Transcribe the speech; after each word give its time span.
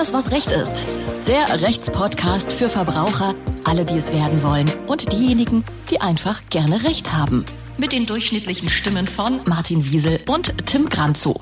Alles, 0.00 0.14
was 0.14 0.30
Recht 0.30 0.50
ist. 0.50 0.86
Der 1.28 1.60
Rechtspodcast 1.60 2.54
für 2.54 2.70
Verbraucher, 2.70 3.34
alle, 3.64 3.84
die 3.84 3.98
es 3.98 4.10
werden 4.10 4.42
wollen 4.42 4.72
und 4.86 5.12
diejenigen, 5.12 5.62
die 5.90 6.00
einfach 6.00 6.40
gerne 6.48 6.84
Recht 6.84 7.12
haben. 7.12 7.44
Mit 7.76 7.92
den 7.92 8.06
durchschnittlichen 8.06 8.70
Stimmen 8.70 9.06
von 9.06 9.42
Martin 9.44 9.84
Wiesel 9.84 10.20
und 10.26 10.66
Tim 10.66 10.88
Granzow. 10.88 11.38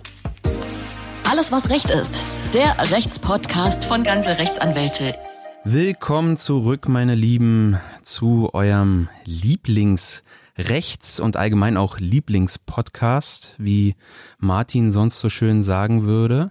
Alles, 1.22 1.52
was 1.52 1.71
Recht 1.71 1.88
ist. 1.90 2.21
Der 2.53 2.90
Rechtspodcast 2.90 3.85
von 3.85 4.03
Ganze 4.03 4.38
Rechtsanwälte. 4.40 5.15
Willkommen 5.63 6.37
zurück, 6.37 6.88
meine 6.88 7.15
Lieben, 7.15 7.79
zu 8.03 8.51
eurem 8.54 9.09
Lieblingsrechts- 9.25 11.21
und 11.21 11.37
allgemein 11.37 11.77
auch 11.77 12.01
Lieblingspodcast, 12.01 13.54
wie 13.59 13.95
Martin 14.38 14.90
sonst 14.90 15.21
so 15.21 15.29
schön 15.29 15.63
sagen 15.63 16.06
würde. 16.06 16.51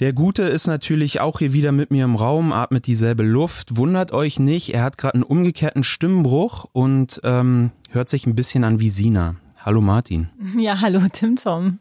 Der 0.00 0.12
Gute 0.12 0.44
ist 0.44 0.66
natürlich 0.66 1.20
auch 1.20 1.38
hier 1.38 1.52
wieder 1.52 1.70
mit 1.70 1.90
mir 1.90 2.04
im 2.04 2.16
Raum, 2.16 2.52
atmet 2.52 2.86
dieselbe 2.86 3.22
Luft. 3.22 3.76
Wundert 3.76 4.12
euch 4.12 4.38
nicht, 4.40 4.74
er 4.74 4.82
hat 4.82 4.98
gerade 4.98 5.14
einen 5.14 5.22
umgekehrten 5.22 5.84
Stimmbruch 5.84 6.66
und 6.72 7.20
ähm, 7.24 7.70
hört 7.90 8.08
sich 8.08 8.26
ein 8.26 8.34
bisschen 8.34 8.64
an 8.64 8.80
wie 8.80 8.90
Sina. 8.90 9.36
Hallo 9.58 9.80
Martin. 9.80 10.30
Ja, 10.58 10.80
hallo 10.80 11.00
Tim 11.12 11.36
Tom. 11.36 11.78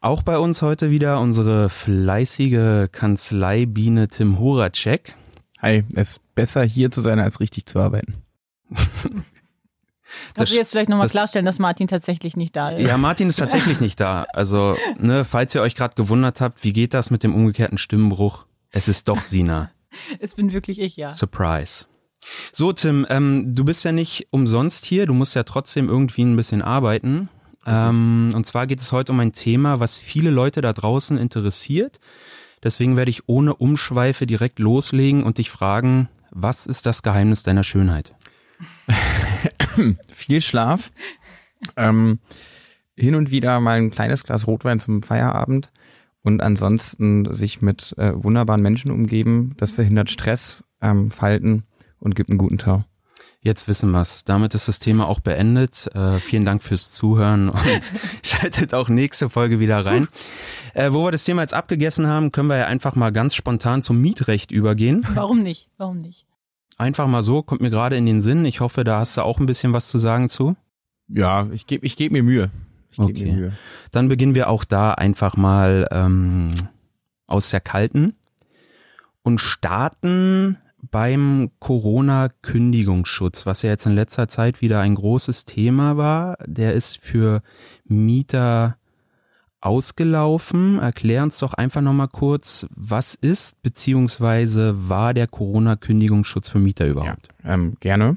Auch 0.00 0.22
bei 0.22 0.38
uns 0.38 0.62
heute 0.62 0.90
wieder 0.90 1.20
unsere 1.20 1.68
fleißige 1.68 2.88
Kanzleibiene 2.90 4.08
Tim 4.08 4.38
Horacek. 4.38 5.14
Hi, 5.60 5.84
es 5.94 6.12
ist 6.12 6.34
besser 6.34 6.64
hier 6.64 6.90
zu 6.90 7.02
sein, 7.02 7.20
als 7.20 7.40
richtig 7.40 7.66
zu 7.66 7.78
arbeiten. 7.78 8.14
Kannst 10.34 10.52
du 10.52 10.56
jetzt 10.56 10.70
vielleicht 10.70 10.88
nochmal 10.88 11.08
klarstellen, 11.08 11.46
dass 11.46 11.58
Martin 11.58 11.88
tatsächlich 11.88 12.36
nicht 12.36 12.56
da 12.56 12.70
ist? 12.70 12.86
Ja, 12.86 12.96
Martin 12.98 13.28
ist 13.28 13.36
tatsächlich 13.36 13.80
nicht 13.80 14.00
da. 14.00 14.26
Also, 14.32 14.76
ne, 14.98 15.24
falls 15.24 15.54
ihr 15.54 15.62
euch 15.62 15.74
gerade 15.74 15.94
gewundert 15.94 16.40
habt, 16.40 16.64
wie 16.64 16.72
geht 16.72 16.94
das 16.94 17.10
mit 17.10 17.22
dem 17.22 17.34
umgekehrten 17.34 17.78
Stimmenbruch? 17.78 18.46
Es 18.70 18.88
ist 18.88 19.08
doch 19.08 19.20
Sina. 19.20 19.70
es 20.20 20.34
bin 20.34 20.52
wirklich 20.52 20.78
ich, 20.78 20.96
ja. 20.96 21.10
Surprise. 21.10 21.86
So, 22.52 22.72
Tim, 22.72 23.06
ähm, 23.10 23.52
du 23.54 23.64
bist 23.64 23.84
ja 23.84 23.92
nicht 23.92 24.28
umsonst 24.30 24.84
hier, 24.84 25.06
du 25.06 25.14
musst 25.14 25.34
ja 25.34 25.42
trotzdem 25.42 25.88
irgendwie 25.88 26.22
ein 26.22 26.36
bisschen 26.36 26.62
arbeiten. 26.62 27.28
Ähm, 27.66 28.30
und 28.34 28.44
zwar 28.46 28.66
geht 28.66 28.80
es 28.80 28.92
heute 28.92 29.12
um 29.12 29.20
ein 29.20 29.32
Thema, 29.32 29.80
was 29.80 30.00
viele 30.00 30.30
Leute 30.30 30.60
da 30.60 30.72
draußen 30.72 31.18
interessiert. 31.18 32.00
Deswegen 32.62 32.96
werde 32.96 33.10
ich 33.10 33.28
ohne 33.28 33.54
Umschweife 33.54 34.26
direkt 34.26 34.58
loslegen 34.58 35.24
und 35.24 35.38
dich 35.38 35.50
fragen, 35.50 36.08
was 36.30 36.66
ist 36.66 36.86
das 36.86 37.02
Geheimnis 37.02 37.42
deiner 37.42 37.64
Schönheit? 37.64 38.14
Viel 40.12 40.40
Schlaf. 40.40 40.90
Ähm, 41.76 42.18
hin 42.96 43.14
und 43.14 43.30
wieder 43.30 43.60
mal 43.60 43.78
ein 43.78 43.90
kleines 43.90 44.24
Glas 44.24 44.46
Rotwein 44.46 44.80
zum 44.80 45.02
Feierabend 45.02 45.70
und 46.22 46.42
ansonsten 46.42 47.32
sich 47.32 47.62
mit 47.62 47.94
äh, 47.98 48.12
wunderbaren 48.14 48.62
Menschen 48.62 48.90
umgeben. 48.90 49.54
Das 49.56 49.72
verhindert 49.72 50.10
Stress, 50.10 50.64
ähm, 50.80 51.10
Falten 51.10 51.64
und 51.98 52.14
gibt 52.14 52.30
einen 52.30 52.38
guten 52.38 52.58
Tau. 52.58 52.84
Jetzt 53.44 53.66
wissen 53.66 53.90
wir's. 53.90 54.22
Damit 54.22 54.54
ist 54.54 54.68
das 54.68 54.78
Thema 54.78 55.08
auch 55.08 55.18
beendet. 55.18 55.90
Äh, 55.96 56.18
vielen 56.18 56.44
Dank 56.44 56.62
fürs 56.62 56.92
Zuhören 56.92 57.48
und 57.48 57.92
schaltet 58.22 58.72
auch 58.72 58.88
nächste 58.88 59.28
Folge 59.28 59.58
wieder 59.58 59.84
rein. 59.84 60.06
Äh, 60.74 60.92
wo 60.92 61.04
wir 61.04 61.10
das 61.10 61.24
Thema 61.24 61.42
jetzt 61.42 61.54
abgegessen 61.54 62.06
haben, 62.06 62.30
können 62.30 62.46
wir 62.48 62.56
ja 62.56 62.66
einfach 62.66 62.94
mal 62.94 63.10
ganz 63.10 63.34
spontan 63.34 63.82
zum 63.82 64.00
Mietrecht 64.00 64.52
übergehen. 64.52 65.04
Warum 65.14 65.42
nicht? 65.42 65.68
Warum 65.76 66.00
nicht? 66.00 66.26
Einfach 66.82 67.06
mal 67.06 67.22
so, 67.22 67.44
kommt 67.44 67.60
mir 67.60 67.70
gerade 67.70 67.96
in 67.96 68.06
den 68.06 68.20
Sinn. 68.20 68.44
Ich 68.44 68.58
hoffe, 68.58 68.82
da 68.82 68.98
hast 68.98 69.16
du 69.16 69.22
auch 69.22 69.38
ein 69.38 69.46
bisschen 69.46 69.72
was 69.72 69.86
zu 69.86 69.98
sagen 69.98 70.28
zu. 70.28 70.56
Ja, 71.06 71.48
ich 71.52 71.68
gebe 71.68 71.86
ich 71.86 71.94
geb 71.94 72.10
mir 72.10 72.24
Mühe. 72.24 72.50
Ich 72.90 72.98
okay. 72.98 73.12
Geb 73.12 73.26
mir 73.28 73.32
Mühe. 73.34 73.52
Dann 73.92 74.08
beginnen 74.08 74.34
wir 74.34 74.50
auch 74.50 74.64
da 74.64 74.92
einfach 74.92 75.36
mal 75.36 75.86
ähm, 75.92 76.50
aus 77.28 77.50
der 77.50 77.60
Kalten 77.60 78.16
und 79.22 79.40
starten 79.40 80.58
beim 80.90 81.52
Corona-Kündigungsschutz, 81.60 83.46
was 83.46 83.62
ja 83.62 83.70
jetzt 83.70 83.86
in 83.86 83.94
letzter 83.94 84.26
Zeit 84.26 84.60
wieder 84.60 84.80
ein 84.80 84.96
großes 84.96 85.44
Thema 85.44 85.96
war. 85.96 86.36
Der 86.46 86.72
ist 86.72 86.98
für 86.98 87.42
Mieter 87.84 88.76
ausgelaufen. 89.62 90.78
Erklär 90.78 91.22
uns 91.22 91.38
doch 91.38 91.54
einfach 91.54 91.80
nochmal 91.80 92.08
kurz, 92.08 92.66
was 92.74 93.14
ist 93.14 93.62
beziehungsweise 93.62 94.88
war 94.88 95.14
der 95.14 95.26
Corona-Kündigungsschutz 95.26 96.50
für 96.50 96.58
Mieter 96.58 96.86
überhaupt? 96.86 97.28
Ja, 97.44 97.54
ähm, 97.54 97.76
gerne. 97.80 98.16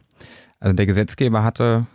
Also 0.59 0.75
der 0.75 0.85
Gesetzgeber 0.85 1.44
hatte 1.44 1.88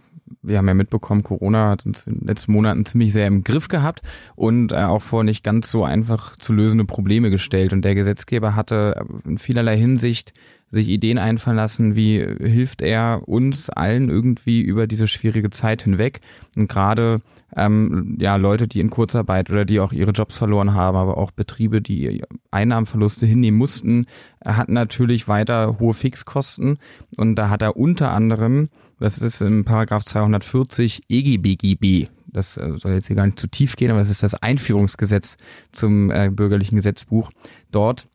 wir 0.42 0.58
haben 0.58 0.68
ja 0.68 0.74
mitbekommen, 0.74 1.22
Corona 1.22 1.70
hat 1.70 1.86
uns 1.86 2.06
in 2.06 2.20
den 2.20 2.26
letzten 2.26 2.52
Monaten 2.52 2.86
ziemlich 2.86 3.12
sehr 3.12 3.26
im 3.26 3.44
Griff 3.44 3.68
gehabt 3.68 4.02
und 4.36 4.72
äh, 4.72 4.76
auch 4.76 5.02
vor 5.02 5.24
nicht 5.24 5.42
ganz 5.42 5.70
so 5.70 5.84
einfach 5.84 6.36
zu 6.36 6.52
lösende 6.52 6.84
Probleme 6.84 7.30
gestellt. 7.30 7.72
Und 7.72 7.84
der 7.84 7.94
Gesetzgeber 7.94 8.54
hatte 8.54 9.04
in 9.26 9.38
vielerlei 9.38 9.76
Hinsicht 9.76 10.32
sich 10.70 10.88
Ideen 10.88 11.18
einfallen 11.18 11.56
lassen, 11.56 11.96
wie 11.96 12.18
hilft 12.18 12.80
er 12.80 13.22
uns 13.26 13.70
allen 13.70 14.08
irgendwie 14.08 14.60
über 14.60 14.86
diese 14.86 15.08
schwierige 15.08 15.50
Zeit 15.50 15.82
hinweg. 15.82 16.20
Und 16.56 16.68
gerade 16.68 17.18
ähm, 17.56 18.16
ja 18.20 18.36
Leute, 18.36 18.68
die 18.68 18.80
in 18.80 18.90
Kurzarbeit 18.90 19.50
oder 19.50 19.64
die 19.64 19.80
auch 19.80 19.92
ihre 19.92 20.12
Jobs 20.12 20.36
verloren 20.36 20.74
haben, 20.74 20.96
aber 20.96 21.18
auch 21.18 21.32
Betriebe, 21.32 21.82
die 21.82 22.22
Einnahmenverluste 22.52 23.26
hinnehmen 23.26 23.58
mussten, 23.58 24.06
hatten 24.44 24.74
natürlich 24.74 25.26
weiter 25.26 25.78
hohe 25.80 25.94
Fixkosten. 25.94 26.78
Und 27.16 27.34
da 27.34 27.50
hat 27.50 27.62
er 27.62 27.76
unter 27.76 28.12
anderem, 28.12 28.68
das 29.00 29.18
ist 29.18 29.42
im 29.42 29.64
Paragraph 29.64 30.04
240 30.04 31.02
EGBGB, 31.08 32.08
das 32.32 32.56
äh, 32.56 32.74
soll 32.78 32.92
jetzt 32.92 33.08
hier 33.08 33.16
gar 33.16 33.26
nicht 33.26 33.40
zu 33.40 33.48
tief 33.48 33.74
gehen, 33.74 33.90
aber 33.90 34.00
es 34.00 34.10
ist 34.10 34.22
das 34.22 34.34
Einführungsgesetz 34.34 35.36
zum 35.72 36.10
äh, 36.10 36.30
bürgerlichen 36.30 36.76
Gesetzbuch, 36.76 37.30
dort 37.72 38.08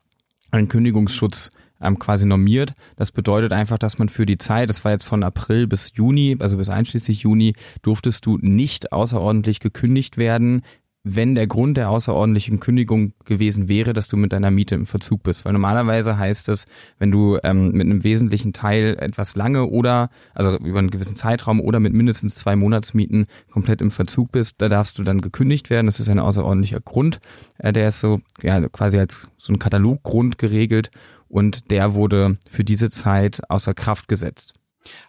einen 0.52 0.70
Kündigungsschutz 0.70 1.50
ähm, 1.82 2.00
quasi 2.00 2.26
normiert. 2.26 2.74
Das 2.96 3.12
bedeutet 3.12 3.52
einfach, 3.52 3.78
dass 3.78 4.00
man 4.00 4.10
für 4.10 4.26
die 4.26 4.38
Zeit, 4.38 4.70
das 4.70 4.84
war 4.84 4.92
jetzt 4.92 5.06
von 5.06 5.24
April 5.24 5.68
bis 5.68 5.92
Juni, 5.96 6.36
also 6.40 6.58
bis 6.58 6.70
einschließlich 6.70 7.22
Juni, 7.22 7.54
durftest 7.82 8.26
du 8.26 8.38
nicht 8.42 8.92
außerordentlich 8.92 9.60
gekündigt 9.60 10.18
werden, 10.18 10.64
wenn 11.08 11.36
der 11.36 11.46
Grund 11.46 11.78
der 11.78 11.92
außerordentlichen 11.92 12.60
Kündigung 12.60 13.14
gewesen 13.26 13.70
wäre, 13.70 13.94
dass 13.94 14.08
du 14.08 14.18
mit 14.18 14.34
deiner 14.34 14.50
Miete 14.50 14.74
im 14.74 14.88
Verzug 14.88 15.22
bist. 15.22 15.46
Weil 15.46 15.54
normalerweise 15.54 16.18
heißt 16.18 16.50
es, 16.50 16.66
wenn 16.98 17.12
du 17.12 17.38
ähm, 17.44 17.74
mit 17.74 17.86
einem 17.86 18.04
wesentlichen 18.04 18.54
Teil 18.54 18.98
etwas 19.00 19.36
lange 19.36 19.68
oder, 19.68 20.10
also 20.34 20.58
über 20.58 20.80
einen 20.80 20.90
gewissen 20.90 21.16
Zeitraum 21.16 21.62
oder 21.62 21.80
mit 21.80 21.94
mindestens 21.94 22.34
zwei 22.34 22.56
Monatsmieten 22.56 23.28
komplett 23.52 23.82
im 23.82 23.92
Verzug 23.92 24.32
bist, 24.32 24.56
da 24.64 24.68
darfst 24.68 24.98
du 24.98 25.04
dann 25.04 25.22
gekündigt 25.22 25.70
werden. 25.70 25.86
Das 25.86 26.00
ist 26.00 26.10
ein 26.10 26.18
außerordentlicher 26.18 26.82
Grund. 26.82 27.20
Äh, 27.60 27.72
der 27.72 27.90
ist 27.90 28.00
so 28.00 28.20
ja, 28.42 28.68
quasi 28.70 28.98
als 28.98 29.30
so 29.38 29.54
ein 29.54 29.60
Kataloggrund 29.60 30.40
geregelt 30.40 30.90
und 31.28 31.72
der 31.72 31.94
wurde 31.94 32.38
für 32.48 32.64
diese 32.64 32.90
Zeit 32.90 33.42
außer 33.50 33.74
Kraft 33.74 34.08
gesetzt. 34.08 34.54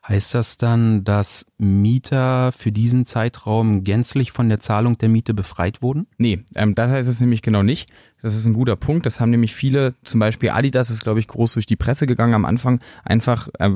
Heißt 0.06 0.34
das 0.34 0.56
dann, 0.56 1.04
dass 1.04 1.46
Mieter 1.58 2.52
für 2.52 2.72
diesen 2.72 3.04
Zeitraum 3.04 3.84
gänzlich 3.84 4.32
von 4.32 4.48
der 4.48 4.60
Zahlung 4.60 4.96
der 4.98 5.08
Miete 5.08 5.34
befreit 5.34 5.82
wurden? 5.82 6.06
Nee, 6.16 6.44
ähm, 6.54 6.74
das 6.74 6.90
heißt 6.90 7.08
es 7.08 7.20
nämlich 7.20 7.42
genau 7.42 7.62
nicht. 7.62 7.90
Das 8.22 8.34
ist 8.34 8.46
ein 8.46 8.54
guter 8.54 8.76
Punkt. 8.76 9.06
Das 9.06 9.20
haben 9.20 9.30
nämlich 9.30 9.54
viele, 9.54 9.94
zum 10.04 10.20
Beispiel 10.20 10.50
Adidas 10.50 10.90
ist, 10.90 11.02
glaube 11.02 11.20
ich, 11.20 11.28
groß 11.28 11.54
durch 11.54 11.66
die 11.66 11.76
Presse 11.76 12.06
gegangen 12.06 12.34
am 12.34 12.44
Anfang, 12.44 12.80
einfach 13.04 13.48
äh, 13.58 13.70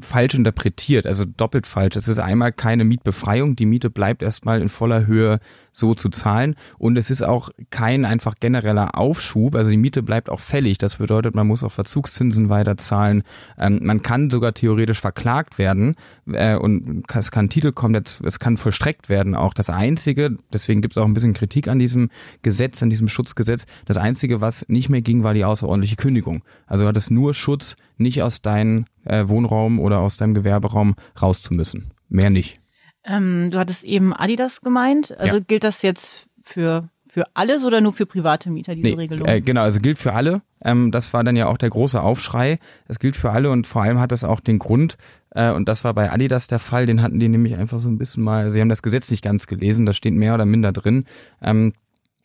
falsch 0.00 0.34
interpretiert, 0.34 1.06
also 1.06 1.24
doppelt 1.24 1.66
falsch. 1.66 1.96
Es 1.96 2.08
ist 2.08 2.18
einmal 2.18 2.52
keine 2.52 2.84
Mietbefreiung, 2.84 3.56
die 3.56 3.66
Miete 3.66 3.90
bleibt 3.90 4.22
erstmal 4.22 4.60
in 4.60 4.68
voller 4.68 5.06
Höhe 5.06 5.38
so 5.72 5.94
zu 5.94 6.08
zahlen 6.08 6.54
und 6.78 6.96
es 6.96 7.10
ist 7.10 7.22
auch 7.22 7.50
kein 7.70 8.04
einfach 8.04 8.36
genereller 8.38 8.96
Aufschub, 8.96 9.56
also 9.56 9.70
die 9.70 9.76
Miete 9.76 10.02
bleibt 10.02 10.30
auch 10.30 10.38
fällig. 10.38 10.78
Das 10.78 10.96
bedeutet, 10.96 11.34
man 11.34 11.48
muss 11.48 11.64
auch 11.64 11.72
Verzugszinsen 11.72 12.48
weiter 12.48 12.76
zahlen. 12.76 13.24
Ähm, 13.58 13.80
man 13.82 14.02
kann 14.02 14.30
sogar 14.30 14.54
theoretisch 14.54 15.00
verklagt 15.00 15.58
werden 15.58 15.96
äh, 16.30 16.54
und 16.54 17.04
es 17.12 17.30
kann 17.32 17.48
Titel 17.48 17.72
kommen, 17.72 18.00
es 18.24 18.38
kann 18.38 18.56
vollstreckt 18.56 19.08
werden 19.08 19.34
auch. 19.34 19.52
Das 19.52 19.68
Einzige, 19.68 20.36
deswegen 20.52 20.80
gibt 20.80 20.96
es 20.96 20.98
auch 20.98 21.06
ein 21.06 21.14
bisschen 21.14 21.34
Kritik 21.34 21.66
an 21.66 21.80
diesem 21.80 22.10
Gesetz, 22.42 22.82
an 22.82 22.90
diesem 22.90 23.08
Schutzgesetz, 23.08 23.63
das 23.86 23.96
Einzige, 23.96 24.40
was 24.40 24.68
nicht 24.68 24.88
mehr 24.88 25.02
ging, 25.02 25.22
war 25.22 25.34
die 25.34 25.44
außerordentliche 25.44 25.96
Kündigung. 25.96 26.44
Also 26.66 26.86
hat 26.86 26.96
es 26.96 27.10
nur 27.10 27.34
Schutz, 27.34 27.76
nicht 27.96 28.22
aus 28.22 28.42
deinem 28.42 28.86
äh, 29.04 29.28
Wohnraum 29.28 29.80
oder 29.80 30.00
aus 30.00 30.16
deinem 30.16 30.34
Gewerberaum 30.34 30.94
raus 31.20 31.42
zu 31.42 31.54
müssen. 31.54 31.92
Mehr 32.08 32.30
nicht. 32.30 32.60
Ähm, 33.04 33.50
du 33.50 33.58
hattest 33.58 33.84
eben 33.84 34.14
Adidas 34.14 34.60
gemeint. 34.60 35.16
Also 35.18 35.38
ja. 35.38 35.44
gilt 35.46 35.64
das 35.64 35.82
jetzt 35.82 36.26
für 36.42 36.88
für 37.06 37.24
alles 37.34 37.64
oder 37.64 37.80
nur 37.80 37.92
für 37.92 38.06
private 38.06 38.50
Mieter, 38.50 38.74
diese 38.74 38.88
nee, 38.88 38.94
Regelung? 38.94 39.28
Äh, 39.28 39.40
genau, 39.40 39.62
also 39.62 39.78
gilt 39.78 39.98
für 39.98 40.14
alle. 40.14 40.42
Ähm, 40.60 40.90
das 40.90 41.12
war 41.12 41.22
dann 41.22 41.36
ja 41.36 41.46
auch 41.46 41.58
der 41.58 41.70
große 41.70 42.02
Aufschrei. 42.02 42.58
Es 42.88 42.98
gilt 42.98 43.14
für 43.14 43.30
alle 43.30 43.52
und 43.52 43.68
vor 43.68 43.82
allem 43.82 44.00
hat 44.00 44.10
das 44.10 44.24
auch 44.24 44.40
den 44.40 44.58
Grund, 44.58 44.96
äh, 45.30 45.52
und 45.52 45.68
das 45.68 45.84
war 45.84 45.94
bei 45.94 46.10
Adidas 46.10 46.46
der 46.46 46.58
Fall, 46.58 46.86
den 46.86 47.02
hatten 47.02 47.20
die 47.20 47.28
nämlich 47.28 47.56
einfach 47.56 47.78
so 47.78 47.88
ein 47.88 47.98
bisschen 47.98 48.24
mal, 48.24 48.50
sie 48.50 48.60
haben 48.60 48.68
das 48.68 48.82
Gesetz 48.82 49.10
nicht 49.10 49.22
ganz 49.22 49.46
gelesen, 49.46 49.84
da 49.86 49.92
steht 49.92 50.14
mehr 50.14 50.34
oder 50.34 50.44
minder 50.44 50.72
drin. 50.72 51.04
Ähm, 51.42 51.74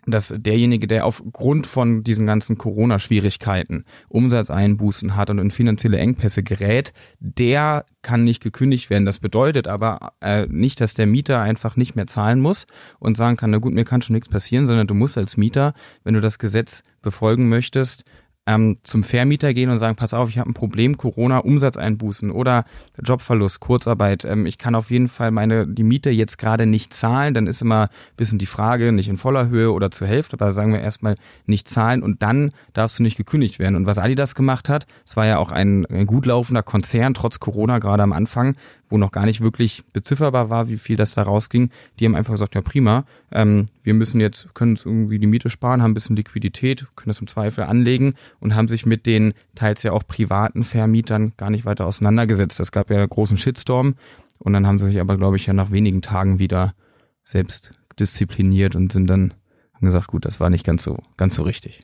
dass 0.06 0.34
derjenige, 0.36 0.88
der 0.88 1.06
aufgrund 1.06 1.68
von 1.68 2.04
diesen 2.04 2.26
ganzen 2.26 2.58
Corona-Schwierigkeiten 2.58 3.86
Umsatzeinbußen 4.08 5.16
hat 5.16 5.30
und 5.30 5.40
in 5.40 5.52
finanzielle 5.52 5.98
Engpässe 5.98 6.42
gerät, 6.42 6.94
der 7.20 7.86
kann 8.02 8.24
nicht 8.24 8.42
gekündigt 8.42 8.90
werden. 8.90 9.06
Das 9.06 9.20
bedeutet 9.20 9.68
aber 9.68 10.14
äh, 10.22 10.48
nicht, 10.48 10.80
dass 10.82 10.94
der 10.94 11.06
Mieter 11.06 11.42
einfach 11.42 11.76
nicht 11.76 11.96
mehr 11.96 12.08
zahlen 12.08 12.40
muss 12.40 12.66
und 13.00 13.18
sagen 13.18 13.36
kann, 13.36 13.52
na 13.52 13.58
gut, 13.58 13.74
mir 13.74 13.86
kann 13.86 14.02
schon 14.02 14.14
nichts 14.14 14.30
passieren, 14.30 14.68
sondern 14.68 14.88
du 14.88 14.94
musst 14.94 15.18
als 15.18 15.38
Mieter, 15.38 15.74
wenn 16.04 16.14
du 16.14 16.22
das 16.22 16.40
Gesetz 16.40 16.84
befolgen 17.02 17.50
möchtest, 17.50 18.06
ähm, 18.50 18.78
zum 18.82 19.04
Vermieter 19.04 19.54
gehen 19.54 19.70
und 19.70 19.78
sagen, 19.78 19.96
pass 19.96 20.16
auf, 20.16 20.28
ich 20.30 20.40
habe 20.40 20.50
ein 20.50 20.56
Problem, 20.56 20.98
Corona, 20.98 21.38
Umsatzeinbußen 21.38 22.32
oder 22.32 22.66
Jobverlust, 23.00 23.60
Kurzarbeit. 23.60 24.26
Ähm, 24.26 24.48
ich 24.48 24.58
kann 24.58 24.74
auf 24.74 24.90
jeden 24.90 25.08
Fall 25.08 25.30
meine 25.30 25.68
die 25.68 25.84
Miete 25.84 26.10
jetzt 26.10 26.40
gerade 26.40 26.66
nicht 26.66 26.92
zahlen. 26.92 27.36
Dann 27.36 27.46
ist 27.46 27.62
immer 27.62 27.90
bisschen 28.18 28.40
die 28.40 28.48
Frage, 28.48 28.92
nicht 28.92 29.08
in 29.08 29.18
voller 29.18 29.50
Höhe 29.50 29.72
oder 29.72 29.92
zur 29.92 30.08
Hälfte, 30.08 30.34
aber 30.34 30.52
sagen 30.52 30.74
wir 30.74 30.82
erstmal 30.82 31.16
nicht 31.46 31.70
zahlen 31.70 32.02
und 32.02 32.24
dann 32.24 32.52
darfst 32.74 32.98
du 32.98 33.04
nicht 33.04 33.18
gekündigt 33.18 33.60
werden. 33.60 33.76
Und 33.76 33.86
was 33.86 34.00
Adidas 34.00 34.34
gemacht 34.34 34.68
hat, 34.68 34.88
es 35.06 35.16
war 35.16 35.28
ja 35.28 35.38
auch 35.38 35.52
ein, 35.52 35.86
ein 35.86 36.08
gut 36.08 36.26
laufender 36.26 36.64
Konzern, 36.64 37.14
trotz 37.14 37.40
Corona 37.40 37.78
gerade 37.78 38.02
am 38.02 38.14
Anfang, 38.14 38.56
wo 38.90 38.98
noch 38.98 39.12
gar 39.12 39.26
nicht 39.26 39.42
wirklich 39.42 39.84
bezifferbar 39.94 40.50
war, 40.50 40.68
wie 40.68 40.78
viel 40.78 40.98
das 40.98 41.14
da 41.14 41.24
rausging. 41.24 41.70
Die 42.00 42.06
haben 42.06 42.16
einfach 42.16 42.34
gesagt, 42.34 42.56
ja 42.56 42.62
prima, 42.62 43.06
ähm, 43.32 43.68
wir 43.84 43.94
müssen 43.94 44.20
jetzt, 44.20 44.54
können 44.56 44.72
uns 44.72 44.86
irgendwie 44.86 45.20
die 45.20 45.28
Miete 45.28 45.50
sparen, 45.50 45.82
haben 45.82 45.92
ein 45.92 45.96
bisschen 45.96 46.16
Liquidität, 46.16 46.88
können 46.96 47.10
das 47.10 47.22
im 47.22 47.28
Zweifel 47.28 47.64
anlegen 47.66 48.16
und 48.40 48.56
haben 48.56 48.68
sich 48.68 48.86
mit 48.86 49.06
den 49.06 49.34
teils 49.56 49.84
ja 49.84 49.92
auch 49.92 50.06
privaten 50.06 50.64
Vermietern 50.64 51.34
gar 51.38 51.50
nicht 51.50 51.66
weiter 51.66 51.86
auseinandergesetzt. 51.86 52.60
Das 52.60 52.72
gab 52.72 52.90
ja 52.90 52.98
einen 52.98 53.10
großen 53.10 53.38
Shitstorm 53.38 53.96
und 54.40 54.54
dann 54.54 54.66
haben 54.66 54.80
sie 54.80 54.86
sich 54.86 55.00
aber, 55.00 55.18
glaube 55.18 55.38
ich, 55.38 55.46
ja 55.46 55.54
nach 55.54 55.72
wenigen 55.72 56.02
Tagen 56.02 56.40
wieder 56.40 56.74
selbst 57.24 57.74
diszipliniert 58.00 58.76
und 58.76 58.92
sind 58.92 59.08
dann 59.08 59.34
haben 59.80 59.86
gesagt, 59.86 60.08
gut, 60.08 60.26
das 60.26 60.40
war 60.40 60.50
nicht 60.50 60.66
ganz 60.66 60.84
so, 60.84 60.98
ganz 61.16 61.36
so 61.36 61.44
richtig. 61.44 61.82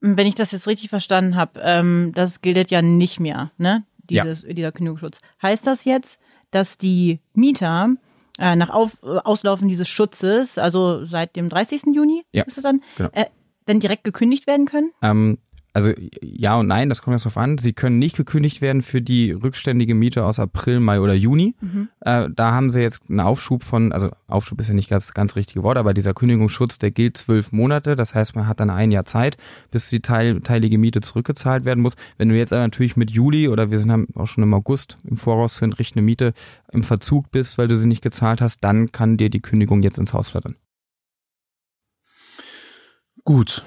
Wenn 0.00 0.26
ich 0.26 0.34
das 0.34 0.50
jetzt 0.52 0.66
richtig 0.66 0.88
verstanden 0.88 1.36
habe, 1.36 1.60
ähm, 1.62 2.12
das 2.14 2.40
gilt 2.40 2.70
ja 2.70 2.82
nicht 2.82 3.20
mehr, 3.20 3.52
ne? 3.58 3.84
Dieses, 4.04 4.42
ja. 4.42 4.52
dieser 4.52 4.72
Kündigungsschutz. 4.72 5.20
Heißt 5.42 5.66
das 5.66 5.84
jetzt, 5.84 6.20
dass 6.50 6.78
die 6.78 7.20
Mieter 7.34 7.90
äh, 8.38 8.56
nach 8.56 8.70
Auf, 8.70 8.98
äh, 9.02 9.18
Auslaufen 9.18 9.68
dieses 9.68 9.88
Schutzes, 9.88 10.58
also 10.58 11.04
seit 11.04 11.36
dem 11.36 11.48
30. 11.48 11.94
Juni, 11.94 12.24
ja, 12.32 12.44
ist 12.44 12.56
es 12.56 12.62
dann, 12.62 12.82
genau. 12.96 13.10
äh, 13.12 13.26
dann 13.66 13.80
direkt 13.80 14.04
gekündigt 14.04 14.46
werden 14.46 14.66
können? 14.66 14.92
Ähm, 15.02 15.38
also 15.74 15.92
ja 16.22 16.56
und 16.56 16.66
nein, 16.66 16.88
das 16.88 17.00
kommt 17.00 17.14
jetzt 17.14 17.24
drauf 17.24 17.38
an. 17.38 17.56
Sie 17.56 17.72
können 17.72 17.98
nicht 17.98 18.16
gekündigt 18.16 18.60
werden 18.60 18.82
für 18.82 19.00
die 19.00 19.32
rückständige 19.32 19.94
Miete 19.94 20.24
aus 20.24 20.38
April, 20.38 20.80
Mai 20.80 21.00
oder 21.00 21.14
Juni. 21.14 21.54
Mhm. 21.60 21.88
Äh, 22.00 22.28
da 22.34 22.52
haben 22.52 22.68
sie 22.68 22.80
jetzt 22.80 23.08
einen 23.08 23.20
Aufschub 23.20 23.62
von, 23.62 23.92
also 23.92 24.10
Aufschub 24.26 24.60
ist 24.60 24.68
ja 24.68 24.74
nicht 24.74 24.90
ganz 24.90 25.12
ganz 25.14 25.34
richtige 25.34 25.62
Wort, 25.62 25.78
aber 25.78 25.94
dieser 25.94 26.12
Kündigungsschutz, 26.12 26.78
der 26.78 26.90
gilt 26.90 27.16
zwölf 27.16 27.52
Monate. 27.52 27.94
Das 27.94 28.14
heißt, 28.14 28.36
man 28.36 28.46
hat 28.46 28.60
dann 28.60 28.70
ein 28.70 28.92
Jahr 28.92 29.06
Zeit, 29.06 29.38
bis 29.70 29.88
die 29.88 30.00
teil, 30.00 30.40
teilige 30.40 30.76
Miete 30.76 31.00
zurückgezahlt 31.00 31.64
werden 31.64 31.80
muss. 31.80 31.96
Wenn 32.18 32.28
du 32.28 32.36
jetzt 32.36 32.52
aber 32.52 32.62
natürlich 32.62 32.96
mit 32.96 33.10
Juli 33.10 33.48
oder 33.48 33.70
wir 33.70 33.78
sind 33.78 34.08
auch 34.16 34.26
schon 34.26 34.44
im 34.44 34.52
August 34.52 34.98
im 35.04 35.16
Voraus 35.16 35.56
zu 35.56 35.64
entrichtende 35.64 36.04
Miete 36.04 36.34
im 36.70 36.82
Verzug 36.82 37.30
bist, 37.30 37.56
weil 37.56 37.68
du 37.68 37.78
sie 37.78 37.88
nicht 37.88 38.02
gezahlt 38.02 38.42
hast, 38.42 38.62
dann 38.62 38.92
kann 38.92 39.16
dir 39.16 39.30
die 39.30 39.40
Kündigung 39.40 39.82
jetzt 39.82 39.98
ins 39.98 40.12
Haus 40.12 40.28
flattern. 40.28 40.56
Gut, 43.24 43.64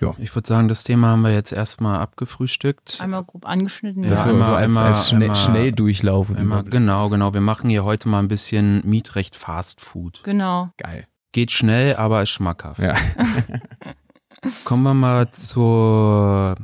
ja. 0.00 0.14
Ich 0.18 0.34
würde 0.34 0.46
sagen, 0.46 0.68
das 0.68 0.84
Thema 0.84 1.08
haben 1.08 1.22
wir 1.22 1.32
jetzt 1.32 1.52
erstmal 1.52 2.00
abgefrühstückt. 2.00 2.98
Einmal 3.00 3.24
grob 3.24 3.46
angeschnitten. 3.46 4.04
Ja, 4.04 4.14
ja 4.14 4.24
einmal, 4.24 4.46
so 4.46 4.54
als, 4.54 4.64
einmal, 4.64 4.84
als 4.84 5.08
schnell, 5.08 5.34
schnell 5.34 5.72
durchlaufen. 5.72 6.36
Einmal, 6.36 6.64
genau, 6.64 7.08
genau. 7.08 7.34
Wir 7.34 7.40
machen 7.40 7.70
hier 7.70 7.84
heute 7.84 8.08
mal 8.08 8.20
ein 8.20 8.28
bisschen 8.28 8.82
Mietrecht 8.84 9.36
Fast 9.36 9.80
Food. 9.80 10.22
Genau. 10.24 10.70
Geil. 10.76 11.06
Geht 11.32 11.50
schnell, 11.50 11.96
aber 11.96 12.22
ist 12.22 12.30
schmackhaft. 12.30 12.82
Ja. 12.82 12.94
Kommen 14.64 14.82
wir 14.82 14.94
mal 14.94 15.30
zur 15.30 16.56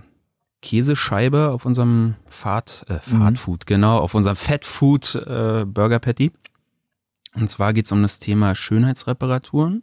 Käsescheibe 0.62 1.50
auf 1.50 1.64
unserem 1.64 2.16
Fahrt, 2.26 2.84
äh, 2.88 2.98
Fahrtfood, 2.98 3.60
mhm. 3.60 3.66
genau, 3.66 3.98
auf 3.98 4.14
unserem 4.14 4.36
Fat 4.36 4.64
Food 4.64 5.14
äh, 5.14 5.64
Burger 5.66 5.98
Patty. 5.98 6.32
Und 7.34 7.48
zwar 7.48 7.72
geht's 7.72 7.92
um 7.92 8.02
das 8.02 8.18
Thema 8.18 8.54
Schönheitsreparaturen. 8.54 9.82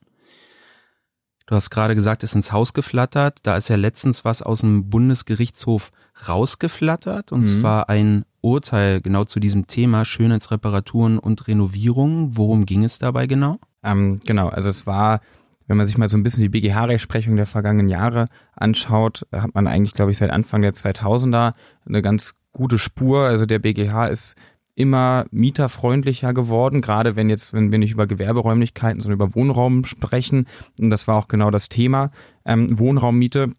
Du 1.47 1.55
hast 1.55 1.69
gerade 1.69 1.95
gesagt, 1.95 2.23
ist 2.23 2.35
ins 2.35 2.51
Haus 2.51 2.73
geflattert. 2.73 3.39
Da 3.43 3.55
ist 3.55 3.69
ja 3.69 3.77
letztens 3.77 4.25
was 4.25 4.41
aus 4.41 4.59
dem 4.59 4.89
Bundesgerichtshof 4.89 5.91
rausgeflattert 6.27 7.31
und 7.31 7.41
mhm. 7.41 7.45
zwar 7.45 7.89
ein 7.89 8.25
Urteil 8.41 9.01
genau 9.01 9.23
zu 9.23 9.39
diesem 9.39 9.65
Thema 9.65 10.03
Schönheitsreparaturen 10.03 11.17
und 11.17 11.47
Renovierung. 11.47 12.35
Worum 12.35 12.65
ging 12.65 12.83
es 12.83 12.99
dabei 12.99 13.27
genau? 13.27 13.59
Ähm, 13.81 14.19
genau, 14.25 14.49
also 14.49 14.67
es 14.67 14.85
war, 14.85 15.21
wenn 15.67 15.77
man 15.77 15.87
sich 15.87 15.97
mal 15.97 16.09
so 16.09 16.17
ein 16.17 16.23
bisschen 16.23 16.43
die 16.43 16.49
BGH-Rechtsprechung 16.49 17.37
der 17.37 17.45
vergangenen 17.45 17.87
Jahre 17.87 18.27
anschaut, 18.53 19.25
hat 19.31 19.55
man 19.55 19.67
eigentlich, 19.67 19.93
glaube 19.93 20.11
ich, 20.11 20.17
seit 20.17 20.31
Anfang 20.31 20.61
der 20.61 20.73
2000er 20.73 21.53
eine 21.85 22.01
ganz 22.01 22.33
gute 22.51 22.77
Spur. 22.77 23.21
Also 23.21 23.45
der 23.45 23.59
BGH 23.59 24.07
ist 24.07 24.35
immer 24.77 25.25
mieterfreundlicher 25.31 26.33
geworden, 26.33 26.81
gerade 26.81 27.15
wenn 27.15 27.29
jetzt, 27.29 27.51
wenn 27.51 27.71
wir 27.71 27.79
nicht 27.79 27.91
über 27.93 28.05
Gewerberäumlichkeiten, 28.05 29.01
sondern 29.01 29.15
über 29.15 29.35
Wohnraum 29.35 29.85
sprechen. 29.85 30.45
Und 30.79 30.91
das 30.91 31.07
war 31.07 31.17
auch 31.17 31.27
genau 31.27 31.49
das 31.49 31.67
Thema. 31.67 32.11
Ähm, 32.45 32.77
Wohnraummiete. 32.77 33.53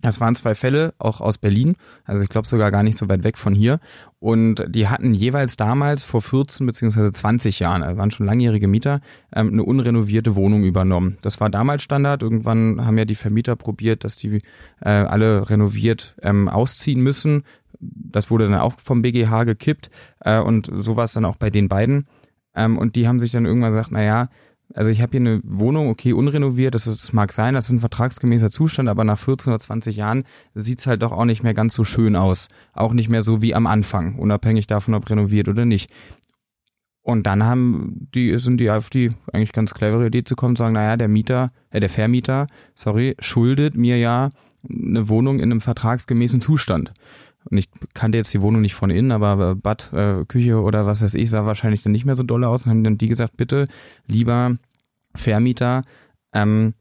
Das 0.00 0.20
waren 0.20 0.34
zwei 0.34 0.54
Fälle, 0.54 0.92
auch 0.98 1.22
aus 1.22 1.38
Berlin, 1.38 1.76
also 2.04 2.22
ich 2.22 2.28
glaube 2.28 2.46
sogar 2.46 2.70
gar 2.70 2.82
nicht 2.82 2.98
so 2.98 3.08
weit 3.08 3.24
weg 3.24 3.38
von 3.38 3.54
hier. 3.54 3.80
Und 4.18 4.62
die 4.68 4.88
hatten 4.88 5.14
jeweils 5.14 5.56
damals 5.56 6.04
vor 6.04 6.20
14 6.20 6.66
beziehungsweise 6.66 7.10
20 7.10 7.58
Jahren, 7.60 7.82
also 7.82 7.96
waren 7.96 8.10
schon 8.10 8.26
langjährige 8.26 8.68
Mieter, 8.68 9.00
ähm, 9.34 9.52
eine 9.52 9.62
unrenovierte 9.62 10.34
Wohnung 10.34 10.64
übernommen. 10.64 11.16
Das 11.22 11.40
war 11.40 11.48
damals 11.48 11.82
Standard. 11.82 12.22
Irgendwann 12.22 12.84
haben 12.84 12.98
ja 12.98 13.06
die 13.06 13.14
Vermieter 13.14 13.56
probiert, 13.56 14.04
dass 14.04 14.16
die 14.16 14.42
äh, 14.82 14.90
alle 14.90 15.48
renoviert 15.48 16.16
ähm, 16.20 16.50
ausziehen 16.50 17.00
müssen 17.00 17.44
das 17.80 18.30
wurde 18.30 18.48
dann 18.48 18.60
auch 18.60 18.74
vom 18.78 19.02
BGH 19.02 19.44
gekippt 19.44 19.90
äh, 20.20 20.38
und 20.38 20.70
so 20.72 20.96
war 20.96 21.04
es 21.04 21.12
dann 21.12 21.24
auch 21.24 21.36
bei 21.36 21.50
den 21.50 21.68
beiden. 21.68 22.06
Ähm, 22.54 22.78
und 22.78 22.96
die 22.96 23.08
haben 23.08 23.20
sich 23.20 23.32
dann 23.32 23.46
irgendwann 23.46 23.70
gesagt, 23.70 23.90
na 23.90 24.02
ja, 24.02 24.28
also 24.72 24.90
ich 24.90 25.02
habe 25.02 25.10
hier 25.12 25.20
eine 25.20 25.40
Wohnung, 25.44 25.88
okay, 25.88 26.12
unrenoviert, 26.12 26.74
das, 26.74 26.86
ist, 26.86 27.02
das 27.02 27.12
mag 27.12 27.32
sein, 27.32 27.54
das 27.54 27.66
ist 27.66 27.72
ein 27.72 27.80
vertragsgemäßer 27.80 28.50
Zustand, 28.50 28.88
aber 28.88 29.04
nach 29.04 29.18
14 29.18 29.52
oder 29.52 29.60
20 29.60 29.96
Jahren 29.96 30.24
sieht's 30.54 30.86
halt 30.86 31.02
doch 31.02 31.12
auch 31.12 31.26
nicht 31.26 31.42
mehr 31.42 31.54
ganz 31.54 31.74
so 31.74 31.84
schön 31.84 32.16
aus. 32.16 32.48
Auch 32.72 32.92
nicht 32.92 33.08
mehr 33.08 33.22
so 33.22 33.42
wie 33.42 33.54
am 33.54 33.66
Anfang, 33.66 34.16
unabhängig 34.18 34.66
davon, 34.66 34.94
ob 34.94 35.08
renoviert 35.10 35.48
oder 35.48 35.64
nicht. 35.64 35.90
Und 37.02 37.26
dann 37.26 37.44
haben 37.44 38.08
die, 38.14 38.38
sind 38.38 38.58
die 38.58 38.70
auf 38.70 38.88
die 38.88 39.12
eigentlich 39.32 39.52
ganz 39.52 39.74
clevere 39.74 40.06
Idee 40.06 40.24
zu 40.24 40.36
kommen, 40.36 40.56
sagen, 40.56 40.72
naja, 40.72 40.96
der 40.96 41.08
Mieter, 41.08 41.52
äh, 41.70 41.78
der 41.78 41.90
Vermieter, 41.90 42.46
sorry, 42.74 43.14
schuldet 43.18 43.76
mir 43.76 43.98
ja 43.98 44.30
eine 44.66 45.08
Wohnung 45.10 45.36
in 45.36 45.52
einem 45.52 45.60
vertragsgemäßen 45.60 46.40
Zustand. 46.40 46.94
Und 47.50 47.58
ich 47.58 47.68
kannte 47.92 48.18
jetzt 48.18 48.32
die 48.32 48.40
Wohnung 48.40 48.62
nicht 48.62 48.74
von 48.74 48.90
innen, 48.90 49.12
aber 49.12 49.54
Bad, 49.54 49.92
äh, 49.92 50.24
Küche 50.26 50.60
oder 50.60 50.86
was 50.86 51.02
weiß 51.02 51.14
ich, 51.14 51.30
sah 51.30 51.44
wahrscheinlich 51.44 51.82
dann 51.82 51.92
nicht 51.92 52.06
mehr 52.06 52.14
so 52.14 52.22
dolle 52.22 52.48
aus. 52.48 52.64
Und 52.64 52.70
haben 52.70 52.84
dann 52.84 52.98
die 52.98 53.08
gesagt, 53.08 53.36
bitte, 53.36 53.66
lieber 54.06 54.56
Vermieter, 55.14 55.82
ähm, 56.32 56.74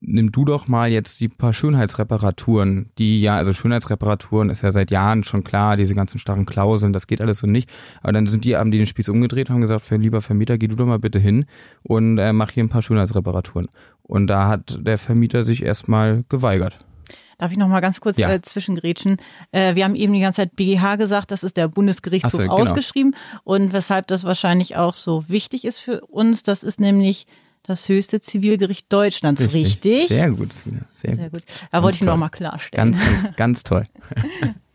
nimm 0.00 0.32
du 0.32 0.44
doch 0.44 0.68
mal 0.68 0.90
jetzt 0.90 1.20
die 1.20 1.28
paar 1.28 1.52
Schönheitsreparaturen, 1.52 2.90
die 2.98 3.20
ja, 3.20 3.36
also 3.36 3.52
Schönheitsreparaturen 3.52 4.50
ist 4.50 4.62
ja 4.62 4.70
seit 4.70 4.90
Jahren 4.90 5.24
schon 5.24 5.44
klar, 5.44 5.76
diese 5.76 5.94
ganzen 5.94 6.18
starren 6.18 6.46
Klauseln, 6.46 6.92
das 6.92 7.06
geht 7.06 7.20
alles 7.20 7.38
so 7.38 7.46
nicht. 7.46 7.70
Aber 8.00 8.12
dann 8.12 8.26
sind 8.26 8.44
die, 8.44 8.56
haben 8.56 8.70
die 8.70 8.78
den 8.78 8.86
Spieß 8.86 9.08
umgedreht, 9.08 9.50
haben 9.50 9.60
gesagt, 9.60 9.90
lieber 9.90 10.22
Vermieter, 10.22 10.58
geh 10.58 10.68
du 10.68 10.76
doch 10.76 10.86
mal 10.86 10.98
bitte 10.98 11.18
hin 11.18 11.46
und 11.82 12.18
äh, 12.18 12.32
mach 12.32 12.50
hier 12.50 12.64
ein 12.64 12.68
paar 12.68 12.82
Schönheitsreparaturen. 12.82 13.68
Und 14.02 14.28
da 14.28 14.48
hat 14.48 14.78
der 14.80 14.98
Vermieter 14.98 15.44
sich 15.44 15.62
erstmal 15.62 16.24
geweigert. 16.28 16.78
Darf 17.38 17.52
ich 17.52 17.58
noch 17.58 17.68
mal 17.68 17.80
ganz 17.80 18.00
kurz 18.00 18.18
ja. 18.18 18.30
äh, 18.30 18.42
zwischengrätschen? 18.42 19.18
Äh, 19.52 19.74
wir 19.74 19.84
haben 19.84 19.94
eben 19.94 20.12
die 20.12 20.20
ganze 20.20 20.42
Zeit 20.42 20.56
BGH 20.56 20.96
gesagt, 20.96 21.30
das 21.30 21.42
ist 21.42 21.56
der 21.56 21.68
Bundesgerichtshof 21.68 22.32
so, 22.32 22.38
genau. 22.38 22.54
ausgeschrieben 22.54 23.14
und 23.44 23.72
weshalb 23.72 24.06
das 24.08 24.24
wahrscheinlich 24.24 24.76
auch 24.76 24.94
so 24.94 25.28
wichtig 25.28 25.64
ist 25.64 25.78
für 25.78 26.00
uns, 26.02 26.42
das 26.42 26.62
ist 26.62 26.80
nämlich 26.80 27.26
das 27.62 27.88
höchste 27.88 28.20
Zivilgericht 28.20 28.90
Deutschlands, 28.92 29.42
richtig? 29.42 29.64
richtig? 29.64 30.08
Sehr 30.08 30.30
gut, 30.30 30.48
sehr, 30.94 31.14
sehr 31.14 31.30
gut. 31.30 31.42
Da 31.70 31.82
wollte 31.82 31.96
ich 31.96 32.02
noch 32.02 32.16
mal 32.16 32.30
klarstellen. 32.30 32.92
Ganz, 32.92 33.22
ganz, 33.22 33.36
ganz 33.36 33.62
toll. 33.64 33.84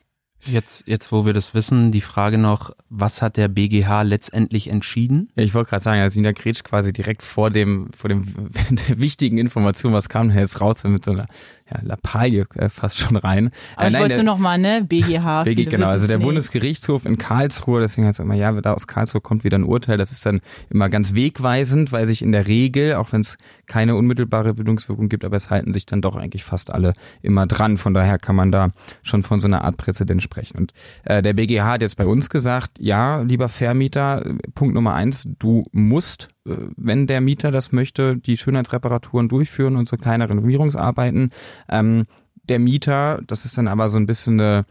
Jetzt, 0.46 0.88
jetzt, 0.88 1.12
wo 1.12 1.26
wir 1.26 1.34
das 1.34 1.54
wissen, 1.54 1.92
die 1.92 2.02
Frage 2.02 2.38
noch, 2.38 2.72
was 2.90 3.22
hat 3.22 3.38
der 3.38 3.48
BGH 3.48 4.02
letztendlich 4.02 4.70
entschieden? 4.70 5.30
Ja, 5.36 5.44
ich 5.44 5.54
wollte 5.54 5.70
gerade 5.70 5.84
sagen, 5.84 6.02
also 6.02 6.20
Nina 6.20 6.34
Gretsch 6.34 6.64
quasi 6.64 6.92
direkt 6.92 7.22
vor 7.22 7.50
dem, 7.50 7.90
vor 7.96 8.10
dem 8.10 8.26
der 8.88 9.00
wichtigen 9.00 9.38
Information, 9.38 9.94
was 9.94 10.10
kam 10.10 10.30
denn 10.30 10.38
jetzt 10.38 10.60
raus 10.60 10.84
mit 10.84 11.06
so 11.06 11.12
einer 11.12 11.28
ja, 11.72 11.80
Lappalie 11.82 12.46
äh, 12.56 12.70
fast 12.70 13.00
schon 13.00 13.16
rein. 13.16 13.52
Aber 13.76 13.88
äh, 13.88 13.90
ich 13.90 14.00
wollte 14.00 14.24
noch 14.24 14.38
mal, 14.38 14.58
ne, 14.58 14.84
BGH. 14.88 15.44
BG, 15.46 15.66
genau, 15.66 15.88
also 15.88 16.08
der 16.08 16.18
nicht. 16.18 16.26
Bundesgerichtshof 16.26 17.06
in 17.06 17.18
Karlsruhe, 17.18 17.80
deswegen 17.80 18.08
heißt 18.08 18.20
es 18.20 18.24
immer, 18.24 18.36
ja, 18.36 18.52
da 18.62 18.74
aus 18.74 18.88
Karlsruhe 18.88 19.22
kommt 19.22 19.44
wieder 19.44 19.58
ein 19.58 19.64
Urteil, 19.64 19.98
das 19.98 20.12
ist 20.12 20.26
dann 20.26 20.42
immer 20.70 20.90
ganz 20.90 21.14
wegweisend, 21.14 21.92
weil 21.92 22.08
sich 22.08 22.22
in 22.22 22.32
der 22.32 22.48
Regel, 22.48 22.96
auch 22.96 23.12
wenn 23.12 23.22
es 23.22 23.38
keine 23.66 23.96
unmittelbare 23.96 24.54
Bildungswirkung 24.54 25.10
gibt, 25.10 25.24
aber 25.24 25.38
es 25.38 25.50
halten 25.50 25.74
sich 25.74 25.86
dann 25.86 26.02
doch 26.02 26.16
eigentlich 26.16 26.44
fast 26.44 26.72
alle 26.72 26.94
immer 27.22 27.48
dran. 27.48 27.78
Von 27.78 27.94
daher 27.94 28.20
kann 28.20 28.36
man 28.36 28.52
da 28.52 28.72
schon 29.02 29.24
von 29.24 29.40
so 29.40 29.48
einer 29.48 29.64
Art 29.64 29.78
Präzedent 29.78 30.22
sprechen. 30.34 30.58
Und 30.58 30.74
äh, 31.06 31.22
der 31.22 31.34
BGH 31.34 31.66
hat 31.66 31.82
jetzt 31.82 31.98
bei 31.98 32.06
uns 32.06 32.30
gesagt, 32.30 32.80
ja, 32.80 33.22
lieber 33.22 33.50
Vermieter, 33.50 34.24
Punkt 34.56 34.74
Nummer 34.74 34.94
eins, 34.94 35.28
du 35.40 35.64
musst, 35.72 36.30
äh, 36.46 36.56
wenn 36.76 37.08
der 37.08 37.22
Mieter 37.22 37.52
das 37.52 37.72
möchte, 37.72 38.18
die 38.18 38.38
Schönheitsreparaturen 38.38 39.30
durchführen 39.30 39.76
und 39.76 39.88
so 39.88 39.98
kleine 39.98 40.30
Renovierungsarbeiten. 40.30 41.32
Ähm, 41.70 42.06
der 42.50 42.60
Mieter, 42.60 43.22
das 43.28 43.46
ist 43.46 43.58
dann 43.58 43.68
aber 43.68 43.90
so 43.90 43.98
ein 43.98 44.06
bisschen 44.06 44.40
eine 44.40 44.66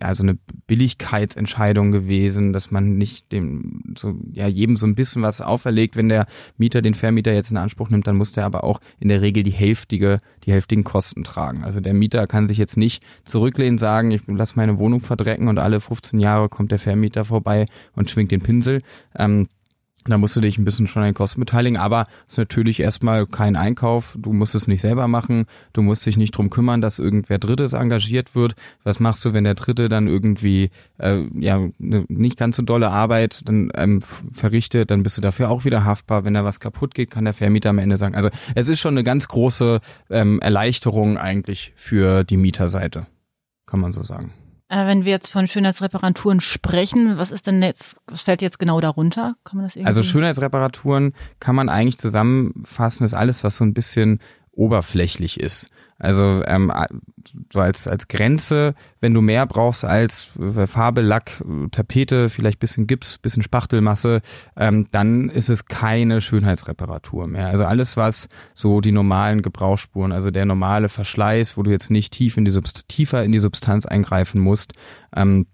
ja, 0.00 0.14
so 0.14 0.22
eine 0.22 0.38
Billigkeitsentscheidung 0.66 1.92
gewesen, 1.92 2.52
dass 2.52 2.70
man 2.70 2.96
nicht 2.96 3.32
dem, 3.32 3.94
so, 3.96 4.14
ja, 4.32 4.46
jedem 4.46 4.76
so 4.76 4.86
ein 4.86 4.94
bisschen 4.94 5.22
was 5.22 5.40
auferlegt. 5.40 5.96
Wenn 5.96 6.08
der 6.08 6.26
Mieter 6.56 6.82
den 6.82 6.94
Vermieter 6.94 7.32
jetzt 7.32 7.50
in 7.50 7.56
Anspruch 7.56 7.90
nimmt, 7.90 8.06
dann 8.06 8.16
muss 8.16 8.32
der 8.32 8.44
aber 8.44 8.64
auch 8.64 8.80
in 9.00 9.08
der 9.08 9.22
Regel 9.22 9.42
die 9.42 9.50
hälftige, 9.50 10.18
die 10.44 10.52
hälftigen 10.52 10.84
Kosten 10.84 11.24
tragen. 11.24 11.64
Also 11.64 11.80
der 11.80 11.94
Mieter 11.94 12.26
kann 12.26 12.48
sich 12.48 12.58
jetzt 12.58 12.76
nicht 12.76 13.02
zurücklehnen, 13.24 13.78
sagen, 13.78 14.10
ich 14.10 14.22
lasse 14.26 14.54
meine 14.56 14.78
Wohnung 14.78 15.00
verdrecken 15.00 15.48
und 15.48 15.58
alle 15.58 15.80
15 15.80 16.20
Jahre 16.20 16.48
kommt 16.48 16.72
der 16.72 16.78
Vermieter 16.78 17.24
vorbei 17.24 17.66
und 17.94 18.10
schwingt 18.10 18.30
den 18.30 18.40
Pinsel. 18.40 18.80
Ähm, 19.16 19.48
da 20.04 20.16
musst 20.16 20.36
du 20.36 20.40
dich 20.40 20.58
ein 20.58 20.64
bisschen 20.64 20.86
schon 20.86 21.02
an 21.02 21.08
den 21.08 21.14
Kosten 21.14 21.40
beteiligen, 21.40 21.76
aber 21.76 22.06
es 22.26 22.34
ist 22.34 22.38
natürlich 22.38 22.80
erstmal 22.80 23.26
kein 23.26 23.56
Einkauf. 23.56 24.16
Du 24.18 24.32
musst 24.32 24.54
es 24.54 24.66
nicht 24.66 24.80
selber 24.80 25.08
machen. 25.08 25.46
Du 25.72 25.82
musst 25.82 26.06
dich 26.06 26.16
nicht 26.16 26.32
drum 26.32 26.50
kümmern, 26.50 26.80
dass 26.80 26.98
irgendwer 26.98 27.38
Drittes 27.38 27.72
engagiert 27.72 28.34
wird. 28.34 28.54
Was 28.84 29.00
machst 29.00 29.24
du, 29.24 29.32
wenn 29.32 29.44
der 29.44 29.54
Dritte 29.54 29.88
dann 29.88 30.06
irgendwie 30.06 30.70
äh, 30.98 31.24
ja 31.34 31.58
ne, 31.78 32.04
nicht 32.08 32.38
ganz 32.38 32.56
so 32.56 32.62
dolle 32.62 32.90
Arbeit 32.90 33.42
dann 33.44 33.70
ähm, 33.74 34.02
verrichtet? 34.32 34.90
Dann 34.90 35.02
bist 35.02 35.16
du 35.16 35.20
dafür 35.20 35.50
auch 35.50 35.64
wieder 35.64 35.84
haftbar. 35.84 36.24
Wenn 36.24 36.34
da 36.34 36.44
was 36.44 36.60
kaputt 36.60 36.94
geht, 36.94 37.10
kann 37.10 37.24
der 37.24 37.34
Vermieter 37.34 37.70
am 37.70 37.78
Ende 37.78 37.96
sagen. 37.96 38.14
Also 38.14 38.30
es 38.54 38.68
ist 38.68 38.80
schon 38.80 38.94
eine 38.94 39.04
ganz 39.04 39.28
große 39.28 39.80
ähm, 40.10 40.40
Erleichterung 40.40 41.18
eigentlich 41.18 41.72
für 41.76 42.24
die 42.24 42.36
Mieterseite, 42.36 43.06
kann 43.66 43.80
man 43.80 43.92
so 43.92 44.02
sagen. 44.02 44.32
Äh, 44.68 44.86
wenn 44.86 45.04
wir 45.04 45.12
jetzt 45.12 45.30
von 45.30 45.46
Schönheitsreparaturen 45.46 46.40
sprechen, 46.40 47.16
was 47.16 47.30
ist 47.30 47.46
denn 47.46 47.62
jetzt, 47.62 47.96
was 48.06 48.22
fällt 48.22 48.42
jetzt 48.42 48.58
genau 48.58 48.80
darunter? 48.80 49.36
Kann 49.44 49.56
man 49.56 49.66
das 49.66 49.76
irgendwie? 49.76 49.88
Also 49.88 50.02
Schönheitsreparaturen 50.02 51.14
kann 51.40 51.54
man 51.54 51.68
eigentlich 51.68 51.98
zusammenfassen, 51.98 53.04
ist 53.04 53.14
alles, 53.14 53.44
was 53.44 53.56
so 53.56 53.64
ein 53.64 53.72
bisschen 53.72 54.20
oberflächlich 54.58 55.40
ist. 55.40 55.70
Also 56.00 56.44
ähm, 56.46 56.72
so 57.52 57.60
als, 57.60 57.88
als 57.88 58.06
Grenze, 58.06 58.74
wenn 59.00 59.14
du 59.14 59.20
mehr 59.20 59.46
brauchst 59.46 59.84
als 59.84 60.32
äh, 60.38 60.66
Farbe, 60.68 61.00
Lack, 61.00 61.42
Tapete, 61.72 62.28
vielleicht 62.28 62.60
bisschen 62.60 62.86
Gips, 62.86 63.18
bisschen 63.18 63.42
Spachtelmasse, 63.42 64.20
ähm, 64.56 64.86
dann 64.92 65.28
ist 65.28 65.48
es 65.48 65.66
keine 65.66 66.20
Schönheitsreparatur 66.20 67.26
mehr. 67.26 67.48
Also 67.48 67.64
alles, 67.64 67.96
was 67.96 68.28
so 68.54 68.80
die 68.80 68.92
normalen 68.92 69.42
Gebrauchsspuren, 69.42 70.12
also 70.12 70.30
der 70.30 70.44
normale 70.44 70.88
Verschleiß, 70.88 71.56
wo 71.56 71.64
du 71.64 71.72
jetzt 71.72 71.90
nicht 71.90 72.12
tief 72.12 72.36
in 72.36 72.44
die 72.44 72.60
tiefer 72.86 73.24
in 73.24 73.32
die 73.32 73.40
Substanz 73.40 73.84
eingreifen 73.84 74.40
musst, 74.40 74.74
ähm, 75.16 75.46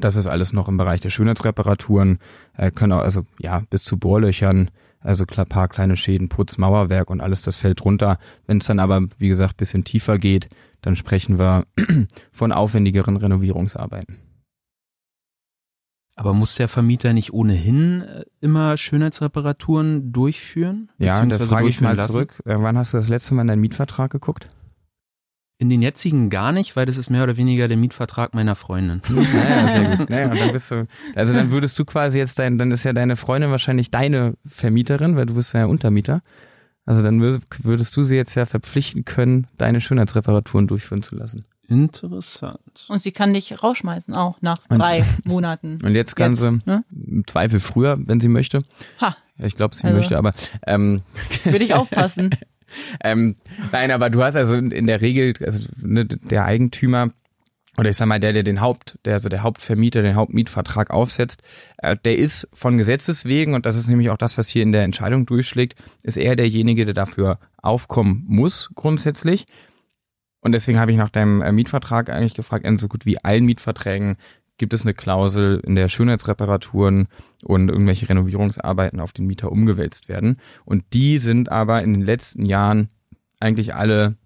das 0.00 0.16
ist 0.16 0.26
alles 0.26 0.52
noch 0.52 0.68
im 0.68 0.76
Bereich 0.76 1.00
der 1.00 1.08
Schönheitsreparaturen, 1.08 2.18
äh, 2.58 2.70
können 2.70 2.92
auch, 2.92 3.00
also 3.00 3.22
ja, 3.38 3.62
bis 3.70 3.84
zu 3.84 3.98
Bohrlöchern, 3.98 4.70
also 5.00 5.24
paar 5.26 5.68
kleine 5.68 5.96
Schäden, 5.96 6.28
Putz, 6.28 6.58
Mauerwerk 6.58 7.10
und 7.10 7.20
alles, 7.20 7.42
das 7.42 7.56
fällt 7.56 7.84
runter. 7.84 8.18
Wenn 8.46 8.58
es 8.58 8.66
dann 8.66 8.80
aber, 8.80 9.02
wie 9.18 9.28
gesagt, 9.28 9.56
bisschen 9.56 9.84
tiefer 9.84 10.18
geht, 10.18 10.48
dann 10.82 10.96
sprechen 10.96 11.38
wir 11.38 11.66
von 12.32 12.52
aufwendigeren 12.52 13.16
Renovierungsarbeiten. 13.16 14.18
Aber 16.16 16.34
muss 16.34 16.56
der 16.56 16.66
Vermieter 16.66 17.12
nicht 17.12 17.32
ohnehin 17.32 18.02
äh, 18.02 18.24
immer 18.40 18.76
Schönheitsreparaturen 18.76 20.12
durchführen? 20.12 20.90
Ja, 20.98 21.24
da 21.24 21.38
frage 21.38 21.68
ich 21.68 21.80
mal 21.80 21.94
lassen? 21.94 22.10
zurück. 22.10 22.42
Äh, 22.44 22.56
wann 22.58 22.76
hast 22.76 22.92
du 22.92 22.96
das 22.96 23.08
letzte 23.08 23.34
Mal 23.34 23.42
in 23.42 23.48
deinen 23.48 23.60
Mietvertrag 23.60 24.10
geguckt? 24.10 24.48
In 25.60 25.70
den 25.70 25.82
jetzigen 25.82 26.30
gar 26.30 26.52
nicht, 26.52 26.76
weil 26.76 26.86
das 26.86 26.96
ist 26.96 27.10
mehr 27.10 27.24
oder 27.24 27.36
weniger 27.36 27.66
der 27.66 27.76
Mietvertrag 27.76 28.32
meiner 28.32 28.54
Freundin. 28.54 29.02
Naja, 29.08 29.72
sehr 29.72 29.96
gut. 29.96 30.10
Naja, 30.10 30.28
dann 30.28 30.52
bist 30.52 30.70
du, 30.70 30.84
also 31.16 31.32
dann 31.32 31.50
würdest 31.50 31.76
du 31.78 31.84
quasi 31.84 32.18
jetzt 32.18 32.38
dein, 32.38 32.58
dann 32.58 32.70
ist 32.70 32.84
ja 32.84 32.92
deine 32.92 33.16
Freundin 33.16 33.50
wahrscheinlich 33.50 33.90
deine 33.90 34.34
Vermieterin, 34.46 35.16
weil 35.16 35.26
du 35.26 35.34
bist 35.34 35.54
ja 35.54 35.66
Untermieter. 35.66 36.22
Also 36.86 37.02
dann 37.02 37.20
würdest 37.20 37.96
du 37.96 38.02
sie 38.02 38.16
jetzt 38.16 38.34
ja 38.34 38.46
verpflichten 38.46 39.04
können, 39.04 39.46
deine 39.58 39.80
Schönheitsreparaturen 39.80 40.68
durchführen 40.68 41.02
zu 41.02 41.16
lassen. 41.16 41.44
Interessant. 41.68 42.86
Und 42.88 43.02
sie 43.02 43.12
kann 43.12 43.34
dich 43.34 43.62
rausschmeißen 43.62 44.14
auch 44.14 44.40
nach 44.40 44.58
drei 44.68 45.00
und, 45.00 45.06
Monaten. 45.26 45.80
Und 45.84 45.94
jetzt 45.94 46.16
kann 46.16 46.32
jetzt, 46.32 46.40
sie 46.40 46.60
ne? 46.64 46.84
im 46.90 47.26
Zweifel 47.26 47.60
früher, 47.60 47.98
wenn 48.00 48.20
sie 48.20 48.28
möchte. 48.28 48.60
Ha. 49.02 49.16
Ja, 49.36 49.44
ich 49.44 49.54
glaube, 49.54 49.76
sie 49.76 49.84
also, 49.84 49.98
möchte, 49.98 50.16
aber 50.16 50.32
ähm, 50.66 51.02
würde 51.44 51.64
ich 51.64 51.74
aufpassen. 51.74 52.30
Ähm, 53.02 53.36
nein, 53.72 53.90
aber 53.90 54.10
du 54.10 54.22
hast 54.22 54.36
also 54.36 54.54
in 54.54 54.86
der 54.86 55.00
Regel, 55.00 55.34
also 55.44 55.68
ne, 55.82 56.04
der 56.04 56.44
Eigentümer 56.44 57.10
oder 57.78 57.90
ich 57.90 57.96
sag 57.96 58.06
mal, 58.06 58.18
der, 58.18 58.32
der 58.32 58.42
den 58.42 58.60
Haupt, 58.60 58.98
der, 59.04 59.14
also 59.14 59.28
der 59.28 59.44
Hauptvermieter, 59.44 60.02
den 60.02 60.16
Hauptmietvertrag 60.16 60.90
aufsetzt, 60.90 61.42
äh, 61.78 61.96
der 62.04 62.18
ist 62.18 62.48
von 62.52 62.76
Gesetzes 62.76 63.24
wegen, 63.24 63.54
und 63.54 63.66
das 63.66 63.76
ist 63.76 63.86
nämlich 63.86 64.10
auch 64.10 64.16
das, 64.16 64.36
was 64.36 64.48
hier 64.48 64.64
in 64.64 64.72
der 64.72 64.82
Entscheidung 64.82 65.26
durchschlägt, 65.26 65.80
ist 66.02 66.16
er 66.16 66.34
derjenige, 66.34 66.84
der 66.84 66.94
dafür 66.94 67.38
aufkommen 67.56 68.24
muss, 68.26 68.70
grundsätzlich. 68.74 69.46
Und 70.40 70.52
deswegen 70.52 70.80
habe 70.80 70.90
ich 70.90 70.96
nach 70.96 71.10
deinem 71.10 71.40
äh, 71.40 71.52
Mietvertrag 71.52 72.10
eigentlich 72.10 72.34
gefragt, 72.34 72.66
in 72.66 72.78
so 72.78 72.88
gut 72.88 73.06
wie 73.06 73.22
allen 73.22 73.44
Mietverträgen 73.44 74.16
gibt 74.58 74.74
es 74.74 74.82
eine 74.82 74.94
Klausel, 74.94 75.60
in 75.64 75.74
der 75.74 75.88
Schönheitsreparaturen 75.88 77.08
und 77.44 77.68
irgendwelche 77.68 78.08
Renovierungsarbeiten 78.08 79.00
auf 79.00 79.12
den 79.12 79.26
Mieter 79.26 79.50
umgewälzt 79.50 80.08
werden. 80.08 80.38
Und 80.64 80.84
die 80.92 81.18
sind 81.18 81.50
aber 81.50 81.82
in 81.82 81.94
den 81.94 82.02
letzten 82.02 82.44
Jahren 82.44 82.88
eigentlich 83.40 83.74
alle 83.74 84.16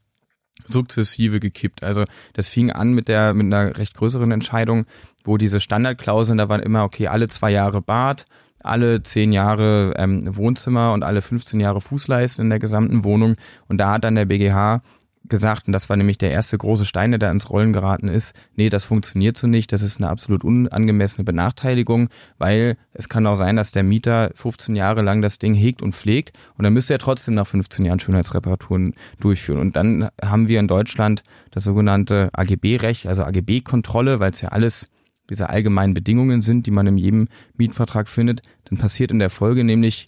sukzessive 0.69 1.41
gekippt. 1.41 1.83
Also 1.83 2.05
das 2.33 2.49
fing 2.49 2.71
an 2.71 2.93
mit 2.93 3.09
der 3.09 3.35
mit 3.35 3.47
einer 3.47 3.77
recht 3.77 3.95
größeren 3.95 4.31
Entscheidung, 4.31 4.87
wo 5.25 5.37
diese 5.37 5.61
Standardklauseln, 5.61 6.39
da 6.39 6.49
waren 6.49 6.63
immer 6.63 6.85
okay, 6.85 7.09
alle 7.09 7.29
zwei 7.29 7.51
Jahre 7.51 7.83
Bad, 7.83 8.27
alle 8.63 9.03
zehn 9.03 9.33
Jahre 9.33 9.95
ähm, 9.97 10.37
Wohnzimmer 10.37 10.93
und 10.93 11.03
alle 11.03 11.23
15 11.23 11.61
Jahre 11.61 11.81
Fußleisten 11.81 12.45
in 12.45 12.51
der 12.51 12.59
gesamten 12.59 13.05
Wohnung. 13.05 13.37
Und 13.69 13.79
da 13.79 13.93
hat 13.93 14.05
dann 14.05 14.15
der 14.15 14.27
BGH 14.27 14.83
gesagt, 15.29 15.67
und 15.67 15.73
das 15.73 15.89
war 15.89 15.97
nämlich 15.97 16.19
der 16.19 16.31
erste 16.31 16.59
große 16.59 16.85
Stein, 16.85 17.13
der 17.13 17.19
da 17.19 17.31
ins 17.31 17.51
Rollen 17.51 17.73
geraten 17.73 18.09
ist, 18.09 18.35
nee, 18.57 18.69
das 18.69 18.85
funktioniert 18.85 19.37
so 19.37 19.47
nicht, 19.47 19.73
das 19.73 19.83
ist 19.83 19.99
eine 19.99 20.11
absolut 20.11 20.45
unangemessene 20.45 21.25
Benachteiligung, 21.25 22.09
weil 22.39 22.77
es 22.93 23.09
kann 23.09 23.27
auch 23.27 23.35
sein, 23.35 23.57
dass 23.57 23.73
der 23.73 23.83
Mieter 23.83 24.31
15 24.35 24.75
Jahre 24.77 25.03
lang 25.03 25.23
das 25.23 25.39
Ding 25.39 25.55
hegt 25.55 25.83
und 25.83 25.95
pflegt 25.95 26.37
und 26.57 26.65
dann 26.65 26.73
müsste 26.73 26.95
er 26.95 26.99
trotzdem 26.99 27.35
nach 27.35 27.47
15 27.47 27.85
Jahren 27.85 28.01
Schönheitsreparaturen 28.01 28.95
durchführen. 29.21 29.61
Und 29.61 29.77
dann 29.77 30.09
haben 30.23 30.49
wir 30.49 30.61
in 30.61 30.69
Deutschland 30.69 31.23
das 31.51 31.65
sogenannte 31.65 32.31
AGB-Recht, 32.33 33.07
also 33.07 33.25
AGB-Kontrolle, 33.25 34.21
weil 34.21 34.33
es 34.33 34.41
ja 34.41 34.49
alles 34.49 34.89
diese 35.31 35.49
allgemeinen 35.49 35.95
Bedingungen 35.95 36.43
sind, 36.43 36.67
die 36.67 36.71
man 36.71 36.87
in 36.87 36.99
jedem 36.99 37.29
Mietvertrag 37.57 38.09
findet. 38.09 38.43
Dann 38.65 38.79
passiert 38.79 39.11
in 39.11 39.19
der 39.19 39.31
Folge 39.31 39.65
nämlich 39.65 40.07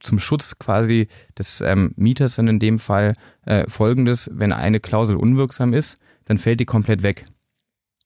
zum 0.00 0.18
Schutz 0.18 0.58
quasi 0.58 1.08
des 1.38 1.60
ähm, 1.60 1.92
Mieters 1.96 2.36
dann 2.36 2.48
in 2.48 2.58
dem 2.58 2.78
Fall 2.78 3.14
äh, 3.44 3.68
folgendes, 3.68 4.30
wenn 4.32 4.52
eine 4.52 4.80
Klausel 4.80 5.16
unwirksam 5.16 5.72
ist, 5.72 5.98
dann 6.24 6.38
fällt 6.38 6.60
die 6.60 6.66
komplett 6.66 7.02
weg. 7.02 7.26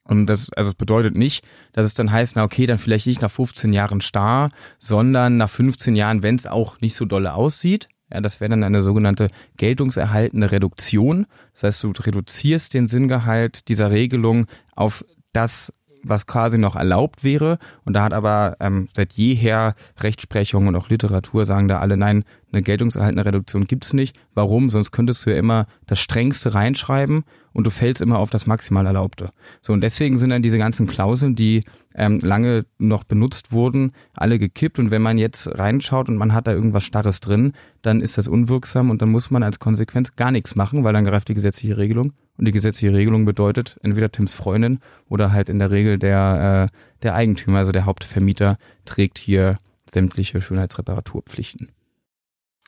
Und 0.04 0.26
das, 0.26 0.50
also 0.54 0.70
es 0.70 0.74
bedeutet 0.74 1.14
nicht, 1.14 1.46
dass 1.72 1.86
es 1.86 1.94
dann 1.94 2.10
heißt, 2.10 2.36
na 2.36 2.44
okay, 2.44 2.66
dann 2.66 2.78
vielleicht 2.78 3.06
nicht 3.06 3.22
nach 3.22 3.30
15 3.30 3.72
Jahren 3.72 4.00
starr, 4.00 4.50
sondern 4.78 5.36
nach 5.36 5.50
15 5.50 5.94
Jahren, 5.94 6.22
wenn 6.22 6.34
es 6.34 6.46
auch 6.46 6.80
nicht 6.80 6.94
so 6.94 7.04
dolle 7.04 7.34
aussieht. 7.34 7.88
Ja, 8.12 8.20
das 8.20 8.40
wäre 8.40 8.50
dann 8.50 8.64
eine 8.64 8.82
sogenannte 8.82 9.28
geltungserhaltende 9.56 10.50
Reduktion. 10.50 11.26
Das 11.52 11.62
heißt, 11.62 11.84
du 11.84 11.90
reduzierst 11.90 12.74
den 12.74 12.88
Sinngehalt 12.88 13.68
dieser 13.68 13.90
Regelung 13.92 14.46
auf 14.74 15.04
das 15.32 15.72
was 16.02 16.26
quasi 16.26 16.58
noch 16.58 16.76
erlaubt 16.76 17.24
wäre. 17.24 17.58
Und 17.84 17.94
da 17.94 18.02
hat 18.02 18.12
aber 18.12 18.56
ähm, 18.60 18.88
seit 18.94 19.12
jeher 19.12 19.74
Rechtsprechung 20.00 20.66
und 20.66 20.76
auch 20.76 20.88
Literatur 20.88 21.44
sagen 21.44 21.68
da 21.68 21.78
alle, 21.78 21.96
nein, 21.96 22.24
eine 22.52 22.62
geltungserhaltende 22.62 23.24
Reduktion 23.24 23.66
gibt's 23.66 23.92
nicht. 23.92 24.18
Warum? 24.34 24.70
Sonst 24.70 24.90
könntest 24.90 25.24
du 25.24 25.30
ja 25.30 25.36
immer 25.36 25.66
das 25.86 26.00
Strengste 26.00 26.54
reinschreiben 26.54 27.24
und 27.52 27.66
du 27.66 27.70
fällst 27.70 28.02
immer 28.02 28.18
auf 28.18 28.30
das 28.30 28.46
maximal 28.46 28.86
Erlaubte. 28.86 29.28
So, 29.62 29.72
und 29.72 29.82
deswegen 29.82 30.18
sind 30.18 30.30
dann 30.30 30.42
diese 30.42 30.58
ganzen 30.58 30.86
Klauseln, 30.86 31.34
die 31.34 31.60
ähm, 31.94 32.18
lange 32.20 32.66
noch 32.78 33.04
benutzt 33.04 33.52
wurden, 33.52 33.92
alle 34.14 34.38
gekippt. 34.38 34.78
Und 34.78 34.90
wenn 34.90 35.02
man 35.02 35.18
jetzt 35.18 35.46
reinschaut 35.58 36.08
und 36.08 36.16
man 36.16 36.32
hat 36.32 36.46
da 36.46 36.52
irgendwas 36.52 36.84
Starres 36.84 37.20
drin, 37.20 37.52
dann 37.82 38.00
ist 38.00 38.18
das 38.18 38.28
unwirksam 38.28 38.90
und 38.90 39.02
dann 39.02 39.10
muss 39.10 39.30
man 39.30 39.42
als 39.42 39.58
Konsequenz 39.58 40.16
gar 40.16 40.30
nichts 40.30 40.54
machen, 40.54 40.84
weil 40.84 40.92
dann 40.92 41.04
greift 41.04 41.28
die 41.28 41.34
gesetzliche 41.34 41.76
Regelung. 41.76 42.12
Und 42.40 42.46
die 42.46 42.52
gesetzliche 42.52 42.96
Regelung 42.96 43.26
bedeutet, 43.26 43.76
entweder 43.82 44.10
Tims 44.10 44.32
Freundin 44.32 44.78
oder 45.10 45.30
halt 45.30 45.50
in 45.50 45.58
der 45.58 45.70
Regel 45.70 45.98
der, 45.98 46.70
äh, 46.70 46.76
der 47.02 47.14
Eigentümer, 47.14 47.58
also 47.58 47.70
der 47.70 47.84
Hauptvermieter, 47.84 48.56
trägt 48.86 49.18
hier 49.18 49.58
sämtliche 49.84 50.40
Schönheitsreparaturpflichten. 50.40 51.68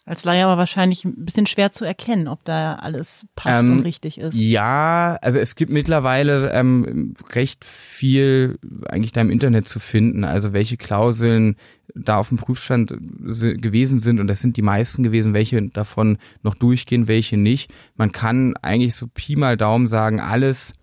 Als 0.04 0.24
Laie 0.24 0.44
aber 0.44 0.58
wahrscheinlich 0.58 1.04
ein 1.04 1.24
bisschen 1.24 1.46
schwer 1.46 1.70
zu 1.70 1.84
erkennen, 1.84 2.26
ob 2.26 2.44
da 2.44 2.74
alles 2.74 3.24
passt 3.36 3.64
ähm, 3.64 3.78
und 3.78 3.84
richtig 3.84 4.18
ist. 4.18 4.34
Ja, 4.34 5.16
also 5.22 5.38
es 5.38 5.54
gibt 5.54 5.70
mittlerweile 5.70 6.50
ähm, 6.52 7.14
recht 7.30 7.64
viel 7.64 8.58
eigentlich 8.86 9.12
da 9.12 9.20
im 9.20 9.30
Internet 9.30 9.68
zu 9.68 9.78
finden, 9.78 10.24
also 10.24 10.52
welche 10.52 10.76
Klauseln 10.76 11.56
da 11.94 12.16
auf 12.16 12.30
dem 12.30 12.38
Prüfstand 12.38 12.88
gewesen 12.90 14.00
sind 14.00 14.18
und 14.18 14.26
das 14.26 14.40
sind 14.40 14.56
die 14.56 14.62
meisten 14.62 15.04
gewesen, 15.04 15.34
welche 15.34 15.62
davon 15.68 16.18
noch 16.42 16.56
durchgehen, 16.56 17.06
welche 17.06 17.36
nicht. 17.36 17.72
Man 17.94 18.10
kann 18.10 18.56
eigentlich 18.56 18.96
so 18.96 19.06
Pi 19.06 19.36
mal 19.36 19.56
Daumen 19.56 19.86
sagen, 19.86 20.18
alles 20.18 20.74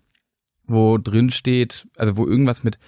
wo 0.70 0.98
drin 0.98 1.30
steht, 1.30 1.88
also 1.96 2.16
wo 2.16 2.26
irgendwas 2.26 2.64
mit 2.64 2.78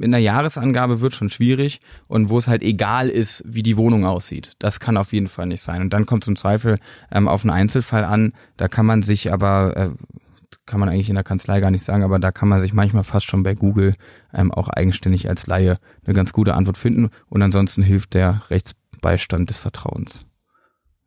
in 0.00 0.14
einer 0.14 0.18
Jahresangabe 0.18 1.00
wird 1.00 1.14
schon 1.14 1.28
schwierig 1.28 1.80
und 2.06 2.28
wo 2.28 2.38
es 2.38 2.48
halt 2.48 2.62
egal 2.62 3.08
ist, 3.08 3.42
wie 3.46 3.62
die 3.62 3.76
Wohnung 3.76 4.04
aussieht. 4.04 4.52
Das 4.58 4.80
kann 4.80 4.96
auf 4.96 5.12
jeden 5.12 5.28
Fall 5.28 5.46
nicht 5.46 5.62
sein. 5.62 5.82
Und 5.82 5.92
dann 5.92 6.06
kommt 6.06 6.24
zum 6.24 6.36
Zweifel 6.36 6.78
ähm, 7.10 7.28
auf 7.28 7.42
einen 7.42 7.50
Einzelfall 7.50 8.04
an. 8.04 8.32
Da 8.56 8.68
kann 8.68 8.86
man 8.86 9.02
sich 9.02 9.32
aber, 9.32 9.76
äh, 9.76 9.90
kann 10.66 10.80
man 10.80 10.88
eigentlich 10.88 11.08
in 11.08 11.14
der 11.14 11.24
Kanzlei 11.24 11.60
gar 11.60 11.70
nicht 11.70 11.84
sagen, 11.84 12.02
aber 12.02 12.18
da 12.18 12.32
kann 12.32 12.48
man 12.48 12.60
sich 12.60 12.72
manchmal 12.72 13.04
fast 13.04 13.26
schon 13.26 13.42
bei 13.42 13.54
Google 13.54 13.94
ähm, 14.32 14.52
auch 14.52 14.68
eigenständig 14.68 15.28
als 15.28 15.46
Laie 15.46 15.78
eine 16.04 16.14
ganz 16.14 16.32
gute 16.32 16.54
Antwort 16.54 16.78
finden. 16.78 17.10
Und 17.28 17.42
ansonsten 17.42 17.82
hilft 17.82 18.14
der 18.14 18.42
Rechtsbeistand 18.50 19.50
des 19.50 19.58
Vertrauens. 19.58 20.26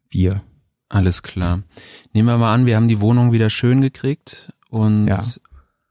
Wir. 0.10 0.42
Alles 0.90 1.24
klar. 1.24 1.64
Nehmen 2.14 2.28
wir 2.28 2.38
mal 2.38 2.54
an, 2.54 2.66
wir 2.66 2.76
haben 2.76 2.88
die 2.88 3.00
Wohnung 3.00 3.32
wieder 3.32 3.50
schön 3.50 3.82
gekriegt 3.82 4.54
und 4.70 5.08
ja. 5.08 5.20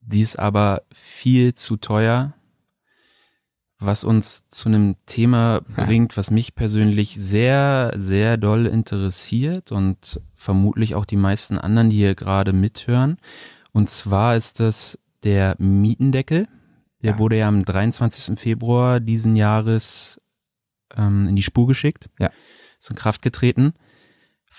die 0.00 0.20
ist 0.20 0.38
aber 0.38 0.82
viel 0.92 1.54
zu 1.54 1.76
teuer 1.76 2.34
was 3.84 4.04
uns 4.04 4.48
zu 4.48 4.68
einem 4.68 4.96
Thema 5.06 5.60
bringt, 5.76 6.16
was 6.16 6.30
mich 6.30 6.54
persönlich 6.54 7.14
sehr, 7.16 7.92
sehr 7.96 8.36
doll 8.36 8.66
interessiert 8.66 9.72
und 9.72 10.20
vermutlich 10.34 10.94
auch 10.94 11.04
die 11.04 11.16
meisten 11.16 11.58
anderen, 11.58 11.90
die 11.90 11.96
hier 11.96 12.14
gerade 12.14 12.52
mithören. 12.52 13.18
Und 13.72 13.88
zwar 13.88 14.36
ist 14.36 14.60
das 14.60 14.98
der 15.22 15.56
Mietendeckel. 15.58 16.48
Der 17.02 17.12
ja. 17.12 17.18
wurde 17.18 17.38
ja 17.38 17.48
am 17.48 17.64
23. 17.64 18.38
Februar 18.38 19.00
diesen 19.00 19.34
Jahres 19.34 20.20
ähm, 20.96 21.26
in 21.28 21.36
die 21.36 21.42
Spur 21.42 21.66
geschickt. 21.66 22.08
Ja. 22.18 22.30
Ist 22.78 22.90
in 22.90 22.96
Kraft 22.96 23.22
getreten. 23.22 23.74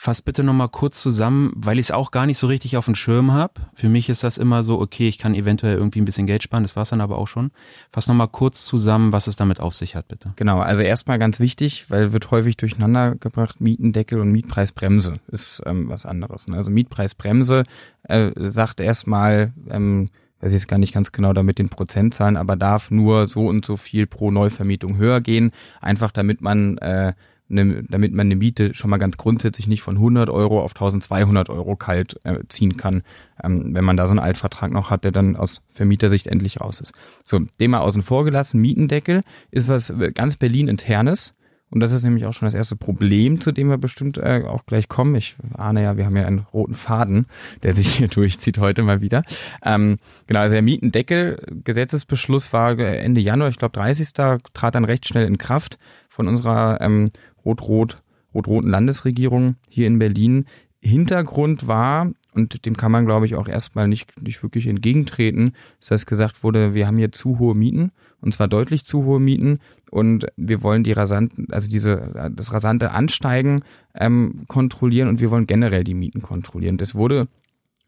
Fass 0.03 0.21
bitte 0.21 0.43
nochmal 0.43 0.67
kurz 0.67 0.99
zusammen, 0.99 1.53
weil 1.55 1.79
ich 1.79 1.85
es 1.85 1.91
auch 1.91 2.11
gar 2.11 2.25
nicht 2.25 2.37
so 2.37 2.47
richtig 2.47 2.75
auf 2.75 2.83
dem 2.83 2.93
Schirm 2.93 3.31
habe. 3.31 3.53
Für 3.73 3.87
mich 3.87 4.09
ist 4.09 4.21
das 4.21 4.37
immer 4.37 4.61
so, 4.61 4.81
okay, 4.81 5.07
ich 5.07 5.17
kann 5.17 5.33
eventuell 5.33 5.77
irgendwie 5.77 6.01
ein 6.01 6.03
bisschen 6.03 6.27
Geld 6.27 6.43
sparen, 6.43 6.63
das 6.63 6.75
war's 6.75 6.89
dann 6.89 6.99
aber 6.99 7.17
auch 7.17 7.29
schon. 7.29 7.51
Fass 7.89 8.07
nochmal 8.09 8.27
kurz 8.27 8.65
zusammen, 8.65 9.13
was 9.13 9.27
es 9.27 9.37
damit 9.37 9.61
auf 9.61 9.73
sich 9.73 9.95
hat, 9.95 10.09
bitte. 10.09 10.33
Genau, 10.35 10.59
also 10.59 10.81
erstmal 10.81 11.19
ganz 11.19 11.39
wichtig, 11.39 11.85
weil 11.87 12.11
wird 12.11 12.31
häufig 12.31 12.57
durcheinander 12.57 13.15
gebracht, 13.15 13.61
Mietendeckel 13.61 14.19
und 14.19 14.29
Mietpreisbremse 14.33 15.21
ist 15.27 15.61
ähm, 15.65 15.87
was 15.87 16.05
anderes. 16.05 16.49
Ne? 16.49 16.57
Also 16.57 16.69
Mietpreisbremse 16.69 17.63
äh, 18.03 18.31
sagt 18.35 18.81
erstmal, 18.81 19.53
ähm, 19.69 20.09
weiß 20.41 20.51
ich 20.51 20.59
jetzt 20.59 20.67
gar 20.67 20.79
nicht 20.79 20.93
ganz 20.93 21.13
genau 21.13 21.31
damit 21.31 21.59
den 21.59 21.69
Prozentzahlen, 21.69 22.35
aber 22.35 22.57
darf 22.57 22.91
nur 22.91 23.29
so 23.29 23.47
und 23.47 23.63
so 23.63 23.77
viel 23.77 24.05
pro 24.05 24.31
Neuvermietung 24.31 24.97
höher 24.97 25.21
gehen, 25.21 25.53
einfach 25.79 26.11
damit 26.11 26.41
man 26.41 26.77
äh, 26.79 27.13
ne, 27.53 27.83
damit 27.87 28.13
man 28.13 28.27
eine 28.27 28.35
Miete 28.35 28.73
schon 28.73 28.89
mal 28.89 28.97
ganz 28.97 29.17
grundsätzlich 29.17 29.67
nicht 29.67 29.81
von 29.81 29.95
100 29.95 30.29
Euro 30.29 30.61
auf 30.61 30.71
1200 30.71 31.49
Euro 31.49 31.75
kalt 31.75 32.19
äh, 32.23 32.39
ziehen 32.49 32.77
kann, 32.77 33.03
ähm, 33.43 33.73
wenn 33.73 33.85
man 33.85 33.97
da 33.97 34.07
so 34.07 34.11
einen 34.11 34.19
Altvertrag 34.19 34.71
noch 34.71 34.89
hat, 34.89 35.03
der 35.03 35.11
dann 35.11 35.35
aus 35.35 35.61
Vermietersicht 35.69 36.27
endlich 36.27 36.61
raus 36.61 36.81
ist. 36.81 36.93
So, 37.25 37.39
dem 37.59 37.71
mal 37.71 37.79
außen 37.79 38.03
vor 38.03 38.25
gelassen, 38.25 38.61
Mietendeckel 38.61 39.23
ist 39.51 39.67
was 39.67 39.89
äh, 39.89 40.11
ganz 40.11 40.37
Berlin 40.37 40.67
internes. 40.67 41.33
Und 41.73 41.79
das 41.79 41.91
ist 41.91 42.03
nämlich 42.03 42.27
auch 42.27 42.33
schon 42.33 42.45
das 42.45 42.53
erste 42.53 42.75
Problem, 42.75 43.41
zu 43.41 43.51
dem 43.51 43.67
wir 43.67 43.79
bestimmt 43.79 44.19
äh, 44.19 44.43
auch 44.45 44.67
gleich 44.67 44.87
kommen. 44.87 45.15
Ich 45.15 45.35
ahne 45.55 45.81
ja, 45.81 45.97
wir 45.97 46.05
haben 46.05 46.15
ja 46.15 46.27
einen 46.27 46.45
roten 46.53 46.75
Faden, 46.75 47.25
der 47.63 47.73
sich 47.73 47.95
hier 47.95 48.07
durchzieht 48.09 48.59
heute 48.59 48.83
mal 48.83 49.01
wieder. 49.01 49.23
Ähm, 49.65 49.97
genau, 50.27 50.41
also 50.41 50.53
der 50.53 50.61
Mietendeckel, 50.61 51.43
Gesetzesbeschluss 51.63 52.53
war 52.53 52.77
Ende 52.77 53.21
Januar, 53.21 53.49
ich 53.49 53.57
glaube 53.57 53.73
30. 53.73 54.13
trat 54.13 54.75
dann 54.75 54.85
recht 54.85 55.07
schnell 55.07 55.25
in 55.25 55.39
Kraft 55.39 55.79
von 56.09 56.27
unserer 56.27 56.79
ähm, 56.79 57.09
rot-rot, 57.45 58.01
rot-roten 58.33 58.69
Landesregierung 58.69 59.55
hier 59.69 59.87
in 59.87 59.99
Berlin. 59.99 60.45
Hintergrund 60.81 61.67
war, 61.67 62.11
und 62.33 62.65
dem 62.65 62.75
kann 62.75 62.91
man, 62.91 63.05
glaube 63.05 63.25
ich, 63.25 63.35
auch 63.35 63.47
erstmal 63.47 63.87
nicht, 63.87 64.21
nicht 64.21 64.43
wirklich 64.43 64.67
entgegentreten, 64.67 65.53
ist, 65.79 65.91
dass 65.91 66.05
gesagt 66.05 66.43
wurde, 66.43 66.73
wir 66.73 66.87
haben 66.87 66.97
hier 66.97 67.11
zu 67.11 67.39
hohe 67.39 67.55
Mieten, 67.55 67.91
und 68.21 68.33
zwar 68.33 68.47
deutlich 68.47 68.85
zu 68.85 69.05
hohe 69.05 69.19
Mieten, 69.19 69.59
und 69.91 70.25
wir 70.35 70.63
wollen 70.63 70.83
die 70.83 70.91
rasanten, 70.91 71.47
also 71.51 71.69
diese, 71.69 72.31
das 72.35 72.51
rasante 72.51 72.91
Ansteigen 72.91 73.61
ähm, 73.93 74.43
kontrollieren 74.47 75.07
und 75.07 75.21
wir 75.21 75.29
wollen 75.29 75.47
generell 75.47 75.83
die 75.83 75.93
Mieten 75.93 76.21
kontrollieren. 76.21 76.77
Das 76.77 76.95
wurde, 76.95 77.27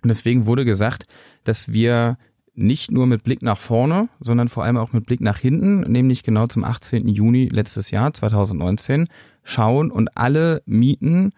deswegen 0.03 0.45
wurde 0.45 0.65
gesagt, 0.65 1.07
dass 1.43 1.73
wir 1.73 2.17
nicht 2.53 2.91
nur 2.91 3.07
mit 3.07 3.23
Blick 3.23 3.41
nach 3.41 3.57
vorne, 3.57 4.07
sondern 4.19 4.47
vor 4.47 4.63
allem 4.63 4.77
auch 4.77 4.93
mit 4.93 5.05
Blick 5.05 5.19
nach 5.19 5.39
hinten, 5.39 5.81
nämlich 5.81 6.23
genau 6.23 6.47
zum 6.47 6.63
18. 6.63 7.07
Juni 7.07 7.49
letztes 7.51 7.91
Jahr, 7.91 8.13
2019, 8.13 9.07
schauen 9.45 9.91
und 9.91 10.17
alle 10.17 10.61
Mieten, 10.65 11.31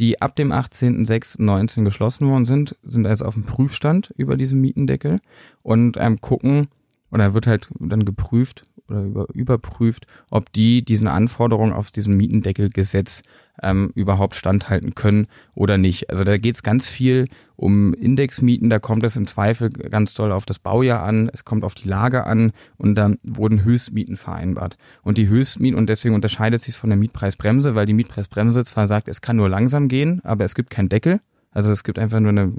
die 0.00 0.20
ab 0.20 0.34
dem 0.34 0.50
18.06.19 0.50 1.84
geschlossen 1.84 2.26
worden 2.26 2.46
sind, 2.46 2.76
sind 2.82 3.06
also 3.06 3.26
auf 3.26 3.34
dem 3.34 3.44
Prüfstand 3.44 4.12
über 4.16 4.36
diesen 4.36 4.60
Mietendeckel 4.60 5.20
und 5.62 5.96
ähm, 6.00 6.20
gucken, 6.20 6.68
oder 7.12 7.34
wird 7.34 7.46
halt 7.46 7.68
dann 7.78 8.04
geprüft 8.04 8.64
oder 8.90 9.02
über, 9.02 9.26
überprüft, 9.32 10.06
ob 10.30 10.52
die 10.52 10.84
diesen 10.84 11.08
Anforderungen 11.08 11.72
auf 11.72 11.90
diesem 11.90 12.16
Mietendeckelgesetz 12.16 13.22
ähm, 13.62 13.92
überhaupt 13.94 14.34
standhalten 14.34 14.94
können 14.94 15.26
oder 15.54 15.78
nicht. 15.78 16.10
Also 16.10 16.24
da 16.24 16.38
geht 16.38 16.54
es 16.54 16.62
ganz 16.62 16.88
viel 16.88 17.26
um 17.56 17.92
Indexmieten, 17.92 18.70
da 18.70 18.78
kommt 18.78 19.04
es 19.04 19.16
im 19.16 19.26
Zweifel 19.26 19.68
ganz 19.68 20.14
doll 20.14 20.32
auf 20.32 20.46
das 20.46 20.58
Baujahr 20.58 21.02
an, 21.02 21.30
es 21.32 21.44
kommt 21.44 21.62
auf 21.62 21.74
die 21.74 21.88
Lage 21.88 22.24
an 22.24 22.52
und 22.78 22.94
dann 22.94 23.18
wurden 23.22 23.64
Höchstmieten 23.64 24.16
vereinbart. 24.16 24.78
Und 25.02 25.18
die 25.18 25.28
Höchstmieten, 25.28 25.78
und 25.78 25.88
deswegen 25.88 26.14
unterscheidet 26.14 26.62
sich 26.62 26.76
von 26.76 26.88
der 26.88 26.98
Mietpreisbremse, 26.98 27.74
weil 27.74 27.86
die 27.86 27.92
Mietpreisbremse 27.92 28.64
zwar 28.64 28.88
sagt, 28.88 29.08
es 29.08 29.20
kann 29.20 29.36
nur 29.36 29.50
langsam 29.50 29.88
gehen, 29.88 30.20
aber 30.24 30.44
es 30.44 30.54
gibt 30.54 30.70
keinen 30.70 30.88
Deckel. 30.88 31.20
Also 31.50 31.72
es 31.72 31.84
gibt 31.84 31.98
einfach 31.98 32.20
nur 32.20 32.30
eine, 32.30 32.52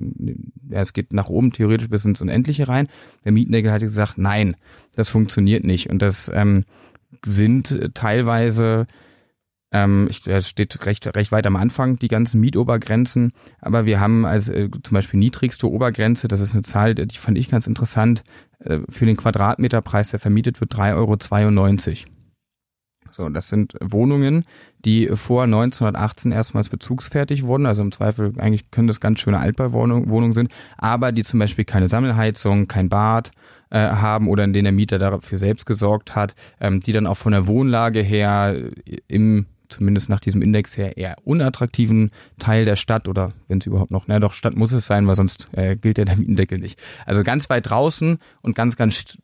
ja, 0.69 0.81
es 0.81 0.93
geht 0.93 1.13
nach 1.13 1.29
oben 1.29 1.51
theoretisch 1.51 1.89
bis 1.89 2.05
ins 2.05 2.21
Unendliche 2.21 2.67
rein. 2.67 2.87
Der 3.23 3.31
Mietendeckel 3.31 3.71
hat 3.71 3.81
gesagt, 3.81 4.17
nein, 4.17 4.55
das 4.95 5.09
funktioniert 5.09 5.63
nicht. 5.63 5.89
Und 5.89 6.01
das 6.01 6.29
ähm, 6.33 6.65
sind 7.23 7.91
teilweise 7.93 8.87
ähm, 9.71 10.07
ich, 10.09 10.21
das 10.21 10.49
steht 10.49 10.85
recht, 10.85 11.07
recht 11.15 11.31
weit 11.31 11.47
am 11.47 11.55
Anfang, 11.55 11.97
die 11.97 12.09
ganzen 12.09 12.41
Mietobergrenzen. 12.41 13.31
Aber 13.59 13.85
wir 13.85 13.99
haben 13.99 14.25
als 14.25 14.49
äh, 14.49 14.69
zum 14.83 14.95
Beispiel 14.95 15.19
niedrigste 15.19 15.69
Obergrenze, 15.69 16.27
das 16.27 16.41
ist 16.41 16.53
eine 16.53 16.63
Zahl, 16.63 16.93
die 16.93 17.17
fand 17.17 17.37
ich 17.37 17.49
ganz 17.49 17.67
interessant, 17.67 18.23
äh, 18.59 18.79
für 18.89 19.05
den 19.05 19.15
Quadratmeterpreis, 19.15 20.11
der 20.11 20.19
vermietet 20.19 20.59
wird, 20.59 20.75
3,92 20.75 20.95
Euro. 20.95 22.11
So, 23.11 23.29
das 23.29 23.49
sind 23.49 23.75
Wohnungen, 23.81 24.45
die 24.85 25.07
vor 25.13 25.43
1918 25.43 26.31
erstmals 26.31 26.69
bezugsfertig 26.69 27.43
wurden. 27.43 27.65
Also 27.65 27.81
im 27.81 27.91
Zweifel 27.91 28.33
eigentlich 28.37 28.71
können 28.71 28.87
das 28.87 28.99
ganz 28.99 29.19
schöne 29.19 29.39
Altbauwohnungen 29.39 30.33
sind, 30.33 30.51
aber 30.77 31.11
die 31.11 31.23
zum 31.23 31.39
Beispiel 31.39 31.65
keine 31.65 31.87
Sammelheizung, 31.87 32.67
kein 32.67 32.89
Bad 32.89 33.31
äh, 33.69 33.79
haben 33.79 34.27
oder 34.27 34.43
in 34.43 34.53
denen 34.53 34.65
der 34.65 34.73
Mieter 34.73 34.99
dafür 34.99 35.39
selbst 35.39 35.65
gesorgt 35.65 36.15
hat, 36.15 36.35
ähm, 36.59 36.79
die 36.79 36.93
dann 36.93 37.07
auch 37.07 37.17
von 37.17 37.31
der 37.31 37.47
Wohnlage 37.47 38.01
her 38.01 38.55
im 39.07 39.45
zumindest 39.71 40.09
nach 40.09 40.19
diesem 40.19 40.41
Index 40.41 40.77
her 40.77 40.97
eher 40.97 41.15
unattraktiven 41.23 42.11
Teil 42.39 42.65
der 42.65 42.75
Stadt 42.75 43.07
oder 43.07 43.31
wenn 43.47 43.59
es 43.59 43.65
überhaupt 43.65 43.91
noch, 43.91 44.03
na 44.07 44.19
doch, 44.19 44.33
Stadt 44.33 44.55
muss 44.55 44.73
es 44.73 44.85
sein, 44.85 45.07
weil 45.07 45.15
sonst 45.15 45.47
äh, 45.53 45.77
gilt 45.77 45.97
ja 45.97 46.05
der 46.05 46.17
Mietendeckel 46.17 46.59
nicht. 46.59 46.77
Also 47.05 47.23
ganz 47.23 47.49
weit 47.49 47.69
draußen 47.69 48.17
und 48.41 48.55
ganz, 48.55 48.75
ganz 48.75 49.17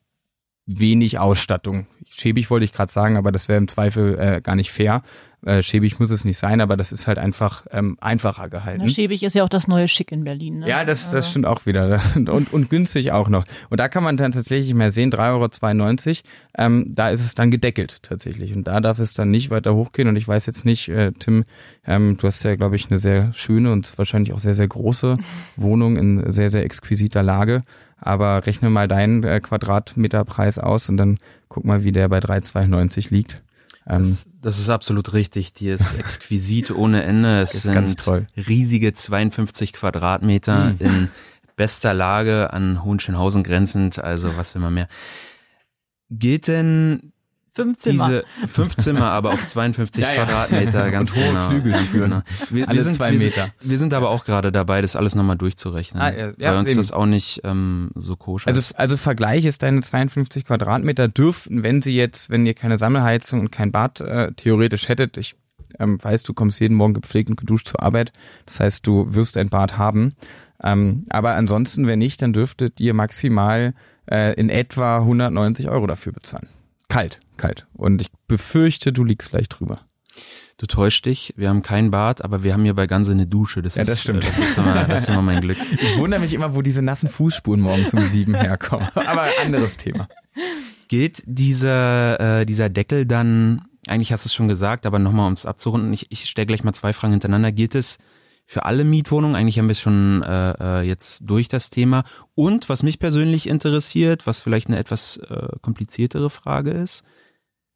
wenig 0.65 1.19
Ausstattung. 1.19 1.87
Schäbig 2.17 2.49
wollte 2.49 2.65
ich 2.65 2.73
gerade 2.73 2.91
sagen, 2.91 3.15
aber 3.15 3.31
das 3.31 3.47
wäre 3.47 3.57
im 3.57 3.67
Zweifel 3.67 4.17
äh, 4.19 4.41
gar 4.41 4.55
nicht 4.55 4.71
fair. 4.71 5.03
Äh, 5.45 5.61
schäbig 5.61 5.99
muss 5.99 6.09
es 6.09 6.25
nicht 6.25 6.39
sein, 6.39 6.61
aber 6.61 6.75
das 6.75 6.91
ist 6.91 7.05
halt 7.05 7.19
einfach 7.19 7.67
ähm, 7.69 7.95
einfacher 8.01 8.49
gehalten. 8.49 8.81
Na, 8.83 8.89
schäbig 8.91 9.21
ist 9.21 9.35
ja 9.35 9.43
auch 9.43 9.49
das 9.49 9.67
neue 9.67 9.87
Schick 9.87 10.11
in 10.11 10.23
Berlin. 10.23 10.59
Ne? 10.59 10.67
Ja, 10.67 10.83
das, 10.83 11.11
das 11.11 11.29
stimmt 11.29 11.45
auch 11.45 11.67
wieder. 11.67 12.01
Und, 12.15 12.51
und 12.51 12.69
günstig 12.71 13.11
auch 13.11 13.29
noch. 13.29 13.45
Und 13.69 13.79
da 13.79 13.87
kann 13.87 14.03
man 14.03 14.17
dann 14.17 14.31
tatsächlich 14.31 14.73
mehr 14.73 14.91
sehen, 14.91 15.11
3,92 15.11 16.07
Euro, 16.07 16.17
ähm, 16.57 16.91
da 16.95 17.09
ist 17.09 17.23
es 17.23 17.35
dann 17.35 17.51
gedeckelt 17.51 18.01
tatsächlich. 18.01 18.55
Und 18.55 18.67
da 18.67 18.81
darf 18.81 18.97
es 18.97 19.13
dann 19.13 19.29
nicht 19.29 19.51
weiter 19.51 19.75
hochgehen. 19.75 20.07
Und 20.07 20.15
ich 20.15 20.27
weiß 20.27 20.47
jetzt 20.47 20.65
nicht, 20.65 20.89
äh, 20.89 21.11
Tim, 21.11 21.45
ähm, 21.85 22.17
du 22.17 22.25
hast 22.25 22.43
ja, 22.43 22.55
glaube 22.55 22.75
ich, 22.75 22.89
eine 22.89 22.97
sehr 22.97 23.31
schöne 23.33 23.71
und 23.71 23.95
wahrscheinlich 23.97 24.33
auch 24.33 24.39
sehr, 24.39 24.55
sehr 24.55 24.67
große 24.67 25.17
Wohnung 25.55 25.97
in 25.97 26.31
sehr, 26.31 26.49
sehr 26.49 26.63
exquisiter 26.63 27.21
Lage. 27.21 27.63
Aber 27.99 28.45
rechne 28.45 28.69
mal 28.69 28.87
deinen 28.87 29.23
äh, 29.23 29.39
Quadratmeterpreis 29.39 30.59
aus 30.59 30.89
und 30.89 30.97
dann 30.97 31.17
guck 31.49 31.65
mal, 31.65 31.83
wie 31.83 31.91
der 31.91 32.09
bei 32.09 32.19
3,92 32.19 33.11
liegt. 33.11 33.41
Ähm, 33.87 34.03
das, 34.03 34.27
das, 34.41 34.59
ist 34.59 34.69
absolut 34.69 35.13
richtig. 35.13 35.53
Die 35.53 35.69
ist 35.69 35.95
exquisit 35.99 36.71
ohne 36.71 37.03
Ende. 37.03 37.41
Es 37.41 37.63
sind 37.63 38.05
riesige 38.35 38.93
52 38.93 39.73
Quadratmeter 39.73 40.73
mhm. 40.73 40.77
in 40.79 41.09
bester 41.55 41.93
Lage 41.93 42.53
an 42.53 42.83
Hohenschönhausen 42.83 43.43
grenzend. 43.43 43.99
Also 43.99 44.37
was 44.37 44.53
will 44.53 44.61
man 44.61 44.73
mehr? 44.73 44.87
Gilt 46.09 46.47
denn 46.47 47.11
Fünf 47.57 47.79
Zimmer. 47.79 48.07
Diese 48.07 48.23
fünf 48.53 48.75
Zimmer, 48.77 49.05
aber 49.05 49.31
auf 49.33 49.43
52 49.43 50.03
ja, 50.03 50.13
ja. 50.13 50.25
Quadratmeter, 50.25 50.91
ganz 50.91 51.11
Und 51.11 51.17
hohe 51.17 51.27
genau. 51.29 51.49
Flügel. 51.49 51.71
Ganz 51.71 51.91
genau. 51.91 52.21
Wir, 52.51 52.69
wir, 52.69 52.83
sind, 52.83 52.93
zwei 52.93 53.13
Meter. 53.13 53.51
Wir, 53.61 53.71
wir 53.71 53.77
sind 53.79 53.95
aber 53.95 54.11
auch 54.11 54.25
gerade 54.25 54.51
dabei, 54.51 54.81
das 54.81 54.95
alles 54.95 55.15
nochmal 55.15 55.37
durchzurechnen. 55.37 55.99
Ah, 55.99 56.13
ja, 56.15 56.31
Bei 56.37 56.59
uns 56.59 56.69
eben. 56.69 56.77
das 56.77 56.91
auch 56.91 57.07
nicht 57.07 57.41
ähm, 57.43 57.89
so 57.95 58.15
koscher. 58.15 58.47
Also, 58.47 58.75
also 58.75 58.95
Vergleich 58.95 59.45
ist 59.45 59.63
deine 59.63 59.81
52 59.81 60.45
Quadratmeter 60.45 61.07
dürften, 61.07 61.63
wenn 61.63 61.81
sie 61.81 61.95
jetzt, 61.95 62.29
wenn 62.29 62.45
ihr 62.45 62.53
keine 62.53 62.77
Sammelheizung 62.77 63.39
und 63.39 63.51
kein 63.51 63.71
Bad 63.71 64.01
äh, 64.01 64.33
theoretisch 64.33 64.87
hättet, 64.87 65.17
ich 65.17 65.35
ähm, 65.79 65.97
weiß, 65.99 66.21
du 66.21 66.35
kommst 66.35 66.59
jeden 66.59 66.75
Morgen 66.75 66.93
gepflegt 66.93 67.31
und 67.31 67.37
geduscht 67.37 67.69
zur 67.69 67.81
Arbeit, 67.81 68.13
das 68.45 68.59
heißt, 68.59 68.85
du 68.85 69.15
wirst 69.15 69.35
ein 69.35 69.49
Bad 69.49 69.79
haben. 69.79 70.13
Ähm, 70.63 71.07
aber 71.09 71.31
ansonsten, 71.31 71.87
wenn 71.87 71.97
nicht, 71.97 72.21
dann 72.21 72.33
dürftet 72.33 72.79
ihr 72.79 72.93
maximal 72.93 73.73
äh, 74.05 74.33
in 74.35 74.49
etwa 74.49 74.97
190 74.97 75.69
Euro 75.69 75.87
dafür 75.87 76.13
bezahlen. 76.13 76.49
Kalt, 76.89 77.19
kalt. 77.37 77.67
Und 77.73 78.01
ich 78.01 78.07
befürchte, 78.27 78.93
du 78.93 79.03
liegst 79.03 79.31
gleich 79.31 79.49
drüber. 79.49 79.81
Du 80.57 80.65
täuscht 80.65 81.05
dich, 81.05 81.33
wir 81.37 81.49
haben 81.49 81.61
kein 81.61 81.91
Bad, 81.91 82.23
aber 82.23 82.41
wir 82.41 82.53
haben 82.53 82.63
hier 82.63 82.73
bei 82.73 82.87
Ganze 82.87 83.11
eine 83.11 83.27
Dusche. 83.27 83.61
Das 83.61 83.75
Ja, 83.75 83.83
ist, 83.83 83.89
das 83.91 84.01
stimmt. 84.01 84.23
Das 84.23 84.39
ist, 84.39 84.57
immer, 84.57 84.85
das 84.85 85.03
ist 85.03 85.09
immer 85.09 85.21
mein 85.21 85.41
Glück. 85.41 85.57
Ich 85.71 85.97
wundere 85.99 86.19
mich 86.19 86.33
immer, 86.33 86.55
wo 86.55 86.63
diese 86.63 86.81
nassen 86.81 87.09
Fußspuren 87.09 87.59
morgens 87.59 87.93
um 87.93 88.03
sieben 88.07 88.33
herkommen. 88.33 88.87
Aber 88.95 89.27
anderes 89.43 89.77
Thema. 89.77 90.07
Gilt 90.87 91.21
dieser, 91.27 92.39
äh, 92.41 92.45
dieser 92.45 92.69
Deckel 92.69 93.05
dann, 93.05 93.65
eigentlich 93.87 94.11
hast 94.11 94.25
du 94.25 94.29
es 94.29 94.33
schon 94.33 94.47
gesagt, 94.47 94.85
aber 94.85 94.99
nochmal 94.99 95.27
um 95.27 95.33
es 95.33 95.45
abzurunden, 95.45 95.91
ich, 95.93 96.07
ich 96.09 96.25
stelle 96.29 96.45
gleich 96.47 96.63
mal 96.63 96.73
zwei 96.73 96.93
Fragen 96.93 97.11
hintereinander. 97.11 97.51
Gilt 97.51 97.75
es 97.75 97.99
für 98.47 98.65
alle 98.65 98.85
Mietwohnungen? 98.85 99.35
Eigentlich 99.35 99.59
haben 99.59 99.67
wir 99.67 99.73
es 99.73 99.79
schon 99.81 100.23
äh, 100.23 100.79
äh, 100.79 100.81
jetzt 100.81 101.29
durch 101.29 101.49
das 101.49 101.69
Thema. 101.69 102.05
Und 102.33 102.69
was 102.69 102.81
mich 102.81 102.97
persönlich 102.97 103.47
interessiert, 103.47 104.25
was 104.25 104.39
vielleicht 104.39 104.67
eine 104.67 104.79
etwas 104.79 105.17
äh, 105.17 105.49
kompliziertere 105.61 106.29
Frage 106.29 106.71
ist, 106.71 107.03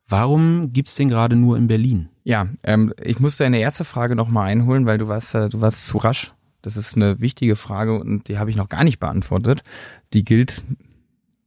warum 0.07 0.71
gibt's 0.71 0.95
den 0.95 1.09
gerade 1.09 1.35
nur 1.35 1.57
in 1.57 1.67
Berlin? 1.67 2.09
Ja, 2.23 2.47
ähm, 2.63 2.93
ich 3.03 3.19
muss 3.19 3.37
deine 3.37 3.59
erste 3.59 3.83
Frage 3.83 4.15
nochmal 4.15 4.49
einholen, 4.49 4.85
weil 4.85 4.97
du 4.97 5.09
warst, 5.09 5.35
äh, 5.35 5.49
du 5.49 5.59
warst 5.59 5.87
zu 5.87 5.97
rasch. 5.97 6.33
Das 6.61 6.77
ist 6.77 6.95
eine 6.95 7.19
wichtige 7.19 7.55
Frage 7.55 7.99
und 7.99 8.29
die 8.29 8.37
habe 8.37 8.49
ich 8.49 8.55
noch 8.55 8.69
gar 8.69 8.83
nicht 8.83 8.99
beantwortet. 8.99 9.63
Die 10.13 10.23
gilt. 10.23 10.63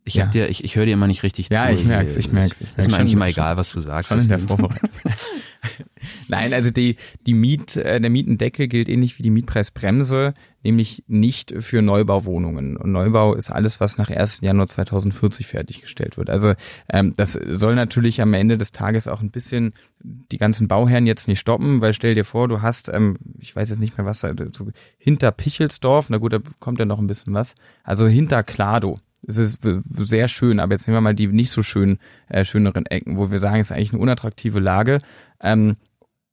Ich 0.06 0.14
Ja. 0.16 0.24
hab 0.26 0.32
dir, 0.32 0.50
ich, 0.50 0.62
ich 0.64 0.76
höre 0.76 0.84
dir 0.84 0.92
immer 0.92 1.06
nicht 1.06 1.22
richtig 1.22 1.48
Ja, 1.50 1.68
zu. 1.68 1.74
ich 1.76 1.84
merk's, 1.84 2.16
ich 2.16 2.30
merk's. 2.30 2.60
Ich 2.60 2.66
Ist 2.68 2.76
merk's 2.76 2.86
mir 2.86 2.90
schon- 2.92 3.00
eigentlich 3.00 3.12
immer 3.14 3.26
egal, 3.28 3.56
was 3.56 3.70
du 3.72 3.80
sagst. 3.80 4.10
Schon 4.10 4.20
in 4.20 4.28
der 4.28 4.38
Vorbereitung. 4.38 4.90
Nein, 6.28 6.52
also 6.52 6.70
die, 6.70 6.96
die 7.26 7.32
Miet, 7.34 7.76
äh, 7.76 7.98
der 8.00 8.10
Mietendeckel 8.10 8.68
gilt 8.68 8.88
ähnlich 8.90 9.18
wie 9.18 9.22
die 9.22 9.30
Mietpreisbremse, 9.30 10.34
nämlich 10.62 11.04
nicht 11.06 11.54
für 11.62 11.80
Neubauwohnungen. 11.80 12.76
Und 12.76 12.92
Neubau 12.92 13.34
ist 13.34 13.50
alles, 13.50 13.80
was 13.80 13.96
nach 13.96 14.10
1. 14.10 14.40
Januar 14.42 14.66
2040 14.68 15.46
fertiggestellt 15.46 16.18
wird. 16.18 16.28
Also 16.28 16.52
ähm, 16.90 17.14
das 17.16 17.32
soll 17.32 17.74
natürlich 17.74 18.20
am 18.20 18.34
Ende 18.34 18.58
des 18.58 18.72
Tages 18.72 19.08
auch 19.08 19.22
ein 19.22 19.30
bisschen 19.30 19.72
die 20.02 20.38
ganzen 20.38 20.68
Bauherren 20.68 21.06
jetzt 21.06 21.28
nicht 21.28 21.40
stoppen, 21.40 21.80
weil 21.80 21.94
stell 21.94 22.14
dir 22.14 22.24
vor, 22.26 22.48
du 22.48 22.60
hast, 22.60 22.90
ähm, 22.90 23.16
ich 23.40 23.56
weiß 23.56 23.70
jetzt 23.70 23.78
nicht 23.80 23.96
mehr 23.96 24.04
was, 24.06 24.20
da, 24.20 24.34
so 24.52 24.68
hinter 24.98 25.32
Pichelsdorf, 25.32 26.10
na 26.10 26.18
gut, 26.18 26.34
da 26.34 26.40
kommt 26.60 26.78
ja 26.78 26.84
noch 26.84 26.98
ein 26.98 27.06
bisschen 27.06 27.32
was, 27.32 27.54
also 27.82 28.06
hinter 28.06 28.42
Klado. 28.42 28.98
Es 29.26 29.36
ist 29.36 29.64
äh, 29.64 29.80
sehr 29.98 30.28
schön, 30.28 30.60
aber 30.60 30.72
jetzt 30.72 30.86
nehmen 30.86 30.96
wir 30.96 31.00
mal 31.00 31.14
die 31.14 31.26
nicht 31.28 31.50
so 31.50 31.62
schön 31.62 31.98
äh, 32.28 32.44
schöneren 32.44 32.86
Ecken, 32.86 33.16
wo 33.16 33.30
wir 33.30 33.38
sagen, 33.38 33.60
es 33.60 33.70
ist 33.70 33.76
eigentlich 33.76 33.92
eine 33.92 34.02
unattraktive 34.02 34.60
Lage. 34.60 35.00
Ähm, 35.40 35.76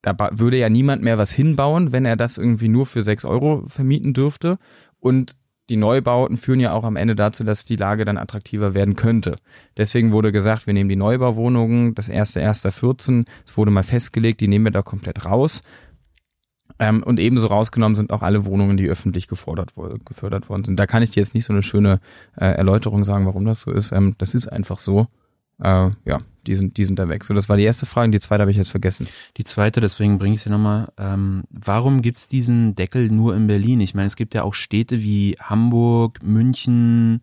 da 0.01 0.15
würde 0.31 0.57
ja 0.57 0.69
niemand 0.69 1.03
mehr 1.03 1.17
was 1.17 1.31
hinbauen, 1.31 1.91
wenn 1.91 2.05
er 2.05 2.15
das 2.15 2.37
irgendwie 2.37 2.69
nur 2.69 2.85
für 2.85 3.03
sechs 3.03 3.23
Euro 3.23 3.63
vermieten 3.67 4.13
dürfte. 4.13 4.57
Und 4.99 5.35
die 5.69 5.77
Neubauten 5.77 6.37
führen 6.37 6.59
ja 6.59 6.73
auch 6.73 6.83
am 6.83 6.95
Ende 6.95 7.15
dazu, 7.15 7.43
dass 7.43 7.65
die 7.65 7.75
Lage 7.75 8.03
dann 8.03 8.17
attraktiver 8.17 8.73
werden 8.73 8.95
könnte. 8.95 9.35
Deswegen 9.77 10.11
wurde 10.11 10.31
gesagt, 10.31 10.67
wir 10.67 10.73
nehmen 10.73 10.89
die 10.89 10.95
Neubauwohnungen, 10.95 11.95
das 11.95 12.09
erste, 12.09 12.39
erster 12.39 12.71
14, 12.71 13.25
es 13.45 13.55
wurde 13.55 13.71
mal 13.71 13.83
festgelegt, 13.83 14.41
die 14.41 14.47
nehmen 14.47 14.65
wir 14.65 14.71
da 14.71 14.81
komplett 14.81 15.25
raus. 15.25 15.61
Ähm, 16.81 17.03
und 17.03 17.19
ebenso 17.19 17.45
rausgenommen 17.45 17.95
sind 17.95 18.11
auch 18.11 18.23
alle 18.23 18.43
Wohnungen, 18.43 18.75
die 18.75 18.89
öffentlich 18.89 19.27
gefordert, 19.27 19.75
gefördert 20.03 20.49
worden 20.49 20.63
sind. 20.63 20.79
Da 20.79 20.87
kann 20.87 21.03
ich 21.03 21.11
dir 21.11 21.19
jetzt 21.19 21.35
nicht 21.35 21.45
so 21.45 21.53
eine 21.53 21.61
schöne 21.61 21.99
äh, 22.35 22.45
Erläuterung 22.45 23.03
sagen, 23.03 23.27
warum 23.27 23.45
das 23.45 23.61
so 23.61 23.71
ist. 23.71 23.91
Ähm, 23.91 24.15
das 24.17 24.33
ist 24.33 24.47
einfach 24.47 24.79
so. 24.79 25.05
Äh, 25.59 25.91
ja, 26.05 26.17
die 26.47 26.55
sind, 26.55 26.77
die 26.77 26.83
sind 26.83 26.97
da 26.97 27.07
weg. 27.07 27.23
So, 27.23 27.35
das 27.35 27.49
war 27.49 27.57
die 27.57 27.65
erste 27.65 27.85
Frage. 27.85 28.09
Die 28.09 28.19
zweite 28.19 28.41
habe 28.41 28.49
ich 28.49 28.57
jetzt 28.57 28.71
vergessen. 28.71 29.07
Die 29.37 29.43
zweite, 29.43 29.79
deswegen 29.79 30.17
bringe 30.17 30.33
ich 30.33 30.41
sie 30.41 30.49
nochmal. 30.49 30.91
Ähm, 30.97 31.43
warum 31.51 32.01
gibt's 32.01 32.27
diesen 32.27 32.73
Deckel 32.73 33.09
nur 33.09 33.35
in 33.35 33.45
Berlin? 33.45 33.79
Ich 33.79 33.93
meine, 33.93 34.07
es 34.07 34.15
gibt 34.15 34.33
ja 34.33 34.41
auch 34.41 34.55
Städte 34.55 35.03
wie 35.03 35.37
Hamburg, 35.39 36.23
München, 36.23 37.21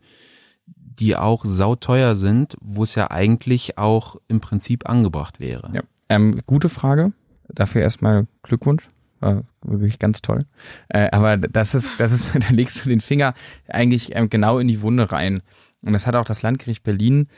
die 0.77 1.16
auch 1.16 1.44
sauteuer 1.44 2.14
sind, 2.14 2.57
wo 2.61 2.85
es 2.85 2.94
ja 2.94 3.11
eigentlich 3.11 3.77
auch 3.77 4.14
im 4.29 4.38
Prinzip 4.38 4.88
angebracht 4.88 5.40
wäre. 5.40 5.73
Ja. 5.75 5.83
Ähm, 6.09 6.42
gute 6.47 6.68
Frage. 6.68 7.12
Dafür 7.49 7.83
erstmal 7.83 8.29
Glückwunsch. 8.44 8.88
War 9.20 9.44
wirklich 9.62 9.98
ganz 9.98 10.22
toll. 10.22 10.44
Äh, 10.88 11.09
aber 11.11 11.37
das 11.37 11.74
ist, 11.74 11.98
das 11.98 12.12
ist, 12.12 12.35
da 12.48 12.48
legst 12.54 12.85
du 12.85 12.88
den 12.88 13.00
Finger 13.00 13.35
eigentlich 13.68 14.14
ähm, 14.14 14.31
genau 14.31 14.59
in 14.59 14.68
die 14.68 14.81
Wunde 14.83 15.11
rein. 15.11 15.42
Und 15.83 15.92
das 15.92 16.07
hat 16.07 16.14
auch 16.16 16.24
das 16.24 16.42
Landgericht 16.42 16.83
Berlin, 16.83 17.28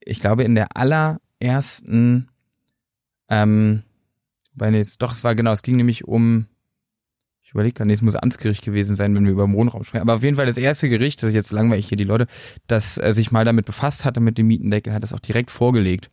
ich 0.00 0.20
glaube, 0.20 0.44
in 0.44 0.54
der 0.54 0.76
allerersten, 0.76 2.28
ähm, 3.28 3.82
weil 4.54 4.72
nee, 4.72 4.80
es- 4.80 4.98
doch, 4.98 5.12
es 5.12 5.24
war 5.24 5.34
genau, 5.34 5.52
es 5.52 5.62
ging 5.62 5.76
nämlich 5.76 6.04
um, 6.06 6.46
ich 7.42 7.52
überlege 7.52 7.74
gar 7.74 7.84
nicht, 7.84 7.96
es 7.96 8.02
muss 8.02 8.16
Amtsgericht 8.16 8.62
gewesen 8.64 8.96
sein, 8.96 9.14
wenn 9.16 9.24
wir 9.24 9.32
über 9.32 9.50
Wohnraum 9.50 9.84
sprechen. 9.84 10.02
Aber 10.02 10.14
auf 10.16 10.22
jeden 10.22 10.36
Fall 10.36 10.46
das 10.46 10.58
erste 10.58 10.88
Gericht, 10.88 11.22
das 11.22 11.28
ist 11.30 11.34
jetzt 11.34 11.52
langweilig 11.52 11.88
hier 11.88 11.98
die 11.98 12.04
Leute, 12.04 12.26
das 12.66 12.98
äh, 12.98 13.12
sich 13.12 13.30
mal 13.30 13.44
damit 13.44 13.66
befasst 13.66 14.04
hatte 14.04 14.20
mit 14.20 14.38
dem 14.38 14.46
Mietendeckel, 14.46 14.92
hat 14.92 15.04
es 15.04 15.12
auch 15.12 15.20
direkt 15.20 15.50
vorgelegt. 15.50 16.10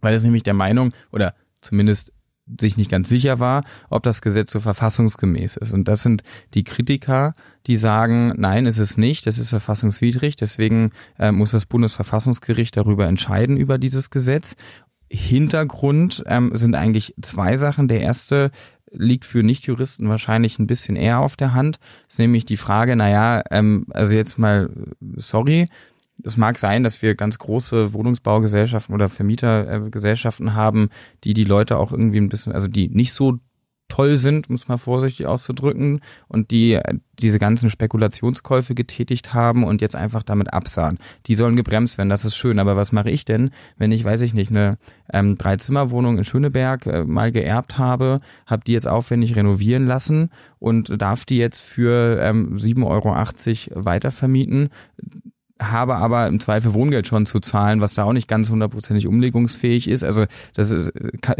Weil 0.00 0.14
es 0.14 0.22
nämlich 0.22 0.42
der 0.44 0.54
Meinung, 0.54 0.92
oder 1.12 1.34
zumindest 1.60 2.12
sich 2.58 2.76
nicht 2.76 2.90
ganz 2.90 3.08
sicher 3.08 3.38
war, 3.38 3.64
ob 3.90 4.02
das 4.02 4.22
Gesetz 4.22 4.52
so 4.52 4.60
verfassungsgemäß 4.60 5.56
ist. 5.56 5.72
Und 5.72 5.88
das 5.88 6.02
sind 6.02 6.22
die 6.54 6.64
Kritiker, 6.64 7.34
die 7.66 7.76
sagen, 7.76 8.32
nein, 8.36 8.66
es 8.66 8.78
ist 8.78 8.96
nicht, 8.96 9.26
es 9.26 9.38
ist 9.38 9.50
verfassungswidrig, 9.50 10.36
deswegen 10.36 10.92
äh, 11.18 11.32
muss 11.32 11.50
das 11.50 11.66
Bundesverfassungsgericht 11.66 12.76
darüber 12.76 13.06
entscheiden, 13.06 13.56
über 13.56 13.78
dieses 13.78 14.10
Gesetz. 14.10 14.56
Hintergrund 15.12 16.22
ähm, 16.26 16.52
sind 16.54 16.76
eigentlich 16.76 17.14
zwei 17.20 17.56
Sachen. 17.56 17.88
Der 17.88 18.00
erste 18.00 18.50
liegt 18.92 19.24
für 19.24 19.42
Nichtjuristen 19.42 20.08
wahrscheinlich 20.08 20.58
ein 20.58 20.66
bisschen 20.66 20.96
eher 20.96 21.20
auf 21.20 21.36
der 21.36 21.54
Hand. 21.54 21.78
ist 22.08 22.18
nämlich 22.18 22.44
die 22.44 22.56
Frage, 22.56 22.96
naja, 22.96 23.42
ähm, 23.50 23.86
also 23.90 24.14
jetzt 24.14 24.38
mal, 24.38 24.70
sorry, 25.16 25.68
es 26.24 26.36
mag 26.36 26.58
sein, 26.58 26.84
dass 26.84 27.02
wir 27.02 27.14
ganz 27.14 27.38
große 27.38 27.92
Wohnungsbaugesellschaften 27.92 28.94
oder 28.94 29.08
Vermietergesellschaften 29.08 30.54
haben, 30.54 30.90
die 31.24 31.34
die 31.34 31.44
Leute 31.44 31.78
auch 31.78 31.92
irgendwie 31.92 32.18
ein 32.18 32.28
bisschen, 32.28 32.52
also 32.52 32.68
die 32.68 32.88
nicht 32.88 33.12
so 33.12 33.38
toll 33.90 34.16
sind, 34.16 34.48
es 34.48 34.68
mal 34.68 34.78
vorsichtig 34.78 35.26
auszudrücken, 35.26 36.00
und 36.28 36.50
die 36.50 36.74
äh, 36.74 36.94
diese 37.18 37.38
ganzen 37.38 37.68
Spekulationskäufe 37.68 38.74
getätigt 38.74 39.34
haben 39.34 39.64
und 39.64 39.82
jetzt 39.82 39.96
einfach 39.96 40.22
damit 40.22 40.54
absahen. 40.54 40.98
Die 41.26 41.34
sollen 41.34 41.56
gebremst 41.56 41.98
werden, 41.98 42.08
das 42.08 42.24
ist 42.24 42.36
schön. 42.36 42.58
Aber 42.58 42.76
was 42.76 42.92
mache 42.92 43.10
ich 43.10 43.26
denn, 43.26 43.50
wenn 43.76 43.92
ich, 43.92 44.02
weiß 44.04 44.22
ich 44.22 44.32
nicht, 44.32 44.50
eine 44.50 44.78
ähm, 45.12 45.36
Dreizimmerwohnung 45.36 46.16
in 46.16 46.24
Schöneberg 46.24 46.86
äh, 46.86 47.04
mal 47.04 47.30
geerbt 47.30 47.76
habe, 47.76 48.20
habe 48.46 48.64
die 48.64 48.72
jetzt 48.72 48.88
aufwendig 48.88 49.36
renovieren 49.36 49.86
lassen 49.86 50.30
und 50.58 51.02
darf 51.02 51.26
die 51.26 51.36
jetzt 51.36 51.60
für 51.60 52.18
ähm, 52.22 52.56
7,80 52.56 53.72
Euro 53.72 53.84
weitervermieten? 53.84 54.70
Habe 55.60 55.96
aber 55.96 56.26
im 56.26 56.40
Zweifel 56.40 56.74
Wohngeld 56.74 57.06
schon 57.06 57.26
zu 57.26 57.38
zahlen, 57.38 57.80
was 57.80 57.92
da 57.92 58.04
auch 58.04 58.12
nicht 58.12 58.28
ganz 58.28 58.50
hundertprozentig 58.50 59.06
umlegungsfähig 59.06 59.88
ist. 59.88 60.02
Also 60.02 60.24
das 60.54 60.70
ist, 60.70 60.92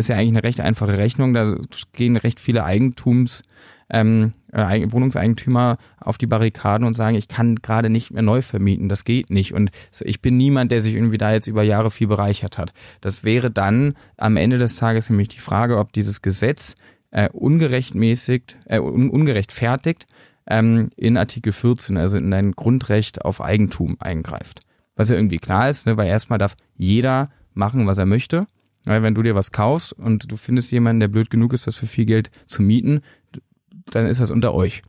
ja 0.08 0.16
eigentlich 0.16 0.28
eine 0.28 0.42
recht 0.42 0.60
einfache 0.60 0.98
Rechnung. 0.98 1.34
Da 1.34 1.56
gehen 1.92 2.16
recht 2.16 2.38
viele 2.38 2.64
Eigentums 2.64 3.42
ähm, 3.90 4.32
äh, 4.52 4.86
Wohnungseigentümer 4.90 5.78
auf 6.00 6.16
die 6.16 6.26
Barrikaden 6.26 6.86
und 6.86 6.94
sagen, 6.94 7.16
ich 7.16 7.28
kann 7.28 7.56
gerade 7.56 7.90
nicht 7.90 8.12
mehr 8.12 8.22
neu 8.22 8.42
vermieten, 8.42 8.88
das 8.88 9.04
geht 9.04 9.30
nicht. 9.30 9.52
Und 9.52 9.70
ich 10.00 10.22
bin 10.22 10.36
niemand, 10.36 10.70
der 10.70 10.80
sich 10.80 10.94
irgendwie 10.94 11.18
da 11.18 11.32
jetzt 11.32 11.48
über 11.48 11.62
Jahre 11.62 11.90
viel 11.90 12.06
bereichert 12.06 12.56
hat. 12.56 12.72
Das 13.00 13.24
wäre 13.24 13.50
dann 13.50 13.94
am 14.16 14.36
Ende 14.36 14.58
des 14.58 14.76
Tages 14.76 15.10
nämlich 15.10 15.28
die 15.28 15.40
Frage, 15.40 15.78
ob 15.78 15.92
dieses 15.92 16.22
Gesetz 16.22 16.76
äh, 17.10 17.28
ungerechtmäßigt, 17.30 18.56
äh, 18.66 18.78
un 18.78 19.10
ungerechtfertigt 19.10 20.06
ähm, 20.50 20.90
in 20.96 21.16
Artikel 21.16 21.52
14, 21.52 21.96
also 21.96 22.18
in 22.18 22.30
dein 22.30 22.52
Grundrecht 22.52 23.24
auf 23.24 23.40
Eigentum 23.40 23.96
eingreift. 24.00 24.60
Was 24.96 25.08
ja 25.08 25.16
irgendwie 25.16 25.38
klar 25.38 25.70
ist, 25.70 25.86
ne, 25.86 25.96
weil 25.96 26.08
erstmal 26.08 26.38
darf 26.38 26.56
jeder 26.76 27.30
machen, 27.54 27.86
was 27.86 27.98
er 27.98 28.06
möchte. 28.06 28.46
Weil 28.84 29.02
wenn 29.02 29.14
du 29.14 29.22
dir 29.22 29.34
was 29.34 29.52
kaufst 29.52 29.92
und 29.92 30.30
du 30.30 30.36
findest 30.36 30.72
jemanden, 30.72 31.00
der 31.00 31.08
blöd 31.08 31.30
genug 31.30 31.52
ist, 31.52 31.66
das 31.66 31.76
für 31.76 31.86
viel 31.86 32.06
Geld 32.06 32.30
zu 32.46 32.62
mieten, 32.62 33.00
dann 33.90 34.06
ist 34.06 34.20
das 34.20 34.30
unter 34.30 34.52
euch. 34.54 34.82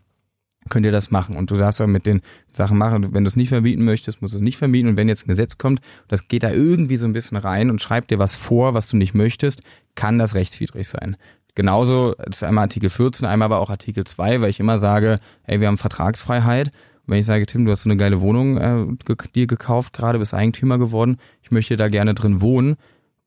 Könnt 0.70 0.86
ihr 0.86 0.92
das 0.92 1.12
machen. 1.12 1.36
Und 1.36 1.52
du 1.52 1.58
darfst 1.58 1.82
auch 1.82 1.88
mit 1.88 2.06
den 2.06 2.22
Sachen 2.48 2.78
machen. 2.78 3.14
Wenn 3.14 3.24
du 3.24 3.28
es 3.28 3.36
nicht 3.36 3.50
verbieten 3.50 3.84
möchtest, 3.84 4.22
musst 4.22 4.34
du 4.34 4.38
es 4.38 4.44
nicht 4.44 4.58
verbieten. 4.58 4.90
Und 4.90 4.96
wenn 4.96 5.10
jetzt 5.10 5.26
ein 5.26 5.30
Gesetz 5.30 5.58
kommt, 5.58 5.82
das 6.08 6.28
geht 6.28 6.44
da 6.44 6.52
irgendwie 6.52 6.98
so 6.98 7.08
ein 7.08 7.14
bisschen 7.14 7.38
rein 7.38 7.70
und 7.70 7.82
schreibt 7.82 8.12
dir 8.12 8.20
was 8.20 8.36
vor, 8.36 8.74
was 8.74 8.88
du 8.88 8.96
nicht 8.96 9.14
möchtest, 9.14 9.64
kann 9.96 10.20
das 10.20 10.36
rechtswidrig 10.36 10.88
sein. 10.88 11.18
Genauso, 11.56 12.16
das 12.18 12.38
ist 12.38 12.44
einmal 12.44 12.64
Artikel 12.64 12.90
14, 12.90 13.28
einmal 13.28 13.48
aber 13.48 13.60
auch 13.60 13.70
Artikel 13.70 14.06
2, 14.06 14.42
weil 14.42 14.50
ich 14.50 14.60
immer 14.60 14.80
sage, 14.80 15.20
hey, 15.44 15.60
wir 15.60 15.68
haben 15.68 15.78
Vertragsfreiheit. 15.78 16.68
Und 16.68 17.08
wenn 17.08 17.20
ich 17.20 17.26
sage, 17.26 17.46
Tim, 17.46 17.66
du 17.66 17.72
hast 17.72 17.82
so 17.82 17.90
eine 17.90 17.98
geile 17.98 18.22
Wohnung 18.22 18.58
äh, 18.58 18.86
ge 19.06 19.18
dir 19.36 19.48
gekauft, 19.48 19.94
gerade 19.94 20.20
bist 20.20 20.34
Eigentümer 20.34 20.78
geworden, 20.78 21.18
ich 21.42 21.52
möchte 21.52 21.76
da 21.76 21.90
gerne 21.90 22.14
drin 22.14 22.40
wohnen 22.42 22.78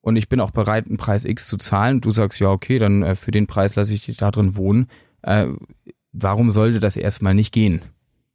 und 0.01 0.17
ich 0.17 0.29
bin 0.29 0.41
auch 0.41 0.53
bereit, 0.53 0.87
einen 0.87 0.97
Preis 0.97 1.25
X 1.25 1.49
zu 1.49 1.57
zahlen. 1.57 2.01
Du 2.01 2.11
sagst, 2.11 2.41
ja, 2.41 2.49
okay, 2.49 2.79
dann 2.79 3.03
äh, 3.03 3.15
für 3.15 3.31
den 3.31 3.47
Preis 3.47 3.75
lasse 3.75 3.95
ich 3.95 4.05
dich 4.07 4.17
da 4.17 4.31
drin 4.31 4.57
wohnen. 4.57 4.89
Äh, 5.23 5.49
warum 6.13 6.51
sollte 6.51 6.81
das 6.81 6.97
erstmal 6.97 7.35
nicht 7.35 7.53
gehen? 7.53 7.83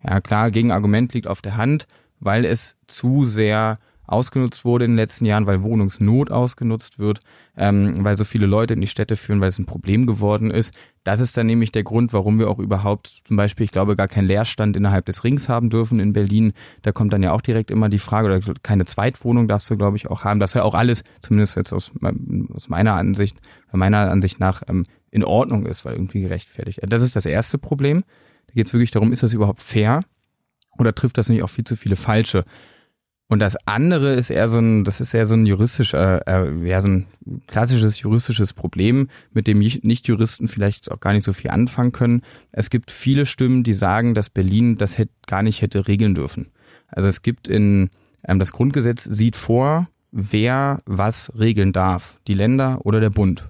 Ja, 0.04 0.22
klar, 0.22 0.52
Gegenargument 0.52 1.14
liegt 1.14 1.28
auf 1.28 1.42
der 1.42 1.58
Hand, 1.58 1.88
weil 2.20 2.46
es 2.46 2.78
zu 2.88 3.24
sehr 3.24 3.80
ausgenutzt 4.12 4.66
wurde 4.66 4.86
in 4.86 4.92
den 4.92 4.98
letzten 4.98 5.26
Jahren, 5.26 5.46
weil 5.46 5.62
Wohnungsnot 5.62 6.32
ausgenutzt 6.32 7.00
wird, 7.00 7.20
ähm, 7.56 8.04
weil 8.04 8.18
so 8.18 8.24
viele 8.24 8.46
Leute 8.46 8.74
in 8.74 8.82
die 8.82 8.88
Städte 8.88 9.16
führen, 9.16 9.42
weil 9.42 9.50
es 9.50 9.60
ein 9.60 9.66
Problem 9.66 10.06
geworden 10.06 10.52
ist. 10.52 10.74
Das 11.04 11.20
ist 11.20 11.38
dann 11.38 11.48
nämlich 11.48 11.72
der 11.72 11.84
Grund, 11.84 12.12
warum 12.14 12.40
wir 12.40 12.50
auch 12.50 12.60
überhaupt 12.60 13.22
zum 13.26 13.38
Beispiel, 13.38 13.66
ich 13.66 13.72
glaube, 13.72 13.96
gar 13.96 14.08
keinen 14.08 14.28
Leerstand 14.28 14.76
innerhalb 14.76 15.06
des 15.06 15.24
Rings 15.24 15.50
haben 15.50 15.70
dürfen 15.70 16.00
in 16.00 16.14
Berlin. 16.14 16.54
Da 16.82 16.92
kommt 16.92 17.14
dann 17.14 17.24
ja 17.24 17.32
auch 17.32 17.42
direkt 17.42 17.72
immer 17.72 17.90
die 17.90 18.00
Frage, 18.00 18.28
oder 18.28 18.54
keine 18.64 18.86
Zweitwohnung 18.86 19.48
darfst 19.48 19.70
du, 19.70 19.78
glaube 19.78 19.98
ich, 19.98 20.08
auch 20.08 20.24
haben. 20.24 20.40
Das 20.40 20.52
ist 20.52 20.56
ja 20.56 20.64
auch 20.64 20.76
alles, 20.76 21.04
zumindest 21.22 21.56
jetzt 21.56 21.74
aus, 21.74 21.92
aus 22.54 22.70
meiner 22.70 22.96
Ansicht, 22.96 23.38
meiner 23.72 24.10
Ansicht 24.10 24.40
nach, 24.40 24.64
ähm, 24.68 24.86
in 25.12 25.24
Ordnung 25.24 25.66
ist, 25.66 25.86
weil 25.86 25.94
irgendwie 25.94 26.22
gerechtfertigt. 26.22 26.80
Das 26.88 27.02
ist 27.02 27.16
das 27.16 27.26
erste 27.26 27.58
Problem. 27.58 28.04
Da 28.48 28.54
geht 28.54 28.68
es 28.68 28.74
wirklich 28.74 28.92
darum, 28.92 29.12
ist 29.12 29.24
das 29.24 29.34
überhaupt 29.34 29.62
fair 29.62 30.02
oder 30.78 30.94
trifft 30.94 31.18
das 31.18 31.30
nicht 31.30 31.44
auch 31.44 31.50
viel 31.50 31.66
zu 31.66 31.76
viele 31.76 31.96
Falsche? 31.96 32.44
Und 33.32 33.38
das 33.38 33.56
andere 33.68 34.16
ist 34.16 34.32
eher 34.32 34.50
so 34.50 34.58
ein, 34.58 34.84
das 34.84 35.00
ist 35.00 35.14
eher 35.14 35.28
so 35.28 35.36
ein 35.36 35.46
juristisch, 35.46 35.94
äh, 35.94 36.20
ja, 36.68 36.82
so 36.82 36.88
ein 36.88 37.06
klassisches 37.46 38.00
juristisches 38.02 38.54
Problem, 38.54 39.08
mit 39.32 39.46
dem 39.46 39.60
Nicht-Juristen 39.60 40.48
vielleicht 40.48 40.92
auch 40.92 41.00
gar 41.00 41.14
nicht 41.14 41.26
so 41.26 41.32
viel 41.32 41.52
anfangen 41.52 41.92
können. 41.92 42.24
Es 42.52 42.72
gibt 42.72 42.90
viele 42.90 43.28
Stimmen, 43.28 43.64
die 43.64 43.74
sagen, 43.74 44.16
dass 44.16 44.32
Berlin 44.32 44.78
das 44.78 44.98
hätte, 44.98 45.12
gar 45.28 45.44
nicht 45.44 45.62
hätte 45.62 45.88
regeln 45.88 46.16
dürfen. 46.16 46.48
Also 46.88 47.08
es 47.08 47.22
gibt 47.22 47.48
in, 47.48 47.92
ähm, 48.28 48.40
das 48.40 48.52
Grundgesetz 48.52 49.04
sieht 49.04 49.36
vor, 49.36 49.88
wer 50.12 50.80
was 50.88 51.32
regeln 51.38 51.72
darf, 51.72 52.18
die 52.28 52.34
Länder 52.34 52.80
oder 52.84 53.00
der 53.00 53.12
Bund. 53.12 53.48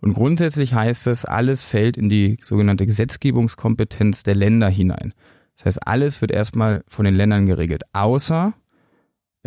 Und 0.00 0.14
grundsätzlich 0.14 0.72
heißt 0.72 1.06
es, 1.06 1.26
alles 1.26 1.64
fällt 1.64 1.98
in 1.98 2.08
die 2.08 2.38
sogenannte 2.40 2.86
Gesetzgebungskompetenz 2.86 4.22
der 4.22 4.36
Länder 4.36 4.70
hinein. 4.70 5.12
Das 5.56 5.66
heißt, 5.66 5.86
alles 5.86 6.22
wird 6.22 6.30
erstmal 6.30 6.82
von 6.88 7.04
den 7.04 7.14
Ländern 7.14 7.44
geregelt, 7.44 7.82
außer 7.92 8.54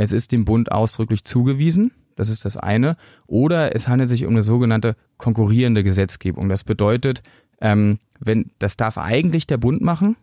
es 0.01 0.11
ist 0.11 0.31
dem 0.31 0.45
Bund 0.45 0.71
ausdrücklich 0.71 1.23
zugewiesen, 1.23 1.91
das 2.15 2.29
ist 2.29 2.45
das 2.45 2.57
eine, 2.57 2.97
oder 3.27 3.75
es 3.75 3.87
handelt 3.87 4.09
sich 4.09 4.25
um 4.25 4.33
eine 4.33 4.43
sogenannte 4.43 4.95
konkurrierende 5.17 5.83
Gesetzgebung. 5.83 6.49
Das 6.49 6.63
bedeutet, 6.63 7.23
ähm, 7.61 7.99
wenn 8.19 8.51
das 8.59 8.77
darf 8.77 8.97
eigentlich 8.97 9.47
der 9.47 9.57
Bund 9.57 9.81
machen, 9.81 10.15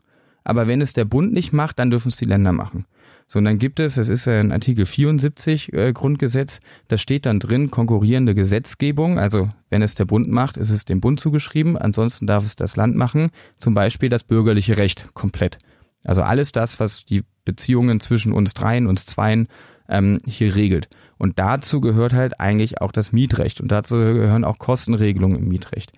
aber 0.45 0.67
wenn 0.67 0.81
es 0.81 0.93
der 0.93 1.05
Bund 1.05 1.33
nicht 1.33 1.53
macht, 1.53 1.79
dann 1.79 1.91
dürfen 1.91 2.09
es 2.09 2.17
die 2.17 2.25
Länder 2.25 2.53
machen. 2.53 2.87
So, 3.31 3.39
und 3.39 3.45
dann 3.45 3.59
gibt 3.59 3.79
es, 3.79 3.99
es 3.99 4.09
ist 4.09 4.27
ein 4.27 4.53
Artikel 4.53 4.87
74 4.87 5.73
äh, 5.75 5.93
Grundgesetz, 5.93 6.61
da 6.89 6.97
steht 6.97 7.27
dann 7.27 7.41
drin 7.41 7.71
konkurrierende 7.71 8.35
Gesetzgebung. 8.35 9.19
Also 9.19 9.51
wenn 9.69 9.83
es 9.83 9.95
der 9.95 10.07
Bund 10.07 10.31
macht, 10.31 10.57
ist 10.57 10.71
es 10.71 10.87
dem 10.87 11.01
Bund 11.01 11.21
zugeschrieben, 11.21 11.77
ansonsten 11.77 12.27
darf 12.27 12.45
es 12.45 12.57
das 12.57 12.77
Land 12.77 12.97
machen. 12.97 13.31
Zum 13.57 13.75
Beispiel 13.75 14.09
das 14.09 14.25
bürgerliche 14.25 14.79
Recht 14.79 15.09
komplett. 15.13 15.59
Also 16.05 16.23
alles 16.23 16.53
das, 16.53 16.81
was 16.81 17.05
die 17.05 17.23
Beziehungen 17.49 18.01
zwischen 18.01 18.33
uns 18.33 18.53
dreien, 18.53 18.87
uns 18.87 19.07
zweien 19.07 19.49
ähm, 19.89 20.19
hier 20.27 20.55
regelt. 20.55 20.89
Und 21.17 21.39
dazu 21.39 21.81
gehört 21.81 22.13
halt 22.13 22.39
eigentlich 22.39 22.81
auch 22.83 22.93
das 22.93 23.13
Mietrecht 23.13 23.61
und 23.61 23.73
dazu 23.73 23.97
gehören 23.97 24.45
auch 24.45 24.59
Kostenregelungen 24.59 25.39
im 25.39 25.49
Mietrecht. 25.49 25.93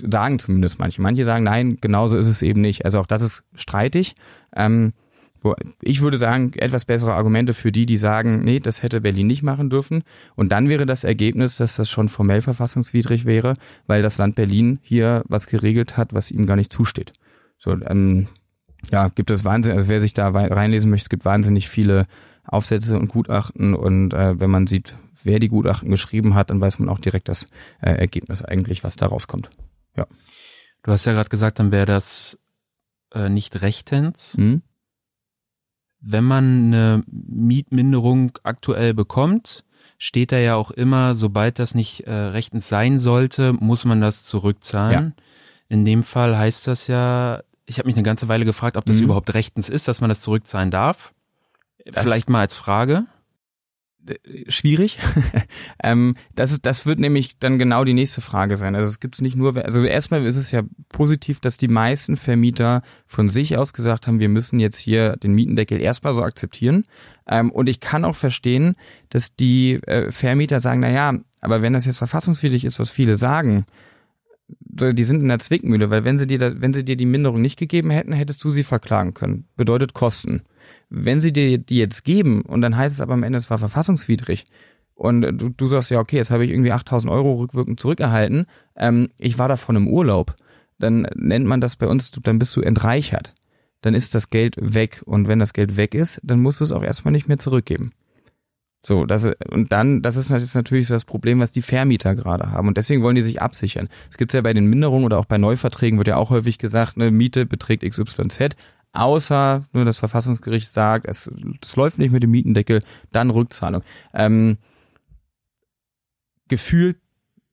Sagen 0.00 0.38
zumindest 0.38 0.78
manche. 0.78 1.02
Manche 1.02 1.24
sagen, 1.24 1.44
nein, 1.44 1.76
genauso 1.80 2.16
ist 2.16 2.28
es 2.28 2.40
eben 2.40 2.62
nicht. 2.62 2.84
Also 2.84 3.00
auch 3.00 3.06
das 3.06 3.20
ist 3.20 3.42
streitig. 3.54 4.14
Ähm, 4.54 4.94
ich 5.82 6.00
würde 6.00 6.16
sagen, 6.16 6.52
etwas 6.54 6.84
bessere 6.84 7.14
Argumente 7.14 7.52
für 7.52 7.72
die, 7.72 7.86
die 7.86 7.96
sagen, 7.96 8.40
nee, 8.42 8.60
das 8.60 8.82
hätte 8.82 9.00
Berlin 9.00 9.26
nicht 9.26 9.42
machen 9.42 9.70
dürfen. 9.70 10.02
Und 10.34 10.52
dann 10.52 10.68
wäre 10.68 10.86
das 10.86 11.04
Ergebnis, 11.04 11.56
dass 11.56 11.76
das 11.76 11.90
schon 11.90 12.08
formell 12.08 12.40
verfassungswidrig 12.40 13.26
wäre, 13.26 13.54
weil 13.86 14.02
das 14.02 14.18
Land 14.18 14.34
Berlin 14.34 14.78
hier 14.82 15.22
was 15.28 15.46
geregelt 15.46 15.96
hat, 15.96 16.14
was 16.14 16.30
ihm 16.30 16.46
gar 16.46 16.56
nicht 16.56 16.72
zusteht. 16.72 17.12
So, 17.58 17.72
ähm, 17.72 18.28
ja, 18.90 19.08
gibt 19.08 19.30
es 19.30 19.44
Wahnsinn, 19.44 19.72
also 19.72 19.88
wer 19.88 20.00
sich 20.00 20.14
da 20.14 20.28
reinlesen 20.28 20.90
möchte, 20.90 21.04
es 21.04 21.10
gibt 21.10 21.24
wahnsinnig 21.24 21.68
viele 21.68 22.06
Aufsätze 22.44 22.98
und 22.98 23.08
Gutachten 23.08 23.74
und 23.74 24.14
äh, 24.14 24.38
wenn 24.38 24.50
man 24.50 24.66
sieht, 24.66 24.96
wer 25.22 25.38
die 25.38 25.48
Gutachten 25.48 25.90
geschrieben 25.90 26.34
hat, 26.34 26.50
dann 26.50 26.60
weiß 26.60 26.78
man 26.78 26.88
auch 26.88 26.98
direkt 26.98 27.28
das 27.28 27.46
äh, 27.80 27.90
Ergebnis 27.90 28.42
eigentlich, 28.42 28.84
was 28.84 28.96
da 28.96 29.06
rauskommt. 29.06 29.50
Ja. 29.96 30.06
Du 30.82 30.92
hast 30.92 31.04
ja 31.04 31.12
gerade 31.12 31.28
gesagt, 31.28 31.58
dann 31.58 31.72
wäre 31.72 31.86
das 31.86 32.38
äh, 33.12 33.28
nicht 33.28 33.60
rechtens. 33.62 34.34
Hm? 34.36 34.62
Wenn 36.00 36.24
man 36.24 36.66
eine 36.66 37.02
Mietminderung 37.08 38.38
aktuell 38.44 38.94
bekommt, 38.94 39.64
steht 39.98 40.30
da 40.30 40.38
ja 40.38 40.54
auch 40.54 40.70
immer, 40.70 41.14
sobald 41.14 41.58
das 41.58 41.74
nicht 41.74 42.02
äh, 42.02 42.12
rechtens 42.12 42.68
sein 42.68 42.98
sollte, 42.98 43.52
muss 43.54 43.84
man 43.84 44.00
das 44.00 44.24
zurückzahlen. 44.24 45.14
Ja. 45.16 45.22
In 45.68 45.84
dem 45.84 46.04
Fall 46.04 46.38
heißt 46.38 46.68
das 46.68 46.86
ja, 46.86 47.42
ich 47.66 47.78
habe 47.78 47.86
mich 47.86 47.96
eine 47.96 48.04
ganze 48.04 48.28
Weile 48.28 48.44
gefragt, 48.44 48.76
ob 48.76 48.84
das 48.84 48.98
mhm. 48.98 49.04
überhaupt 49.04 49.34
rechtens 49.34 49.68
ist, 49.68 49.88
dass 49.88 50.00
man 50.00 50.08
das 50.08 50.20
zurückzahlen 50.20 50.70
darf. 50.70 51.12
Das 51.84 52.02
Vielleicht 52.02 52.30
mal 52.30 52.40
als 52.40 52.54
Frage. 52.54 53.06
Schwierig. 54.46 54.98
ähm, 55.82 56.16
das, 56.36 56.52
ist, 56.52 56.64
das 56.64 56.86
wird 56.86 57.00
nämlich 57.00 57.38
dann 57.38 57.58
genau 57.58 57.82
die 57.82 57.92
nächste 57.92 58.20
Frage 58.20 58.56
sein. 58.56 58.76
Also 58.76 58.86
es 58.86 59.00
gibt 59.00 59.16
es 59.16 59.20
nicht 59.20 59.34
nur, 59.34 59.56
also 59.64 59.82
erstmal 59.82 60.24
ist 60.24 60.36
es 60.36 60.52
ja 60.52 60.62
positiv, 60.88 61.40
dass 61.40 61.56
die 61.56 61.66
meisten 61.66 62.16
Vermieter 62.16 62.82
von 63.06 63.28
sich 63.28 63.56
aus 63.56 63.72
gesagt 63.72 64.06
haben, 64.06 64.20
wir 64.20 64.28
müssen 64.28 64.60
jetzt 64.60 64.78
hier 64.78 65.16
den 65.16 65.32
Mietendeckel 65.32 65.82
erstmal 65.82 66.14
so 66.14 66.22
akzeptieren. 66.22 66.86
Ähm, 67.26 67.50
und 67.50 67.68
ich 67.68 67.80
kann 67.80 68.04
auch 68.04 68.14
verstehen, 68.14 68.76
dass 69.10 69.34
die 69.34 69.74
äh, 69.82 70.12
Vermieter 70.12 70.60
sagen, 70.60 70.80
na 70.80 70.90
ja, 70.90 71.14
aber 71.40 71.62
wenn 71.62 71.72
das 71.72 71.84
jetzt 71.84 71.98
verfassungswidrig 71.98 72.64
ist, 72.64 72.78
was 72.78 72.90
viele 72.90 73.16
sagen, 73.16 73.66
die 74.68 75.04
sind 75.04 75.22
in 75.22 75.28
der 75.28 75.38
Zwickmühle, 75.38 75.90
weil 75.90 76.04
wenn 76.04 76.18
sie 76.18 76.26
dir, 76.26 76.60
wenn 76.60 76.74
sie 76.74 76.84
dir 76.84 76.96
die 76.96 77.06
Minderung 77.06 77.40
nicht 77.40 77.58
gegeben 77.58 77.90
hätten, 77.90 78.12
hättest 78.12 78.42
du 78.44 78.50
sie 78.50 78.64
verklagen 78.64 79.14
können. 79.14 79.46
Bedeutet 79.56 79.94
Kosten. 79.94 80.42
Wenn 80.90 81.20
sie 81.20 81.32
dir 81.32 81.58
die 81.58 81.78
jetzt 81.78 82.04
geben 82.04 82.42
und 82.42 82.60
dann 82.60 82.76
heißt 82.76 82.94
es 82.94 83.00
aber 83.00 83.14
am 83.14 83.22
Ende, 83.22 83.38
es 83.38 83.50
war 83.50 83.58
verfassungswidrig 83.58 84.44
und 84.94 85.22
du, 85.22 85.50
du 85.50 85.66
sagst 85.66 85.90
ja, 85.90 86.00
okay, 86.00 86.16
jetzt 86.16 86.30
habe 86.30 86.44
ich 86.44 86.50
irgendwie 86.50 86.72
8000 86.72 87.12
Euro 87.12 87.34
rückwirkend 87.34 87.80
zurückerhalten, 87.80 88.46
ähm, 88.76 89.10
ich 89.18 89.38
war 89.38 89.48
davon 89.48 89.76
im 89.76 89.88
Urlaub, 89.88 90.34
dann 90.78 91.06
nennt 91.14 91.46
man 91.46 91.60
das 91.60 91.76
bei 91.76 91.86
uns, 91.86 92.10
dann 92.10 92.38
bist 92.38 92.54
du 92.56 92.60
entreichert. 92.60 93.34
Dann 93.82 93.94
ist 93.94 94.14
das 94.14 94.30
Geld 94.30 94.56
weg 94.58 95.02
und 95.04 95.28
wenn 95.28 95.38
das 95.38 95.52
Geld 95.52 95.76
weg 95.76 95.94
ist, 95.94 96.20
dann 96.24 96.40
musst 96.40 96.60
du 96.60 96.64
es 96.64 96.72
auch 96.72 96.82
erstmal 96.82 97.12
nicht 97.12 97.28
mehr 97.28 97.38
zurückgeben. 97.38 97.92
So, 98.86 99.04
das 99.04 99.26
und 99.50 99.72
dann, 99.72 100.00
das 100.00 100.16
ist 100.16 100.30
natürlich 100.30 100.86
so 100.86 100.94
das 100.94 101.04
Problem, 101.04 101.40
was 101.40 101.50
die 101.50 101.60
Vermieter 101.60 102.14
gerade 102.14 102.52
haben. 102.52 102.68
Und 102.68 102.76
deswegen 102.76 103.02
wollen 103.02 103.16
die 103.16 103.22
sich 103.22 103.42
absichern. 103.42 103.88
Es 104.12 104.16
gibt 104.16 104.32
ja 104.32 104.40
bei 104.42 104.52
den 104.52 104.66
Minderungen 104.66 105.04
oder 105.04 105.18
auch 105.18 105.24
bei 105.24 105.38
Neuverträgen 105.38 105.98
wird 105.98 106.06
ja 106.06 106.14
auch 106.14 106.30
häufig 106.30 106.58
gesagt, 106.58 106.92
eine 106.94 107.10
Miete 107.10 107.46
beträgt 107.46 107.82
XYZ, 107.82 108.54
außer 108.92 109.64
nur 109.72 109.84
das 109.84 109.98
Verfassungsgericht 109.98 110.72
sagt, 110.72 111.08
es, 111.08 111.28
das 111.60 111.74
läuft 111.74 111.98
nicht 111.98 112.12
mit 112.12 112.22
dem 112.22 112.30
Mietendeckel, 112.30 112.84
dann 113.10 113.30
Rückzahlung. 113.30 113.82
Ähm, 114.14 114.56
gefühlt, 116.46 116.96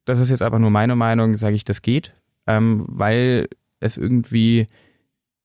das 0.06 0.19
ist 0.19 0.30
jetzt 0.30 0.43
aber 0.43 0.60
nur 0.60 0.69
meine 0.69 0.96
Meinung, 0.96 1.36
sage 1.36 1.56
ich, 1.56 1.65
das 1.65 1.82
geht, 1.82 2.13
ähm, 2.46 2.86
weil 2.88 3.48
es 3.80 3.98
irgendwie 3.98 4.67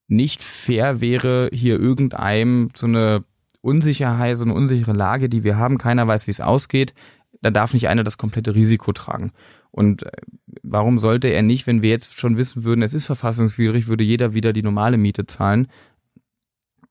nicht 0.06 0.42
fair 0.42 1.00
wäre, 1.00 1.48
hier 1.50 1.80
irgendeinem 1.80 2.68
so 2.76 2.86
eine 2.86 3.24
Unsicherheit, 3.60 4.36
so 4.36 4.44
eine 4.44 4.54
unsichere 4.54 4.92
Lage, 4.92 5.28
die 5.28 5.44
wir 5.44 5.56
haben, 5.56 5.78
keiner 5.78 6.06
weiß, 6.06 6.26
wie 6.26 6.30
es 6.30 6.40
ausgeht, 6.40 6.94
da 7.42 7.50
darf 7.50 7.74
nicht 7.74 7.88
einer 7.88 8.04
das 8.04 8.18
komplette 8.18 8.54
Risiko 8.54 8.92
tragen. 8.92 9.32
Und 9.70 10.04
äh, 10.04 10.10
warum 10.62 10.98
sollte 10.98 11.28
er 11.28 11.42
nicht, 11.42 11.66
wenn 11.66 11.82
wir 11.82 11.90
jetzt 11.90 12.18
schon 12.18 12.36
wissen 12.36 12.64
würden, 12.64 12.82
es 12.82 12.94
ist 12.94 13.06
verfassungswidrig, 13.06 13.86
würde 13.88 14.04
jeder 14.04 14.34
wieder 14.34 14.52
die 14.52 14.62
normale 14.62 14.96
Miete 14.96 15.26
zahlen? 15.26 15.68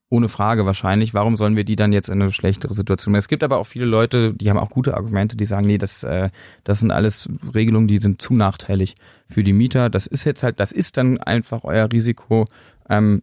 Ohne 0.09 0.29
Frage 0.29 0.65
wahrscheinlich. 0.65 1.13
Warum 1.13 1.35
sollen 1.35 1.57
wir 1.57 1.65
die 1.65 1.75
dann 1.75 1.91
jetzt 1.91 2.07
in 2.07 2.21
eine 2.21 2.31
schlechtere 2.31 2.73
Situation? 2.73 3.13
Es 3.15 3.27
gibt 3.27 3.43
aber 3.43 3.57
auch 3.57 3.65
viele 3.65 3.83
Leute, 3.83 4.33
die 4.33 4.49
haben 4.49 4.57
auch 4.57 4.69
gute 4.69 4.95
Argumente, 4.95 5.35
die 5.35 5.45
sagen, 5.45 5.67
nee, 5.67 5.77
das, 5.77 6.03
äh, 6.03 6.29
das 6.63 6.79
sind 6.79 6.91
alles 6.91 7.29
Regelungen, 7.53 7.89
die 7.89 7.97
sind 7.97 8.21
zu 8.21 8.33
nachteilig 8.33 8.95
für 9.29 9.43
die 9.43 9.51
Mieter. 9.51 9.89
Das 9.89 10.07
ist 10.07 10.23
jetzt 10.23 10.43
halt, 10.43 10.61
das 10.61 10.71
ist 10.71 10.95
dann 10.95 11.17
einfach 11.17 11.65
euer 11.65 11.91
Risiko. 11.91 12.47
Ähm, 12.89 13.21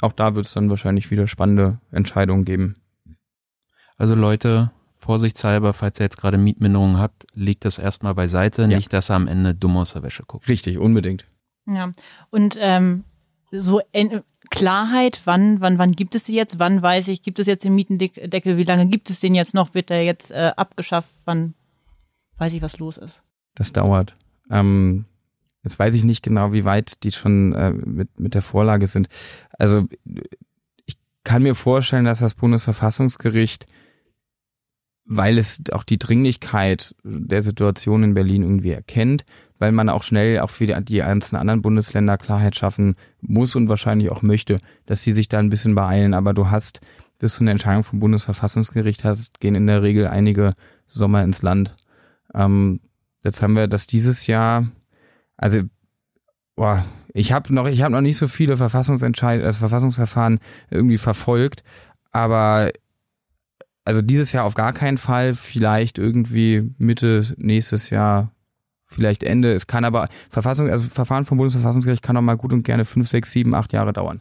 auch 0.00 0.12
da 0.12 0.34
wird 0.34 0.46
es 0.46 0.52
dann 0.52 0.70
wahrscheinlich 0.70 1.12
wieder 1.12 1.28
spannende 1.28 1.78
Entscheidungen 1.92 2.44
geben. 2.44 2.76
Also 3.96 4.14
Leute, 4.14 4.70
vorsichtshalber, 4.98 5.72
falls 5.72 6.00
ihr 6.00 6.04
jetzt 6.04 6.18
gerade 6.18 6.38
Mietminderungen 6.38 6.98
habt, 6.98 7.26
legt 7.34 7.64
das 7.64 7.78
erstmal 7.78 8.14
beiseite, 8.14 8.62
ja. 8.62 8.68
nicht, 8.68 8.92
dass 8.92 9.10
er 9.10 9.16
am 9.16 9.28
Ende 9.28 9.54
dumm 9.54 9.76
aus 9.76 9.92
der 9.92 10.02
Wäsche 10.02 10.24
guckt. 10.26 10.48
Richtig, 10.48 10.78
unbedingt. 10.78 11.26
Ja, 11.66 11.92
und 12.30 12.56
ähm, 12.58 13.04
so 13.50 13.80
Klarheit, 14.50 15.22
wann, 15.24 15.60
wann, 15.60 15.78
wann 15.78 15.92
gibt 15.92 16.14
es 16.14 16.24
die 16.24 16.34
jetzt? 16.34 16.58
Wann 16.58 16.82
weiß 16.82 17.08
ich, 17.08 17.22
gibt 17.22 17.38
es 17.38 17.46
jetzt 17.46 17.64
den 17.64 17.74
Mietendeckel? 17.74 18.56
Wie 18.56 18.64
lange 18.64 18.86
gibt 18.86 19.10
es 19.10 19.20
den 19.20 19.34
jetzt 19.34 19.54
noch? 19.54 19.74
Wird 19.74 19.90
der 19.90 20.04
jetzt 20.04 20.30
äh, 20.30 20.52
abgeschafft? 20.56 21.08
Wann 21.24 21.54
weiß 22.36 22.52
ich, 22.52 22.62
was 22.62 22.78
los 22.78 22.96
ist? 22.96 23.22
Das 23.54 23.72
dauert. 23.72 24.16
Ähm, 24.50 25.06
jetzt 25.62 25.78
weiß 25.78 25.94
ich 25.94 26.04
nicht 26.04 26.22
genau, 26.22 26.52
wie 26.52 26.64
weit 26.64 27.02
die 27.04 27.12
schon 27.12 27.52
äh, 27.54 27.70
mit, 27.70 28.20
mit 28.20 28.34
der 28.34 28.42
Vorlage 28.42 28.86
sind. 28.86 29.08
Also 29.58 29.86
ich 30.84 30.98
kann 31.24 31.42
mir 31.42 31.54
vorstellen, 31.54 32.04
dass 32.04 32.18
das 32.18 32.34
Bundesverfassungsgericht 32.34 33.66
weil 35.04 35.38
es 35.38 35.60
auch 35.72 35.84
die 35.84 35.98
Dringlichkeit 35.98 36.94
der 37.02 37.42
Situation 37.42 38.02
in 38.02 38.14
Berlin 38.14 38.42
irgendwie 38.42 38.70
erkennt, 38.70 39.24
weil 39.58 39.72
man 39.72 39.88
auch 39.88 40.02
schnell 40.02 40.40
auch 40.40 40.50
für 40.50 40.66
die, 40.66 40.74
die 40.84 41.02
einzelnen 41.02 41.40
anderen 41.40 41.62
Bundesländer 41.62 42.18
Klarheit 42.18 42.56
schaffen 42.56 42.96
muss 43.20 43.54
und 43.54 43.68
wahrscheinlich 43.68 44.10
auch 44.10 44.22
möchte, 44.22 44.60
dass 44.86 45.04
sie 45.04 45.12
sich 45.12 45.28
da 45.28 45.38
ein 45.38 45.50
bisschen 45.50 45.74
beeilen. 45.74 46.14
Aber 46.14 46.32
du 46.34 46.50
hast 46.50 46.80
bis 47.18 47.38
du 47.38 47.44
eine 47.44 47.52
Entscheidung 47.52 47.84
vom 47.84 48.00
Bundesverfassungsgericht 48.00 49.04
hast, 49.04 49.40
gehen 49.40 49.54
in 49.54 49.66
der 49.66 49.82
Regel 49.82 50.06
einige 50.06 50.54
Sommer 50.86 51.22
ins 51.22 51.42
Land. 51.42 51.74
Ähm, 52.34 52.80
jetzt 53.22 53.42
haben 53.42 53.54
wir 53.54 53.68
das 53.68 53.86
dieses 53.86 54.26
Jahr, 54.26 54.66
also 55.36 55.60
boah, 56.56 56.84
ich 57.12 57.32
habe 57.32 57.54
noch, 57.54 57.66
ich 57.66 57.82
habe 57.82 57.92
noch 57.92 58.00
nicht 58.00 58.16
so 58.16 58.28
viele 58.28 58.56
Verfassungsentscheid 58.56 59.40
äh, 59.40 59.52
Verfassungsverfahren 59.52 60.40
irgendwie 60.70 60.98
verfolgt, 60.98 61.62
aber 62.10 62.70
also 63.84 64.02
dieses 64.02 64.32
Jahr 64.32 64.44
auf 64.44 64.54
gar 64.54 64.72
keinen 64.72 64.98
Fall, 64.98 65.34
vielleicht 65.34 65.98
irgendwie 65.98 66.70
Mitte 66.78 67.34
nächstes 67.36 67.90
Jahr, 67.90 68.30
vielleicht 68.86 69.22
Ende. 69.22 69.52
Es 69.52 69.66
kann 69.66 69.84
aber 69.84 70.08
Verfassung, 70.30 70.70
also 70.70 70.84
Verfahren 70.84 71.24
vom 71.24 71.38
Bundesverfassungsgericht 71.38 72.02
kann 72.02 72.16
auch 72.16 72.22
mal 72.22 72.36
gut 72.36 72.52
und 72.52 72.62
gerne 72.62 72.84
fünf, 72.84 73.08
sechs, 73.08 73.32
sieben, 73.32 73.54
acht 73.54 73.72
Jahre 73.72 73.92
dauern. 73.92 74.20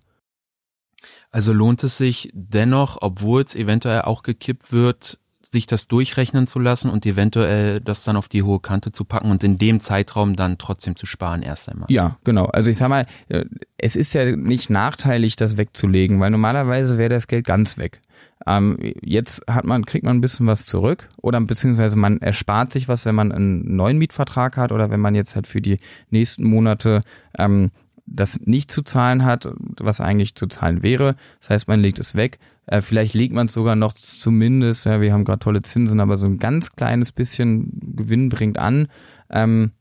Also 1.32 1.54
lohnt 1.54 1.84
es 1.84 1.98
sich 1.98 2.30
dennoch, 2.34 2.98
obwohl 3.02 3.44
es 3.44 3.56
eventuell 3.56 4.04
auch 4.04 4.24
gekippt 4.24 4.72
wird, 4.72 5.20
sich 5.54 5.68
das 5.68 5.88
durchrechnen 5.88 6.48
zu 6.48 6.60
lassen 6.60 6.90
und 6.90 7.06
eventuell 7.06 7.80
das 7.80 8.04
dann 8.04 8.18
auf 8.18 8.28
die 8.28 8.44
hohe 8.44 8.60
Kante 8.60 8.92
zu 8.92 9.06
packen 9.06 9.30
und 9.30 9.44
in 9.44 9.58
dem 9.58 9.80
Zeitraum 9.80 10.36
dann 10.36 10.58
trotzdem 10.58 10.96
zu 10.96 11.06
sparen 11.06 11.42
erst 11.42 11.70
einmal. 11.70 11.88
Ja, 11.90 12.18
genau. 12.24 12.46
Also 12.46 12.70
ich 12.70 12.78
sag 12.78 12.90
mal, 12.90 13.06
äh, 13.30 13.46
es 13.78 13.96
ist 13.96 14.14
ja 14.14 14.36
nicht 14.36 14.70
nachteilig, 14.70 15.36
das 15.36 15.58
wegzulegen, 15.58 16.20
weil 16.20 16.32
normalerweise 16.32 16.98
wäre 16.98 17.10
das 17.10 17.28
Geld 17.28 17.46
ganz 17.46 17.78
weg. 17.78 18.02
Ähm, 18.46 18.78
jetzt 19.02 19.44
hat 19.48 19.66
man, 19.66 19.86
kriegt 19.86 20.06
man 20.06 20.18
ein 20.18 20.22
bisschen 20.22 20.48
was 20.48 20.66
zurück 20.66 21.08
oder 21.18 21.40
beziehungsweise 21.42 21.98
man 21.98 22.20
erspart 22.20 22.74
sich 22.74 22.88
was, 22.88 23.06
wenn 23.06 23.16
man 23.16 23.32
einen 23.32 23.76
neuen 23.76 23.98
Mietvertrag 23.98 24.58
hat 24.58 24.72
oder 24.72 24.90
wenn 24.90 25.00
man 25.00 25.16
jetzt 25.16 25.36
halt 25.36 25.48
für 25.48 25.62
die 25.62 25.78
nächsten 26.10 26.44
Monate 26.44 27.04
ähm, 27.38 27.72
das 28.06 28.40
nicht 28.42 28.72
zu 28.72 28.82
zahlen 28.82 29.24
hat, 29.24 29.50
was 29.80 30.02
eigentlich 30.02 30.36
zu 30.36 30.48
zahlen 30.48 30.84
wäre. 30.84 31.16
Das 31.40 31.52
heißt, 31.52 31.68
man 31.68 31.80
legt 31.80 32.00
es 32.00 32.16
weg. 32.16 32.40
Äh, 32.66 32.82
vielleicht 32.82 33.14
legt 33.14 33.34
man 33.34 33.48
es 33.48 33.54
sogar 33.54 33.76
noch 33.76 33.94
zumindest, 33.94 34.86
ja, 34.86 35.02
wir 35.02 35.14
haben 35.14 35.26
gerade 35.26 35.40
tolle 35.40 35.62
Zinsen, 35.62 36.00
aber 36.00 36.18
so 36.18 36.26
ein 36.26 36.40
ganz 36.40 36.74
kleines 36.74 37.12
bisschen 37.12 37.96
Gewinn 37.96 38.30
bringt 38.30 38.58
an. 38.58 38.88
Ähm, 39.30 39.72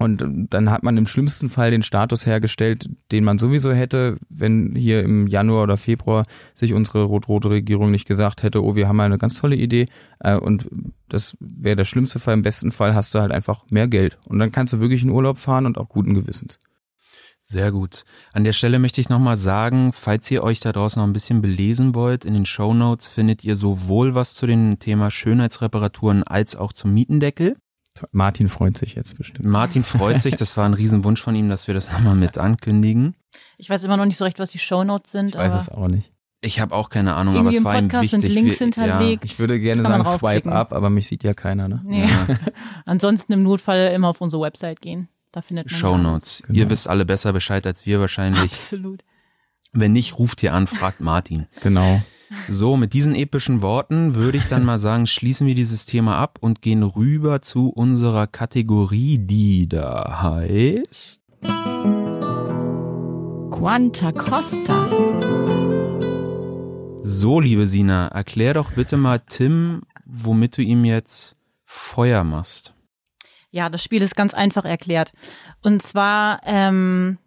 und 0.00 0.48
dann 0.48 0.70
hat 0.70 0.82
man 0.82 0.96
im 0.96 1.06
schlimmsten 1.06 1.50
Fall 1.50 1.70
den 1.70 1.82
Status 1.82 2.24
hergestellt, 2.24 2.88
den 3.12 3.22
man 3.22 3.38
sowieso 3.38 3.70
hätte, 3.70 4.16
wenn 4.30 4.74
hier 4.74 5.04
im 5.04 5.26
Januar 5.26 5.64
oder 5.64 5.76
Februar 5.76 6.24
sich 6.54 6.72
unsere 6.72 7.02
rot-rote 7.02 7.50
Regierung 7.50 7.90
nicht 7.90 8.08
gesagt 8.08 8.42
hätte, 8.42 8.64
oh, 8.64 8.74
wir 8.74 8.88
haben 8.88 8.96
mal 8.96 9.04
eine 9.04 9.18
ganz 9.18 9.34
tolle 9.34 9.56
Idee. 9.56 9.88
Äh, 10.18 10.36
und 10.36 10.66
das 11.10 11.36
wäre 11.38 11.76
der 11.76 11.84
schlimmste 11.84 12.18
Fall. 12.18 12.32
Im 12.32 12.40
besten 12.40 12.72
Fall 12.72 12.94
hast 12.94 13.14
du 13.14 13.18
halt 13.18 13.30
einfach 13.30 13.66
mehr 13.68 13.88
Geld. 13.88 14.16
Und 14.24 14.38
dann 14.38 14.52
kannst 14.52 14.72
du 14.72 14.80
wirklich 14.80 15.02
in 15.02 15.10
Urlaub 15.10 15.36
fahren 15.36 15.66
und 15.66 15.76
auch 15.76 15.90
guten 15.90 16.14
Gewissens. 16.14 16.58
Sehr 17.42 17.70
gut. 17.70 18.04
An 18.32 18.44
der 18.44 18.54
Stelle 18.54 18.78
möchte 18.78 19.02
ich 19.02 19.10
nochmal 19.10 19.36
sagen, 19.36 19.92
falls 19.92 20.30
ihr 20.30 20.42
euch 20.42 20.60
da 20.60 20.72
draußen 20.72 20.98
noch 20.98 21.06
ein 21.06 21.12
bisschen 21.12 21.42
belesen 21.42 21.94
wollt, 21.94 22.24
in 22.24 22.32
den 22.32 22.46
Show 22.46 22.72
Notes 22.72 23.08
findet 23.08 23.44
ihr 23.44 23.54
sowohl 23.54 24.14
was 24.14 24.32
zu 24.32 24.46
dem 24.46 24.78
Thema 24.78 25.10
Schönheitsreparaturen 25.10 26.22
als 26.22 26.56
auch 26.56 26.72
zum 26.72 26.94
Mietendeckel. 26.94 27.56
Martin 28.12 28.48
freut 28.48 28.76
sich 28.76 28.94
jetzt 28.94 29.16
bestimmt. 29.16 29.46
Martin 29.46 29.84
freut 29.84 30.20
sich, 30.20 30.36
das 30.36 30.56
war 30.56 30.66
ein 30.66 30.74
Riesenwunsch 30.74 31.20
von 31.20 31.34
ihm, 31.34 31.48
dass 31.48 31.66
wir 31.66 31.74
das 31.74 31.92
nochmal 31.92 32.14
mit 32.14 32.38
ankündigen. 32.38 33.14
Ich 33.58 33.70
weiß 33.70 33.84
immer 33.84 33.96
noch 33.96 34.06
nicht 34.06 34.16
so 34.16 34.24
recht, 34.24 34.38
was 34.38 34.50
die 34.50 34.58
Shownotes 34.58 35.12
sind. 35.12 35.28
Ich 35.30 35.36
weiß 35.36 35.54
es 35.54 35.68
auch 35.68 35.88
nicht. 35.88 36.12
Ich 36.42 36.58
habe 36.58 36.74
auch 36.74 36.88
keine 36.88 37.14
Ahnung, 37.14 37.36
aber 37.36 37.50
es 37.50 37.62
war 37.64 37.78
ihm 37.78 37.92
wichtig. 37.92 38.10
Sind 38.10 38.22
Links 38.22 38.58
hinterlegt. 38.58 39.24
Ja. 39.24 39.30
Ich 39.30 39.38
würde 39.38 39.60
gerne 39.60 39.82
sagen 39.82 40.04
Swipe 40.06 40.50
up, 40.50 40.72
aber 40.72 40.88
mich 40.88 41.06
sieht 41.06 41.22
ja 41.22 41.34
keiner. 41.34 41.68
Ne? 41.68 41.82
Nee. 41.84 42.06
Ja. 42.06 42.38
Ansonsten 42.86 43.34
im 43.34 43.42
Notfall 43.42 43.92
immer 43.94 44.08
auf 44.08 44.22
unsere 44.22 44.40
Website 44.42 44.80
gehen. 44.80 45.08
Da 45.32 45.42
findet 45.42 45.70
man 45.70 45.78
Show 45.78 45.98
Notes. 45.98 46.42
Genau. 46.46 46.58
Ihr 46.58 46.70
wisst 46.70 46.88
alle 46.88 47.04
besser 47.04 47.32
Bescheid 47.34 47.66
als 47.66 47.84
wir 47.84 48.00
wahrscheinlich. 48.00 48.52
Absolut. 48.52 49.04
Wenn 49.72 49.92
nicht, 49.92 50.18
ruft 50.18 50.42
ihr 50.42 50.54
an, 50.54 50.66
fragt 50.66 51.00
Martin. 51.00 51.46
genau. 51.60 52.00
So, 52.48 52.76
mit 52.76 52.92
diesen 52.92 53.14
epischen 53.14 53.60
Worten 53.60 54.14
würde 54.14 54.38
ich 54.38 54.46
dann 54.46 54.64
mal 54.64 54.78
sagen, 54.80 55.06
schließen 55.06 55.46
wir 55.46 55.54
dieses 55.54 55.86
Thema 55.86 56.18
ab 56.18 56.38
und 56.40 56.62
gehen 56.62 56.82
rüber 56.82 57.42
zu 57.42 57.68
unserer 57.70 58.26
Kategorie, 58.26 59.18
die 59.18 59.68
da 59.68 60.22
heißt 60.22 61.22
Quanta 63.50 64.12
Costa. 64.12 64.88
So, 67.02 67.40
liebe 67.40 67.66
Sina, 67.66 68.08
erklär 68.08 68.54
doch 68.54 68.72
bitte 68.72 68.96
mal 68.96 69.18
Tim, 69.18 69.82
womit 70.06 70.56
du 70.56 70.62
ihm 70.62 70.84
jetzt 70.84 71.36
Feuer 71.64 72.24
machst. 72.24 72.74
Ja, 73.50 73.68
das 73.68 73.82
Spiel 73.82 74.02
ist 74.02 74.14
ganz 74.14 74.34
einfach 74.34 74.64
erklärt. 74.64 75.12
Und 75.62 75.82
zwar 75.82 76.40
ähm, 76.44 77.18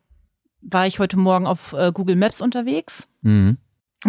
war 0.62 0.88
ich 0.88 1.00
heute 1.00 1.18
Morgen 1.18 1.46
auf 1.46 1.74
äh, 1.74 1.92
Google 1.94 2.16
Maps 2.16 2.42
unterwegs 2.42 3.08
Mhm. 3.24 3.58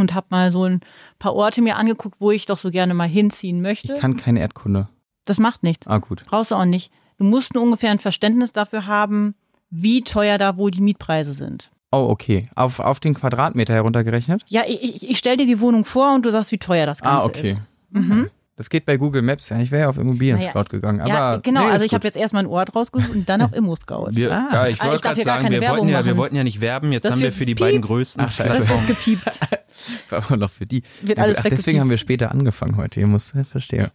Und 0.00 0.14
habe 0.14 0.26
mal 0.30 0.50
so 0.52 0.64
ein 0.64 0.80
paar 1.18 1.35
Orte 1.35 1.62
mir 1.62 1.76
angeguckt, 1.76 2.20
wo 2.20 2.30
ich 2.30 2.46
doch 2.46 2.59
so 2.59 2.70
gerne 2.70 2.94
mal 2.94 3.09
hinziehen 3.09 3.62
möchte. 3.62 3.94
Ich 3.94 4.00
kann 4.00 4.16
keine 4.16 4.40
Erdkunde. 4.40 4.88
Das 5.24 5.38
macht 5.38 5.62
nichts. 5.62 5.87
Ah, 5.87 5.98
gut. 5.98 6.24
Brauchst 6.26 6.50
du 6.50 6.54
auch 6.54 6.64
nicht. 6.64 6.92
Du 7.18 7.24
musst 7.24 7.54
nur 7.54 7.62
ungefähr 7.62 7.90
ein 7.90 7.98
Verständnis 7.98 8.52
dafür 8.52 8.87
haben, 8.87 9.35
wie 9.70 10.02
teuer 10.02 10.38
da 10.38 10.57
wohl 10.57 10.70
die 10.70 10.80
Mietpreise 10.80 11.33
sind. 11.33 11.70
Oh, 11.92 12.09
okay. 12.11 12.48
Auf, 12.57 12.80
auf 12.80 12.98
den 12.98 13.14
Quadratmeter 13.14 13.72
heruntergerechnet? 13.72 14.42
Ja, 14.48 14.62
ich, 14.66 14.83
ich, 14.83 15.11
ich 15.11 15.18
stell 15.18 15.37
dir 15.37 15.46
die 15.46 15.61
Wohnung 15.61 15.85
vor 15.85 16.14
und 16.14 16.26
du 16.26 16.30
sagst, 16.30 16.50
wie 16.50 16.59
teuer 16.59 16.87
das 16.87 17.00
Ganze 17.00 17.24
ah, 17.24 17.28
okay. 17.28 17.50
ist. 17.50 17.62
Mhm. 17.90 18.30
Das 18.56 18.70
geht 18.70 18.86
bei 18.86 18.96
Google 18.96 19.22
Maps. 19.22 19.48
Ja, 19.48 19.58
ich 19.58 19.70
wäre 19.72 19.82
ja 19.82 19.88
auf 19.88 19.98
Immobilien 19.98 20.38
Scout 20.38 20.52
Naja, 20.54 20.62
gegangen. 20.70 21.00
Aber 21.00 21.08
ja, 21.10 21.36
genau. 21.38 21.64
nee, 21.64 21.70
also 21.72 21.84
ich 21.84 21.92
habe 21.92 22.06
jetzt 22.06 22.16
erstmal 22.16 22.44
einen 22.44 22.52
Ort 22.52 22.74
rausgesucht 22.76 23.10
und 23.10 23.28
dann 23.28 23.42
auf 23.42 23.52
Immo 23.56 23.74
Scout. 23.74 24.10
Wir, 24.12 24.30
Ah. 24.32 24.48
ja, 24.52 24.66
ich 24.68 24.80
Ah, 24.80 24.86
wollte 24.86 25.02
gerade 25.02 25.22
sagen, 25.22 25.42
keine 25.42 25.56
wir 25.56 25.60
wollten, 25.62 25.72
Werbung 25.74 25.88
ja, 25.88 26.04
wir 26.04 26.16
wollten 26.16 26.36
ja 26.36 26.44
nicht 26.44 26.60
werben, 26.60 26.92
jetzt 26.92 27.04
Das 27.04 27.14
haben 27.14 27.20
wir 27.22 27.32
für 27.32 27.46
die 27.46 27.54
piep. 27.56 27.64
beiden 27.66 27.80
größten 27.80 28.24
Ach, 28.24 28.30
scheiße. 28.30 28.60
Das 28.60 28.68
wird 28.70 28.86
gepiept. 28.86 29.40
War 30.10 30.24
aber 30.24 30.36
noch 30.36 30.50
für 30.50 30.66
die. 30.66 30.82
Wird 31.02 31.18
Ja, 31.18 31.24
alles 31.24 31.38
Ach, 31.38 31.42
deswegen 31.42 31.80
haben 31.80 31.90
wir 31.90 31.98
später 31.98 32.30
angefangen 32.30 32.76
heute. 32.76 33.00
Ihr 33.00 33.08
müsst, 33.08 33.34
ja, 33.34 33.42
verstehe. 33.44 33.90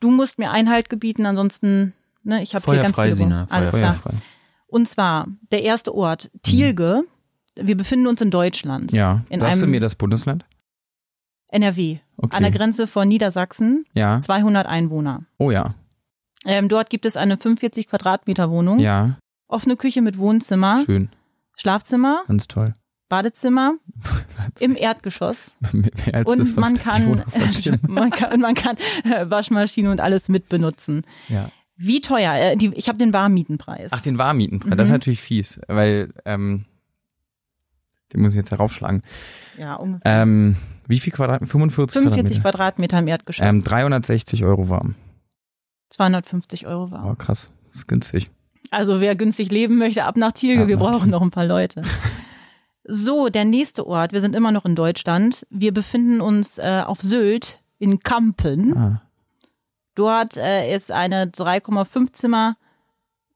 Du 0.00 0.10
musst 0.10 0.38
mir 0.38 0.50
Einhalt 0.50 0.88
gebieten, 0.88 1.26
ansonsten, 1.26 1.92
ne, 2.22 2.42
ich 2.42 2.54
habe 2.54 2.64
hier 2.72 2.82
ganz 2.82 2.96
Wohnungen. 2.96 3.14
Sina, 3.14 3.46
Alles 3.50 3.70
klar. 3.70 3.94
Feuerfrei. 3.94 4.14
Und 4.66 4.88
zwar 4.88 5.28
der 5.52 5.62
erste 5.62 5.94
Ort, 5.94 6.30
Thielge. 6.42 7.02
Wir 7.54 7.76
befinden 7.76 8.06
uns 8.08 8.20
in 8.20 8.32
Deutschland. 8.32 8.90
Ja. 8.92 9.22
In 9.28 9.38
Sagst 9.38 9.62
du 9.62 9.66
mir 9.68 9.78
das 9.78 9.94
Bundesland? 9.94 10.44
NRW. 11.48 11.98
Okay. 12.16 12.36
An 12.36 12.42
der 12.42 12.52
Grenze 12.52 12.86
von 12.86 13.08
Niedersachsen. 13.08 13.84
ja. 13.94 14.18
200 14.20 14.66
Einwohner. 14.66 15.24
Oh 15.38 15.50
ja. 15.50 15.74
Ähm, 16.46 16.68
dort 16.68 16.90
gibt 16.90 17.06
es 17.06 17.16
eine 17.16 17.36
45 17.38 17.88
Quadratmeter 17.88 18.50
Wohnung. 18.50 18.78
Ja. 18.78 19.18
Offene 19.48 19.76
Küche 19.76 20.02
mit 20.02 20.18
Wohnzimmer, 20.18 20.82
Schön. 20.86 21.08
Schlafzimmer, 21.56 22.22
Ganz 22.28 22.48
toll. 22.48 22.74
Badezimmer 23.08 23.74
im 24.60 24.76
Erdgeschoss. 24.76 25.52
Mehr 25.72 25.90
als 26.12 26.26
Und 26.26 26.56
man 26.56 26.74
kann, 26.74 27.22
man 27.86 28.10
kann, 28.10 28.32
und 28.32 28.40
man 28.40 28.54
kann 28.54 28.76
Waschmaschine 29.30 29.90
und 29.90 30.00
alles 30.00 30.28
mitbenutzen. 30.28 31.02
Ja. 31.28 31.50
Wie 31.76 32.00
teuer? 32.00 32.34
Äh, 32.34 32.56
die, 32.56 32.72
ich 32.74 32.88
habe 32.88 32.98
den 32.98 33.12
Warmmietenpreis. 33.12 33.90
Ach, 33.92 34.00
den 34.00 34.18
Warmietenpreis. 34.18 34.76
Das 34.76 34.84
ist 34.84 34.90
Mhm. 34.90 34.94
natürlich 34.94 35.20
fies, 35.22 35.60
weil 35.68 36.12
ähm, 36.24 36.64
den 38.14 38.22
muss 38.22 38.32
ich 38.34 38.38
jetzt 38.38 38.50
heraufschlagen. 38.50 39.02
ja, 39.58 39.74
ungefähr. 39.74 40.22
Ähm, 40.22 40.56
wie 40.86 41.00
viel 41.00 41.12
Quadratmeter? 41.12 41.50
45, 41.50 41.94
45 42.02 42.40
Quadratmeter. 42.40 42.42
Quadratmeter 42.42 42.98
im 43.00 43.08
Erdgeschoss. 43.08 43.46
Ähm, 43.54 43.64
360 43.64 44.44
Euro 44.44 44.68
warm. 44.68 44.94
250 45.90 46.66
Euro 46.66 46.90
warm. 46.90 47.10
Oh, 47.10 47.14
krass. 47.14 47.50
Das 47.68 47.76
ist 47.78 47.86
günstig. 47.88 48.30
Also 48.70 49.00
wer 49.00 49.14
günstig 49.14 49.50
leben 49.50 49.76
möchte, 49.76 50.04
ab 50.04 50.16
nach 50.16 50.32
Thielge. 50.32 50.62
Ab 50.62 50.68
Wir 50.68 50.76
nach 50.76 50.82
brauchen 50.82 50.94
Thielge. 51.00 51.10
noch 51.10 51.22
ein 51.22 51.30
paar 51.30 51.46
Leute. 51.46 51.82
So, 52.86 53.30
der 53.30 53.46
nächste 53.46 53.86
Ort. 53.86 54.12
Wir 54.12 54.20
sind 54.20 54.36
immer 54.36 54.52
noch 54.52 54.66
in 54.66 54.74
Deutschland. 54.76 55.46
Wir 55.48 55.72
befinden 55.72 56.20
uns 56.20 56.58
äh, 56.58 56.82
auf 56.84 57.00
Sylt 57.00 57.62
in 57.78 58.00
Kampen. 58.00 58.76
Ah. 58.76 59.02
Dort 59.94 60.36
äh, 60.36 60.74
ist 60.76 60.92
eine 60.92 61.24
3,5 61.24 62.12
Zimmer 62.12 62.56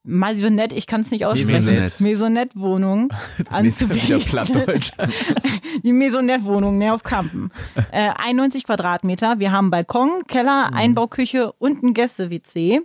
Maisonette, 0.03 0.73
ich 0.75 0.87
kann 0.87 1.01
es 1.01 1.11
nicht 1.11 1.25
aussprechen. 1.25 1.51
Maisonette. 1.53 2.03
Maisonette-Wohnung 2.03 3.09
anzubieten. 3.49 4.21
Plattdeutsch. 4.21 4.91
Die 5.83 5.91
Maisonette-Wohnung, 5.93 6.77
ne, 6.77 6.93
auf 6.93 7.03
Kampen. 7.03 7.51
Äh, 7.91 8.09
91 8.15 8.63
Quadratmeter. 8.63 9.39
Wir 9.39 9.51
haben 9.51 9.69
Balkon, 9.71 10.23
Keller, 10.27 10.69
Mhm. 10.71 10.77
Einbauküche 10.77 11.51
und 11.53 11.83
ein 11.83 11.93
Gäste-WC. 11.93 12.81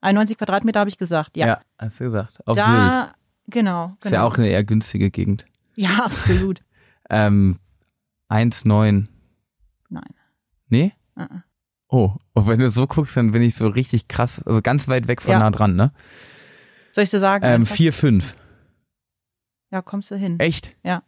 91 0.00 0.36
Quadratmeter 0.38 0.80
habe 0.80 0.90
ich 0.90 0.98
gesagt, 0.98 1.36
ja. 1.36 1.46
ja, 1.46 1.60
hast 1.78 2.00
du 2.00 2.04
gesagt. 2.04 2.40
Auf 2.46 2.56
Sylt. 2.56 2.66
da, 2.66 3.12
genau, 3.46 3.86
genau. 3.86 3.96
Ist 4.02 4.10
ja 4.10 4.24
auch 4.24 4.36
eine 4.36 4.48
eher 4.48 4.64
günstige 4.64 5.10
Gegend. 5.10 5.46
ja, 5.76 5.90
absolut. 6.04 6.62
Ähm, 7.08 7.58
1,9. 8.28 9.06
Nein. 9.88 10.02
Nee? 10.68 10.92
Uh-uh. 11.16 11.42
Oh, 11.94 12.12
und 12.32 12.46
wenn 12.46 12.58
du 12.58 12.70
so 12.70 12.86
guckst, 12.86 13.18
dann 13.18 13.32
bin 13.32 13.42
ich 13.42 13.54
so 13.54 13.66
richtig 13.68 14.08
krass, 14.08 14.42
also 14.46 14.62
ganz 14.62 14.88
weit 14.88 15.08
weg 15.08 15.20
von 15.20 15.32
Ja. 15.32 15.38
nah 15.40 15.50
dran, 15.50 15.76
ne? 15.76 15.92
Soll 16.90 17.04
ich 17.04 17.10
dir 17.10 17.20
sagen? 17.20 17.44
Ähm, 17.44 17.60
einfach? 17.62 17.76
4,5. 17.76 18.34
Ja, 19.70 19.82
kommst 19.82 20.10
du 20.10 20.16
hin. 20.16 20.40
Echt? 20.40 20.74
Ja. 20.82 21.02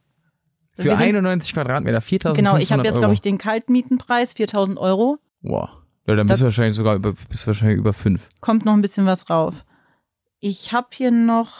Für 0.76 0.82
sind- 0.82 1.00
91 1.00 1.54
Quadratmeter, 1.54 2.00
4.500 2.00 2.34
Genau, 2.36 2.56
ich 2.58 2.72
habe 2.72 2.82
jetzt, 2.84 2.98
glaube 2.98 3.14
ich, 3.14 3.22
den 3.22 3.38
Kaltmietenpreis, 3.38 4.34
4000 4.34 4.78
Euro. 4.78 5.18
Wow. 5.42 5.70
Ja, 6.06 6.16
dann 6.16 6.26
bist 6.26 6.40
du 6.40 6.44
wahrscheinlich 6.44 6.76
sogar 6.76 6.96
über, 6.96 7.12
bist 7.30 7.46
wahrscheinlich 7.46 7.78
über 7.78 7.92
5. 7.92 8.28
Kommt 8.40 8.64
noch 8.66 8.72
ein 8.74 8.82
bisschen 8.82 9.06
was 9.06 9.30
rauf. 9.30 9.64
Ich 10.40 10.72
habe 10.72 10.88
hier 10.92 11.10
noch 11.10 11.52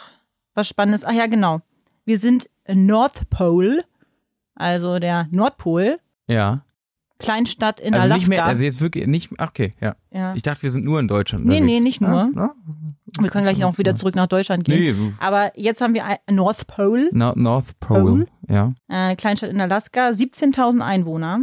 was 0.53 0.67
Spannendes. 0.67 1.03
Ach 1.05 1.13
ja, 1.13 1.25
genau. 1.27 1.61
Wir 2.03 2.19
sind 2.19 2.47
North 2.67 3.27
Pole, 3.31 3.83
also 4.53 4.99
der 4.99 5.27
Nordpol. 5.31 5.99
Ja. 6.27 6.64
Kleinstadt 7.19 7.79
in 7.79 7.93
also 7.93 8.05
Alaska. 8.05 8.17
nicht 8.17 8.27
mehr, 8.29 8.45
also 8.45 8.63
jetzt 8.65 8.81
wirklich 8.81 9.07
nicht, 9.07 9.31
okay, 9.39 9.73
ja. 9.79 9.95
ja. 10.11 10.35
Ich 10.35 10.41
dachte, 10.41 10.63
wir 10.63 10.69
sind 10.69 10.83
nur 10.83 10.99
in 10.99 11.07
Deutschland. 11.07 11.45
Nee, 11.45 11.55
unterwegs. 11.61 11.73
nee, 11.73 11.79
nicht 11.79 12.01
nur. 12.01 12.29
Ja, 12.35 12.53
Wir 13.21 13.29
können 13.29 13.45
gleich 13.45 13.57
noch 13.57 13.77
wieder 13.77 13.95
zurück 13.95 14.15
nach 14.15 14.27
Deutschland 14.27 14.65
gehen. 14.65 14.97
Nee, 14.99 15.13
Aber 15.19 15.51
jetzt 15.57 15.79
haben 15.81 15.93
wir 15.93 16.03
North 16.29 16.67
Pole, 16.67 17.09
No, 17.13 17.31
North 17.35 17.79
Pole. 17.79 18.01
Pole? 18.01 18.27
Ja. 18.49 18.73
eine 18.89 19.15
Kleinstadt 19.15 19.49
in 19.49 19.61
Alaska, 19.61 20.09
17.000 20.09 20.81
Einwohner. 20.81 21.41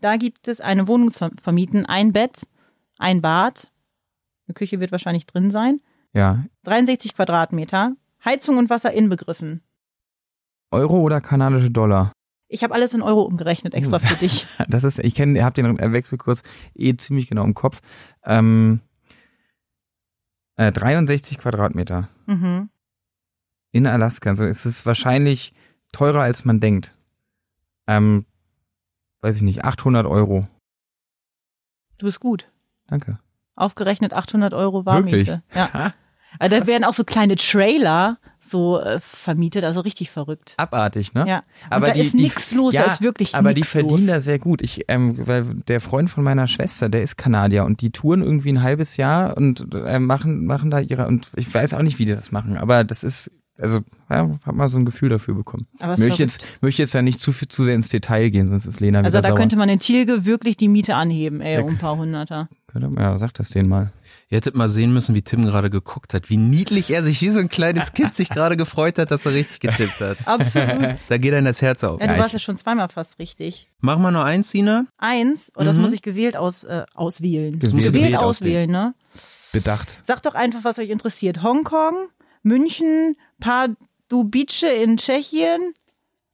Da 0.00 0.16
gibt 0.16 0.46
es 0.46 0.60
eine 0.60 0.86
Wohnung 0.86 1.10
zu 1.10 1.30
vermieten, 1.42 1.86
ein 1.86 2.12
Bett, 2.12 2.46
ein 2.98 3.20
Bad, 3.22 3.72
eine 4.46 4.54
Küche 4.54 4.78
wird 4.78 4.92
wahrscheinlich 4.92 5.26
drin 5.26 5.50
sein, 5.50 5.80
Ja. 6.12 6.44
63 6.64 7.14
Quadratmeter, 7.14 7.94
Heizung 8.24 8.58
und 8.58 8.68
Wasser 8.70 8.92
inbegriffen. 8.92 9.62
Euro 10.70 11.00
oder 11.00 11.20
kanadische 11.22 11.70
Dollar? 11.70 12.12
Ich 12.48 12.64
habe 12.64 12.74
alles 12.74 12.94
in 12.94 13.02
Euro 13.02 13.22
umgerechnet, 13.22 13.74
extra 13.74 13.98
für 13.98 14.14
dich. 14.16 14.46
Das 14.68 14.82
ist, 14.84 14.98
ich 14.98 15.14
kenne, 15.14 15.38
ihr 15.38 15.44
habt 15.44 15.56
den 15.58 15.78
Wechselkurs 15.92 16.42
eh 16.74 16.96
ziemlich 16.96 17.28
genau 17.28 17.44
im 17.44 17.54
Kopf. 17.54 17.80
Ähm, 18.24 18.80
äh, 20.56 20.72
63 20.72 21.38
Quadratmeter 21.38 22.08
Mhm. 22.26 22.70
in 23.72 23.86
Alaska. 23.86 24.30
Also 24.30 24.44
es 24.44 24.64
ist 24.66 24.86
wahrscheinlich 24.86 25.52
teurer 25.92 26.22
als 26.22 26.44
man 26.44 26.58
denkt. 26.60 26.94
Ähm, 27.86 28.24
weiß 29.20 29.36
ich 29.36 29.42
nicht, 29.42 29.64
800 29.64 30.06
Euro. 30.06 30.46
Du 31.98 32.06
bist 32.06 32.20
gut. 32.20 32.50
Danke. 32.86 33.18
Aufgerechnet 33.56 34.12
800 34.14 34.54
Euro 34.54 34.86
Warmiete. 34.86 35.42
Ja. 35.54 35.92
Also 36.38 36.58
da 36.60 36.66
werden 36.66 36.84
auch 36.84 36.94
so 36.94 37.04
kleine 37.04 37.36
Trailer 37.36 38.18
so 38.40 38.80
äh, 38.80 39.00
vermietet, 39.00 39.64
also 39.64 39.80
richtig 39.80 40.10
verrückt. 40.10 40.54
Abartig, 40.56 41.12
ne? 41.14 41.24
Ja. 41.26 41.38
Und 41.38 41.44
Aber 41.72 41.86
da 41.88 41.92
die- 41.94 42.00
ist 42.00 42.14
nichts 42.14 42.52
los, 42.52 42.72
ja, 42.74 42.84
da 42.84 42.92
ist 42.92 43.02
wirklich 43.02 43.34
Aber 43.34 43.52
die 43.54 43.62
verdienen 43.64 43.98
los. 44.00 44.06
da 44.06 44.20
sehr 44.20 44.38
gut. 44.38 44.62
Ich, 44.62 44.84
ähm, 44.88 45.26
weil 45.26 45.44
der 45.66 45.80
Freund 45.80 46.08
von 46.10 46.22
meiner 46.24 46.46
Schwester, 46.46 46.88
der 46.88 47.02
ist 47.02 47.16
Kanadier 47.16 47.64
und 47.64 47.80
die 47.80 47.90
touren 47.90 48.22
irgendwie 48.22 48.50
ein 48.52 48.62
halbes 48.62 48.96
Jahr 48.96 49.36
und 49.36 49.66
äh, 49.74 49.98
machen, 49.98 50.46
machen 50.46 50.70
da 50.70 50.80
ihre, 50.80 51.06
und 51.08 51.28
ich 51.36 51.52
weiß 51.52 51.74
auch 51.74 51.82
nicht, 51.82 51.98
wie 51.98 52.04
die 52.04 52.14
das 52.14 52.30
machen, 52.32 52.56
aber 52.56 52.84
das 52.84 53.02
ist, 53.04 53.30
also, 53.60 53.80
ja, 54.08 54.38
hab 54.46 54.54
mal 54.54 54.68
so 54.68 54.78
ein 54.78 54.84
Gefühl 54.84 55.08
dafür 55.08 55.34
bekommen. 55.34 55.66
Aber 55.80 55.98
Möchte 55.98 56.22
jetzt, 56.22 56.44
möchte 56.60 56.80
jetzt 56.82 56.94
da 56.94 57.02
nicht 57.02 57.18
zu 57.20 57.32
viel, 57.32 57.48
zu 57.48 57.64
sehr 57.64 57.74
ins 57.74 57.88
Detail 57.88 58.28
gehen, 58.30 58.46
sonst 58.46 58.66
ist 58.66 58.78
Lena 58.78 59.00
Also 59.00 59.08
wieder 59.10 59.22
da 59.22 59.28
sauer. 59.30 59.36
könnte 59.38 59.56
man 59.56 59.68
in 59.68 59.80
Tilge 59.80 60.24
wirklich 60.26 60.56
die 60.56 60.68
Miete 60.68 60.94
anheben, 60.94 61.40
ey, 61.40 61.54
Ja. 61.54 61.62
um 61.62 61.70
ein 61.70 61.78
paar 61.78 61.96
Hunderter. 61.96 62.48
Könnte 62.68 62.88
man- 62.88 63.02
Ja, 63.02 63.18
sag 63.18 63.34
das 63.34 63.48
denen 63.50 63.68
mal. 63.68 63.92
Ihr 64.30 64.36
hättet 64.36 64.54
mal 64.54 64.68
sehen 64.68 64.92
müssen, 64.92 65.14
wie 65.14 65.22
Tim 65.22 65.44
gerade 65.46 65.70
geguckt 65.70 66.12
hat, 66.12 66.28
wie 66.28 66.36
niedlich 66.36 66.90
er 66.90 67.02
sich 67.02 67.22
wie 67.22 67.30
so 67.30 67.40
ein 67.40 67.48
kleines 67.48 67.94
Kind 67.94 68.14
sich 68.14 68.28
gerade 68.28 68.58
gefreut 68.58 68.98
hat, 68.98 69.10
dass 69.10 69.24
er 69.24 69.32
richtig 69.32 69.60
getippt 69.60 70.00
hat. 70.00 70.18
Absolut. 70.26 70.96
Da 71.08 71.16
geht 71.16 71.32
einem 71.32 71.46
das 71.46 71.62
Herz 71.62 71.82
auf. 71.82 71.98
Ja, 71.98 72.08
du 72.08 72.18
warst 72.18 72.34
ja 72.34 72.38
schon 72.38 72.56
zweimal 72.58 72.90
fast 72.90 73.18
richtig. 73.18 73.70
Mach 73.80 73.96
mal 73.98 74.10
nur 74.10 74.24
eins, 74.24 74.50
Sina. 74.50 74.84
Eins, 74.98 75.50
und 75.56 75.64
das 75.64 75.76
Mhm. 75.76 75.82
muss 75.84 75.92
ich 75.92 76.02
gewählt 76.02 76.36
aus, 76.36 76.62
äh, 76.64 76.84
auswählen. 76.94 77.58
Das 77.58 77.72
musst 77.72 77.88
du 77.88 77.92
gewählt 77.92 78.12
gewählt 78.12 78.22
auswählen, 78.22 78.70
ne? 78.70 78.94
Bedacht. 79.54 79.96
Sagt 80.04 80.26
doch 80.26 80.34
einfach, 80.34 80.62
was 80.62 80.78
euch 80.78 80.90
interessiert. 80.90 81.42
Hongkong, 81.42 82.08
München, 82.42 83.14
Pardubice 83.40 84.64
in 84.82 84.98
Tschechien 84.98 85.72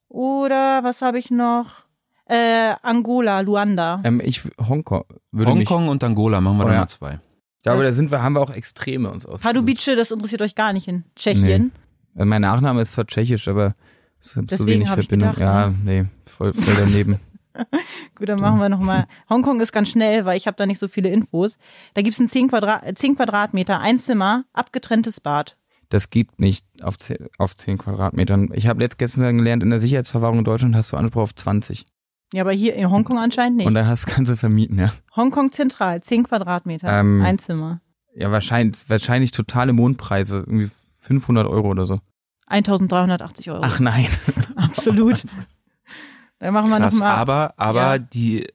oder 0.09 0.82
was 0.82 1.01
habe 1.01 1.20
ich 1.20 1.30
noch? 1.30 1.84
Äh, 2.26 2.74
Angola, 2.82 3.40
Luanda. 3.40 4.01
Ähm, 4.03 4.20
ich, 4.24 4.42
Hongkong, 4.59 5.05
würde 5.30 5.55
mich, 5.55 5.68
Hongkong 5.70 5.88
und 5.88 6.03
Angola 6.03 6.40
machen 6.40 6.57
wir 6.57 6.64
Oh, 6.64 6.66
dann 6.66 6.74
ja. 6.74 6.80
mal 6.80 6.86
zwei. 6.88 7.20
Ja, 7.65 7.73
aber 7.73 7.83
Das- 7.83 7.93
da 7.93 7.97
sind 7.97 8.11
wir, 8.11 8.23
haben 8.23 8.35
wir 8.35 8.41
auch 8.41 8.51
Extreme 8.51 9.11
uns 9.11 9.27
aus. 9.27 9.43
Pardubice, 9.43 9.95
das 9.97 10.11
interessiert 10.11 10.43
euch 10.43 10.55
gar 10.55 10.73
nicht 10.73 10.89
in 10.89 11.05
Tschechien. 11.17 11.73
Äh, 12.17 12.25
Mein 12.25 12.43
Nachname 12.43 12.83
ist 12.83 12.93
zwar 12.93 13.07
tschechisch, 13.07 13.49
aber 13.49 13.75
es 14.21 14.37
hat 14.37 14.49
so 14.51 14.67
wenig 14.67 14.89
ich 14.89 14.95
Verbindung. 14.95 15.33
gedacht, 15.33 15.41
ja, 15.41 15.69
ne? 15.69 15.75
nee, 15.85 16.05
voll, 16.27 16.53
voll 16.55 16.75
daneben. 16.79 17.19
Gut, 18.17 18.29
dann 18.29 18.41
machen 18.41 18.59
wir 18.59 18.69
nochmal. 18.69 19.07
Hongkong 19.31 19.61
ist 19.61 19.73
ganz 19.73 19.89
schnell, 19.89 20.25
weil 20.25 20.37
ich 20.37 20.47
habe 20.49 20.57
da 20.57 20.67
nicht 20.67 20.79
so 20.81 20.89
viele 20.89 21.09
Infos. 21.11 21.57
Da 21.95 22.03
gibt's 22.03 22.19
ein 22.19 22.29
10, 22.29 22.49
Quadrat, 22.49 22.85
äh, 22.85 22.95
10 22.95 23.17
Quadratmeter, 23.17 23.81
ein 23.81 23.99
Zimmer, 23.99 24.45
abgetrenntes 24.53 25.21
Bad. 25.21 25.57
Das 25.91 26.11
geht 26.11 26.41
nicht 26.41 26.67
auf 26.83 26.99
10, 26.99 27.29
auf 27.39 27.55
10 27.55 27.79
Quadratmetern. 27.79 28.51
Ich 28.55 28.67
habe 28.67 28.81
letzt 28.81 28.99
gestern 28.99 29.39
gelernt, 29.39 29.62
in 29.62 29.71
der 29.71 29.79
Sicherheitsverwahrung 29.79 30.39
in 30.39 30.45
Deutschland 30.45 30.75
hast 30.75 30.91
du 30.93 30.97
Anspruch 30.97 31.23
auf 31.23 31.35
20. 31.35 31.85
Ja, 32.35 32.43
aber 32.43 32.53
hier 32.53 32.74
in 32.74 32.91
Hongkong 32.91 33.18
anscheinend 33.18 33.59
nicht. 33.59 33.66
Und 33.66 33.74
da 33.74 33.87
hast 33.87 34.07
kannst 34.07 34.32
du 34.32 34.37
vermieten, 34.37 34.78
ja. 34.78 34.93
Hongkong 35.14 35.53
zentral, 35.53 36.03
10 36.03 36.24
Quadratmeter, 36.24 36.89
Ähm, 37.01 37.22
ein 37.22 37.39
Zimmer. 37.39 37.80
Ja, 38.16 38.30
wahrscheinlich, 38.32 38.76
wahrscheinlich 38.89 39.30
totale 39.30 39.72
Mondpreise, 39.72 40.39
irgendwie 40.39 40.70
500 40.99 41.47
Euro 41.47 41.68
oder 41.68 41.87
so. 41.87 42.01
1380 42.47 43.51
Euro. 43.51 43.61
Ach 43.62 43.78
nein. 43.80 44.07
Absolut. 44.57 45.22
Dann 46.39 46.53
machen 46.53 46.70
wir 46.70 46.78
Krass, 46.78 46.95
nochmal. 46.95 47.16
aber, 47.16 47.55
aber 47.57 47.93
Ja. 47.95 47.99
die 47.99 48.47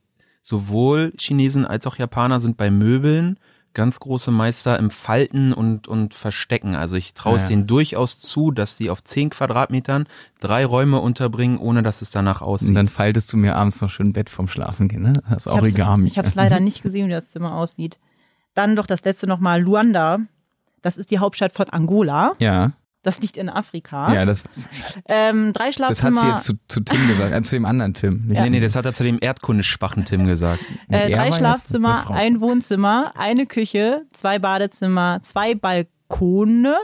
sowohl 0.42 1.14
Chinesen 1.18 1.66
als 1.66 1.88
auch 1.88 1.96
Japaner 1.98 2.40
sind 2.40 2.58
bei 2.58 2.70
Möbeln 2.72 3.40
ganz 3.74 4.00
große 4.00 4.32
Meister 4.32 4.78
im 4.80 4.90
Falten 4.90 5.54
und, 5.54 5.88
und 5.88 6.14
Verstecken. 6.14 6.76
Also 6.76 6.96
ich 6.96 7.14
traue 7.14 7.36
es 7.36 7.44
Ja. 7.44 7.50
denen 7.50 7.68
durchaus 7.68 8.20
zu, 8.20 8.52
dass 8.52 8.76
die 8.78 8.90
auf 8.90 9.04
10 9.04 9.30
Quadratmetern 9.30 10.08
drei 10.40 10.66
Räume 10.66 11.00
unterbringen, 11.00 11.58
ohne 11.60 11.84
dass 11.84 12.02
es 12.02 12.10
danach 12.12 12.42
Und 12.42 12.48
aussieht. 12.48 12.76
dann 12.76 12.88
faltest 12.88 13.32
du 13.32 13.38
mir 13.38 13.56
abends 13.56 13.80
noch 13.82 13.90
schön 13.90 14.08
ein 14.08 14.14
Bett 14.14 14.30
vom 14.30 14.48
Schlafen 14.48 14.88
gehen, 14.88 15.04
ne? 15.04 15.14
Das 15.30 15.46
ist 15.46 15.46
Ich 15.46 15.52
hab's- 15.52 15.62
Origami. 15.62 16.08
Ich 16.08 16.18
habe 16.18 16.28
es 16.28 16.36
leider 16.36 16.60
nicht 16.60 16.82
gesehen, 16.84 17.08
wie 17.08 17.12
das 17.12 17.30
Zimmer 17.30 17.54
aussieht. 17.56 18.00
Dann 18.56 18.76
doch 18.76 18.88
das 18.88 19.04
letzte 19.06 19.28
nochmal 19.28 19.62
Luanda. 19.62 20.20
Das 20.82 20.98
ist 20.98 21.12
die 21.12 21.20
Hauptstadt 21.20 21.52
von 21.54 21.70
Angola. 21.70 22.34
Ja, 22.40 22.72
Das 23.02 23.22
liegt 23.22 23.38
in 23.38 23.50
Afrika. 23.50 24.14
ja, 24.14 24.26
das, 24.26 24.44
Ähm, 25.08 25.54
drei 25.54 25.68
das 25.68 25.76
Schlafzimmer. 25.76 26.22
hat 26.22 26.26
sie 26.26 26.32
jetzt 26.32 26.44
zu, 26.46 26.54
zu 26.68 26.82
Tim 26.82 27.08
gesagt, 27.08 27.34
äh, 27.34 27.42
zu 27.44 27.56
dem 27.56 27.66
anderen 27.66 27.94
Tim. 27.94 28.26
Nicht 28.28 28.38
Ja. 28.38 28.44
nee, 28.44 28.50
nee, 28.50 28.60
das 28.60 28.76
hat 28.76 28.86
er 28.86 28.94
zu 28.94 29.04
dem 29.06 29.18
erdkundeschwachen 29.22 30.04
Tim 30.06 30.26
gesagt. 30.26 30.60
Äh, 30.90 31.10
drei 31.10 31.32
Schlafzimmer, 31.32 32.10
ein 32.12 32.42
Wohnzimmer, 32.42 33.14
eine 33.18 33.46
Küche, 33.46 34.06
zwei 34.12 34.38
Badezimmer, 34.40 35.20
zwei 35.24 35.56
Balkone. 35.56 36.76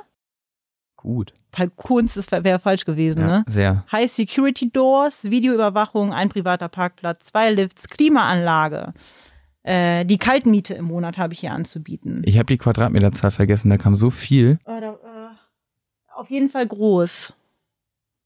Gut. 0.95 1.33
Balkons, 1.51 2.15
das 2.15 2.31
wäre 2.31 2.59
falsch 2.59 2.85
gewesen, 2.85 3.21
Ja, 3.21 3.27
ne? 3.27 3.45
sehr. 3.47 3.83
High 3.91 4.11
Security 4.11 4.71
Doors, 4.71 5.25
Videoüberwachung, 5.29 6.13
ein 6.13 6.29
privater 6.29 6.67
Parkplatz, 6.67 7.27
zwei 7.27 7.51
Lifts, 7.51 7.87
Klimaanlage. 7.87 8.93
Äh, 9.63 10.05
die 10.05 10.17
Kaltmiete 10.19 10.73
im 10.75 10.85
Monat 10.85 11.17
habe 11.17 11.33
ich 11.33 11.39
hier 11.39 11.51
anzubieten. 11.53 12.21
Ich 12.25 12.35
habe 12.37 12.45
die 12.45 12.57
Quadratmeterzahl 12.57 13.31
vergessen, 13.31 13.69
da 13.69 13.77
kam 13.77 13.95
so 13.95 14.09
viel. 14.11 14.59
Oh, 14.65 14.77
da, 14.79 14.95
auf 16.15 16.29
jeden 16.29 16.49
Fall 16.49 16.67
groß. 16.67 17.33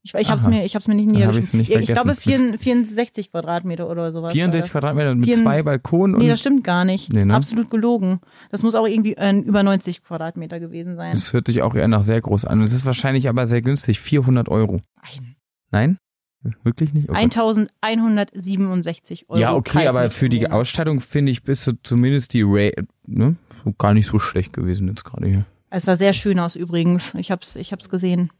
Ich, 0.02 0.14
ich 0.14 0.30
habe 0.30 0.40
es 0.40 0.48
mir, 0.48 0.64
ich 0.64 0.76
hab's 0.76 0.88
mir 0.88 0.96
nicht 0.96 1.08
niedergeschrieben. 1.10 1.60
Ich, 1.60 1.70
ich 1.72 1.88
glaube 1.88 2.16
vergessen. 2.16 2.58
64, 2.58 2.62
64 2.64 3.32
Quadratmeter 3.32 3.90
oder 3.90 4.14
sowas. 4.14 4.30
war 4.30 4.32
64 4.32 4.62
das. 4.62 4.72
Quadratmeter 4.72 5.14
mit 5.16 5.26
Vier- 5.26 5.36
zwei 5.36 5.62
Balkonen 5.62 6.16
und 6.16 6.22
Nee, 6.22 6.30
das 6.30 6.40
stimmt 6.40 6.64
gar 6.64 6.86
nicht. 6.86 7.12
Nee, 7.12 7.26
ne? 7.26 7.36
Absolut 7.36 7.70
gelogen. 7.70 8.22
Das 8.50 8.64
muss 8.64 8.76
auch 8.76 8.88
irgendwie 8.88 9.16
äh, 9.18 9.34
über 9.36 9.62
90 9.62 10.02
Quadratmeter 10.04 10.62
gewesen 10.62 10.96
sein. 10.96 11.12
das 11.12 11.34
hört 11.34 11.48
sich 11.48 11.62
auch 11.62 11.76
eher 11.76 11.90
nach 11.90 12.04
sehr 12.04 12.22
groß 12.22 12.46
an. 12.46 12.62
Es 12.62 12.72
ist 12.72 12.86
wahrscheinlich 12.86 13.28
aber 13.28 13.46
sehr 13.46 13.62
günstig, 13.62 14.00
400 14.00 14.48
Euro. 14.48 14.80
Ein- 15.02 15.36
Nein? 15.72 15.98
Wirklich 16.64 16.94
nicht? 16.94 17.10
Oh 17.10 17.14
Gott. 17.14 17.18
1167 17.18 19.30
Euro. 19.30 19.40
ja, 19.42 19.54
okay, 19.54 19.88
aber 19.88 20.10
für 20.10 20.30
die. 20.30 20.50
Ausstattung 20.50 21.02
finde 21.02 21.32
ich, 21.32 21.44
bist 21.44 21.68
du 21.68 21.74
zumindest 21.84 22.34
die 22.34 22.44
Ray, 22.44 22.74
ne? 23.06 23.36
So 23.64 23.74
Gar 23.78 23.94
nicht 23.94 24.08
so 24.08 24.20
schlecht 24.20 24.54
gewesen 24.54 24.88
jetzt 24.88 25.04
gerade 25.04 25.28
hier. 25.28 25.46
Es 25.70 25.84
sah 25.84 25.96
sehr 25.96 26.14
schön 26.14 26.40
aus 26.40 26.56
übrigens. 26.56 27.14
Ich 27.16 27.32
hab's, 27.32 27.56
ich 27.56 27.72
hab's 27.72 27.90
gesehen. 27.90 28.32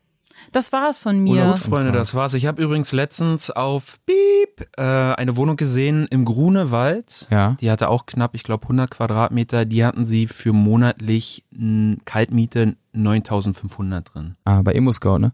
Das 0.52 0.72
war's 0.72 1.00
von 1.00 1.20
mir. 1.20 1.46
Gut, 1.46 1.56
Freunde, 1.58 1.92
das 1.92 2.16
war's. 2.16 2.34
Ich 2.34 2.46
habe 2.46 2.62
übrigens 2.62 2.92
letztens 2.92 3.52
auf 3.52 4.00
Piep 4.06 4.68
äh, 4.78 4.82
eine 4.82 5.36
Wohnung 5.36 5.58
gesehen 5.58 6.08
im 6.10 6.26
Grunewald. 6.26 7.28
Ja. 7.30 7.56
Die 7.60 7.70
hatte 7.70 7.90
auch 7.90 8.06
knapp, 8.06 8.34
ich 8.34 8.44
glaube, 8.44 8.64
100 8.64 8.90
Quadratmeter. 8.90 9.66
Die 9.66 9.86
hatten 9.86 10.06
sie 10.06 10.28
für 10.28 10.54
monatlich 10.54 11.44
mh, 11.52 11.98
Kaltmiete 12.06 12.78
9500 12.94 14.14
drin. 14.14 14.36
Ah, 14.46 14.62
bei 14.62 14.74
Immo-Scout, 14.74 15.20
ne? 15.20 15.34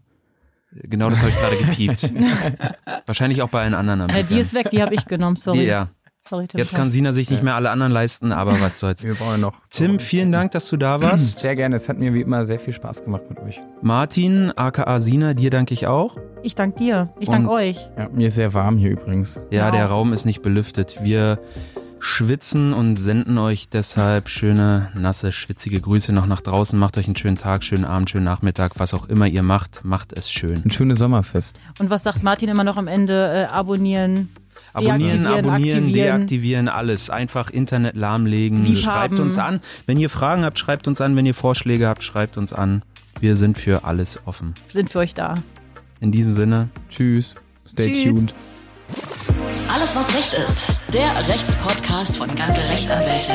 Genau 0.72 1.08
das 1.08 1.20
habe 1.20 1.30
ich 1.30 1.36
gerade 1.36 1.56
gepiept. 1.56 2.10
Wahrscheinlich 3.06 3.40
auch 3.40 3.48
bei 3.48 3.62
allen 3.62 3.72
anderen 3.74 4.08
Äh, 4.10 4.24
die 4.24 4.38
ist 4.38 4.52
weg, 4.52 4.70
die 4.70 4.82
habe 4.82 4.94
ich 4.94 5.06
genommen, 5.06 5.36
sorry. 5.36 5.64
Ja, 5.64 5.88
sorry 6.28 6.46
Tim. 6.48 6.58
jetzt 6.58 6.74
kann 6.74 6.90
Sina 6.90 7.12
sich 7.12 7.30
nicht 7.30 7.42
mehr 7.42 7.54
alle 7.54 7.70
anderen 7.70 7.92
leisten, 7.92 8.32
aber 8.32 8.60
was 8.60 8.78
soll's. 8.80 9.04
Wir 9.04 9.14
brauchen 9.14 9.40
noch. 9.40 9.52
Tim, 9.70 9.98
vielen 9.98 10.32
Dank, 10.32 10.50
dass 10.52 10.68
du 10.68 10.76
da 10.76 11.00
warst. 11.00 11.38
Sehr 11.40 11.56
gerne, 11.56 11.76
es 11.76 11.88
hat 11.88 11.98
mir 11.98 12.14
wie 12.14 12.20
immer 12.20 12.46
sehr 12.46 12.58
viel 12.58 12.74
Spaß 12.74 13.04
gemacht 13.04 13.22
mit 13.28 13.38
euch. 13.40 13.60
Martin, 13.82 14.52
aka 14.56 15.00
Sina, 15.00 15.34
dir 15.34 15.50
danke 15.50 15.74
ich 15.74 15.86
auch. 15.86 16.16
ich 16.42 16.54
danke 16.54 16.78
dir. 16.78 17.10
Ich 17.20 17.28
danke 17.28 17.50
euch. 17.50 17.88
Ja, 17.96 18.08
mir 18.08 18.28
ist 18.28 18.34
sehr 18.34 18.54
warm 18.54 18.76
hier 18.78 18.90
übrigens. 18.90 19.38
Ja, 19.50 19.66
Ja. 19.66 19.70
der 19.70 19.86
Raum 19.86 20.12
ist 20.12 20.24
nicht 20.26 20.42
belüftet. 20.42 20.98
Wir 21.02 21.38
schwitzen 21.98 22.72
und 22.74 22.96
senden 22.98 23.38
euch 23.38 23.68
deshalb 23.70 24.28
schöne, 24.28 24.90
nasse, 24.94 25.32
schwitzige 25.32 25.80
Grüße 25.80 26.12
noch 26.12 26.26
nach 26.26 26.40
draußen. 26.42 26.78
Macht 26.78 26.98
euch 26.98 27.06
einen 27.06 27.16
schönen 27.16 27.36
Tag, 27.38 27.64
schönen 27.64 27.84
Abend, 27.84 28.10
schönen 28.10 28.24
Nachmittag, 28.24 28.78
was 28.78 28.92
auch 28.94 29.08
immer 29.08 29.26
ihr 29.26 29.42
macht, 29.42 29.80
macht 29.84 30.12
es 30.12 30.30
schön. 30.30 30.62
Ein 30.64 30.70
schönes 30.70 30.98
Sommerfest. 30.98 31.58
Und 31.78 31.88
was 31.90 32.02
sagt 32.02 32.22
Martin 32.22 32.48
immer 32.50 32.64
noch 32.64 32.76
am 32.76 32.86
Ende? 32.86 33.46
Äh, 33.48 33.52
abonnieren. 33.52 34.28
Abonnieren, 34.72 34.98
Deaktivieren, 35.22 35.26
abonnieren, 35.26 35.78
aktivieren. 35.78 35.92
deaktivieren, 35.92 36.68
alles. 36.68 37.10
Einfach 37.10 37.50
Internet 37.50 37.96
lahmlegen. 37.96 38.64
Lieb 38.64 38.78
schreibt 38.78 39.14
haben. 39.14 39.20
uns 39.24 39.38
an. 39.38 39.60
Wenn 39.86 39.98
ihr 39.98 40.10
Fragen 40.10 40.44
habt, 40.44 40.58
schreibt 40.58 40.86
uns 40.88 41.00
an. 41.00 41.16
Wenn 41.16 41.26
ihr 41.26 41.34
Vorschläge 41.34 41.88
habt, 41.88 42.02
schreibt 42.02 42.36
uns 42.36 42.52
an. 42.52 42.82
Wir 43.20 43.36
sind 43.36 43.58
für 43.58 43.84
alles 43.84 44.20
offen. 44.26 44.54
Sind 44.68 44.90
für 44.90 44.98
euch 44.98 45.14
da. 45.14 45.42
In 46.00 46.12
diesem 46.12 46.30
Sinne, 46.30 46.68
Tschüss. 46.90 47.34
Stay 47.66 47.92
Tschüss. 47.92 48.04
tuned. 48.10 48.34
Alles, 49.72 49.96
was 49.96 50.14
Recht 50.14 50.34
ist. 50.34 50.70
Der 50.92 51.26
Rechtspodcast 51.28 52.16
von 52.18 52.28
ganze 52.34 52.60
Rechtsanwälte. 52.68 53.32